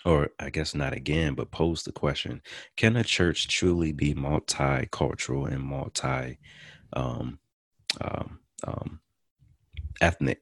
or 0.04 0.30
I 0.40 0.50
guess 0.50 0.74
not 0.76 0.94
again, 0.94 1.36
but 1.36 1.52
pose 1.52 1.84
the 1.84 1.92
question: 1.94 2.42
Can 2.76 2.98
a 2.98 3.04
church 3.04 3.48
truly 3.48 3.94
be 3.94 4.14
multicultural 4.14 5.48
and 5.52 5.62
multi 5.64 6.38
um, 6.94 7.40
um, 8.02 8.40
um, 8.66 9.00
ethnic? 10.02 10.42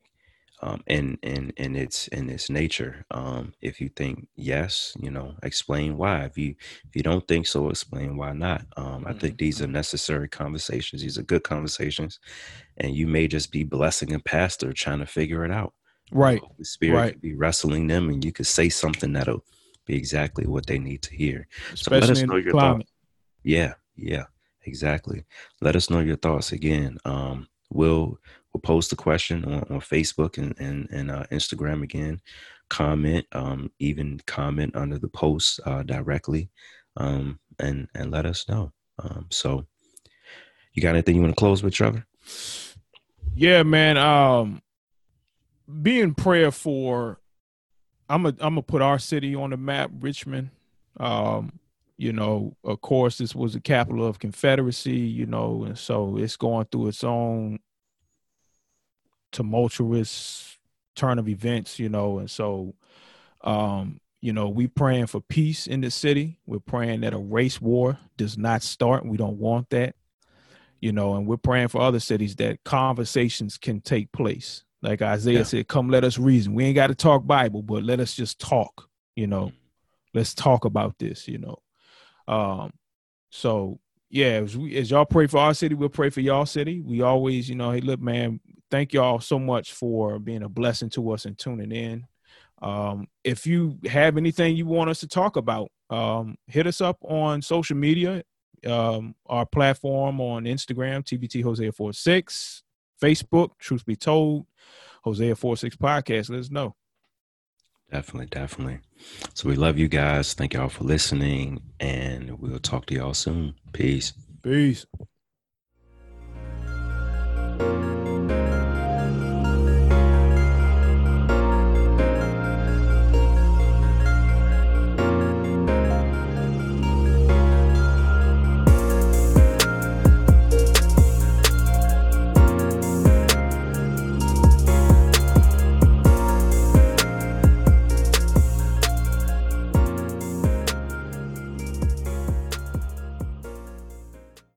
um, 0.62 0.82
in 0.88 1.18
in 1.22 1.52
in 1.58 1.76
its 1.76 2.08
in 2.10 2.30
its 2.30 2.50
nature. 2.50 3.06
Um, 3.12 3.54
if 3.62 3.82
you 3.82 3.90
think 3.90 4.28
yes, 4.36 4.96
you 5.00 5.12
know, 5.12 5.36
explain 5.44 5.98
why. 5.98 6.24
If 6.26 6.38
you 6.38 6.56
if 6.88 6.96
you 6.96 7.04
don't 7.04 7.28
think 7.28 7.48
so, 7.48 7.70
explain 7.70 8.18
why 8.18 8.34
not. 8.34 8.66
Um, 8.78 9.06
I 9.08 9.14
think 9.14 9.38
these 9.38 9.62
are 9.62 9.68
necessary 9.68 10.28
conversations. 10.28 11.02
These 11.02 11.18
are 11.18 11.24
good 11.24 11.44
conversations, 11.44 12.20
and 12.78 12.96
you 12.96 13.06
may 13.06 13.28
just 13.28 13.52
be 13.52 13.64
blessing 13.64 14.14
a 14.14 14.20
pastor 14.20 14.74
trying 14.74 15.00
to 15.00 15.06
figure 15.06 15.44
it 15.46 15.52
out. 15.52 15.74
right, 16.12 16.42
The 16.58 16.66
Spirit 16.66 16.98
right. 16.98 17.14
could 17.14 17.22
be 17.22 17.36
wrestling 17.36 17.88
them, 17.88 18.10
and 18.10 18.24
you 18.24 18.32
could 18.32 18.48
say 18.48 18.70
something 18.70 19.14
that'll 19.14 19.44
be 19.86 19.96
exactly 19.96 20.48
what 20.48 20.66
they 20.66 20.80
need 20.80 21.02
to 21.04 21.16
hear. 21.16 21.48
So 21.76 21.94
let 21.94 22.10
us 22.10 22.24
know 22.24 22.38
your 22.38 22.54
climate. 22.54 22.88
Yeah, 23.44 23.74
yeah, 23.96 24.26
exactly. 24.66 25.26
Let 25.62 25.76
us 25.76 25.90
know 25.90 26.00
your 26.00 26.18
thoughts 26.18 26.52
again. 26.52 26.98
Um, 27.06 27.48
we'll 27.70 28.18
we'll 28.54 28.62
post 28.62 28.90
the 28.90 28.96
question 28.96 29.46
on, 29.46 29.66
on 29.70 29.82
Facebook 29.82 30.38
and 30.38 30.56
and, 30.60 30.88
and 30.92 31.12
uh, 31.12 31.24
Instagram 31.32 31.84
again. 31.84 32.22
Comment, 32.70 33.26
um, 33.32 33.72
even 33.80 34.20
comment 34.26 34.76
under 34.76 34.98
the 34.98 35.08
post 35.08 35.60
uh, 35.66 35.84
directly, 35.84 36.50
um, 36.98 37.40
and 37.60 37.88
and 37.96 38.12
let 38.12 38.26
us 38.26 38.48
know. 38.50 38.72
Um, 39.00 39.28
so, 39.30 39.66
you 40.74 40.82
got 40.82 40.96
anything 40.96 41.16
you 41.16 41.22
want 41.22 41.36
to 41.36 41.40
close 41.40 41.62
with, 41.62 41.74
Trevor? 41.74 42.06
Yeah, 43.36 43.64
man. 43.64 43.98
Um, 43.98 44.62
be 45.82 46.00
in 46.00 46.16
prayer 46.16 46.52
for. 46.52 47.20
I'm 48.10 48.26
a. 48.26 48.30
I'm 48.30 48.56
gonna 48.56 48.62
put 48.62 48.82
our 48.82 49.00
city 49.00 49.36
on 49.36 49.52
the 49.52 49.58
map, 49.58 49.92
Richmond. 50.00 50.50
Um, 50.98 51.60
you 51.98 52.14
know, 52.14 52.56
of 52.64 52.82
course, 52.82 53.18
this 53.18 53.36
was 53.36 53.54
the 53.54 53.62
capital 53.62 54.06
of 54.06 54.20
Confederacy. 54.20 54.98
You 54.98 55.26
know, 55.26 55.64
and 55.64 55.78
so 55.78 56.18
it's 56.18 56.38
going 56.38 56.68
through 56.72 56.88
its 56.88 57.04
own 57.04 57.60
tumultuous 59.32 60.58
turn 60.96 61.20
of 61.20 61.28
events. 61.28 61.80
You 61.80 61.90
know, 61.90 62.20
and 62.20 62.30
so, 62.30 62.76
um, 63.42 64.00
you 64.22 64.34
know, 64.34 64.50
we 64.50 64.68
praying 64.68 65.08
for 65.08 65.22
peace 65.22 65.68
in 65.68 65.82
the 65.82 65.92
city. 65.92 66.40
We're 66.46 66.60
praying 66.60 67.02
that 67.02 67.14
a 67.14 67.18
race 67.18 67.62
war 67.62 67.98
does 68.18 68.38
not 68.38 68.64
start. 68.64 69.06
We 69.06 69.18
don't 69.18 69.38
want 69.38 69.70
that 69.72 69.96
you 70.82 70.92
know, 70.92 71.16
and 71.16 71.26
we're 71.26 71.38
praying 71.38 71.70
for 71.70 71.82
other 71.82 72.00
cities 72.00 72.36
that 72.36 72.64
conversations 72.64 73.58
can 73.58 73.82
take 73.82 74.12
place. 74.12 74.64
Like 74.82 75.02
Isaiah 75.02 75.38
Yeah. 75.38 75.44
said, 75.44 75.68
come 75.68 75.90
let 75.90 76.04
us 76.04 76.20
reason. 76.20 76.54
We 76.54 76.66
ain't 76.66 76.76
got 76.76 76.88
to 76.88 76.96
talk 76.96 77.26
Bible, 77.26 77.64
but 77.64 77.84
let 77.84 78.00
us 78.00 78.14
just 78.14 78.40
talk, 78.40 78.88
you 79.16 79.26
know. 79.26 79.52
Let's 80.14 80.36
talk 80.36 80.64
about 80.64 81.00
this, 81.00 81.28
you 81.28 81.40
know. 81.40 81.58
Um, 82.28 82.72
so 83.30 83.80
yeah, 84.10 84.42
as, 84.44 84.58
we, 84.58 84.76
as 84.78 84.92
y'all 84.92 85.06
pray 85.06 85.28
for 85.28 85.40
our 85.40 85.54
city, 85.54 85.76
we'll 85.76 85.90
pray 85.90 86.10
for 86.10 86.22
y'all 86.22 86.46
city. 86.46 86.82
We 86.82 87.02
always, 87.02 87.50
you 87.50 87.56
know, 87.56 87.72
hey, 87.72 87.82
look, 87.82 88.02
man, 88.02 88.40
thank 88.72 88.94
y'all 88.94 89.20
so 89.20 89.40
much 89.40 89.74
for 89.74 90.20
being 90.20 90.44
a 90.44 90.50
blessing 90.50 90.90
to 90.92 91.12
us 91.12 91.26
and 91.26 91.38
tuning 91.38 91.72
in. 91.72 92.06
Um, 92.62 93.08
if 93.24 93.46
you 93.46 93.78
have 93.86 94.18
anything 94.18 94.56
you 94.56 94.66
want 94.66 94.90
us 94.90 95.02
to 95.02 95.08
talk 95.08 95.36
about, 95.36 95.70
um, 95.90 96.38
hit 96.48 96.66
us 96.66 96.82
up 96.82 96.98
on 97.02 97.42
social 97.42 97.76
media 97.76 98.24
um, 98.66 99.16
our 99.28 99.46
platform 99.46 100.20
on 100.20 100.46
Instagram, 100.46 101.04
TBT 101.04 101.44
Hosea 101.44 101.72
46, 101.72 102.64
Facebook, 103.02 103.52
Truth 103.60 103.86
Be 103.86 103.96
Told, 103.96 104.46
Hosea 105.04 105.36
46 105.36 105.76
Podcast. 105.78 106.30
Let 106.30 106.40
us 106.40 106.52
know. 106.52 106.76
Definitely, 107.92 108.28
definitely. 108.28 108.80
So 109.34 109.48
we 109.48 109.56
love 109.56 109.78
you 109.78 109.88
guys. 109.88 110.34
Thank 110.34 110.54
y'all 110.54 110.70
for 110.70 110.84
listening, 110.84 111.62
and 111.80 112.40
we'll 112.40 112.60
talk 112.60 112.88
to 112.88 112.96
y'all 112.96 113.14
soon. 113.14 113.56
Peace. 113.74 114.14
Peace. 114.42 114.86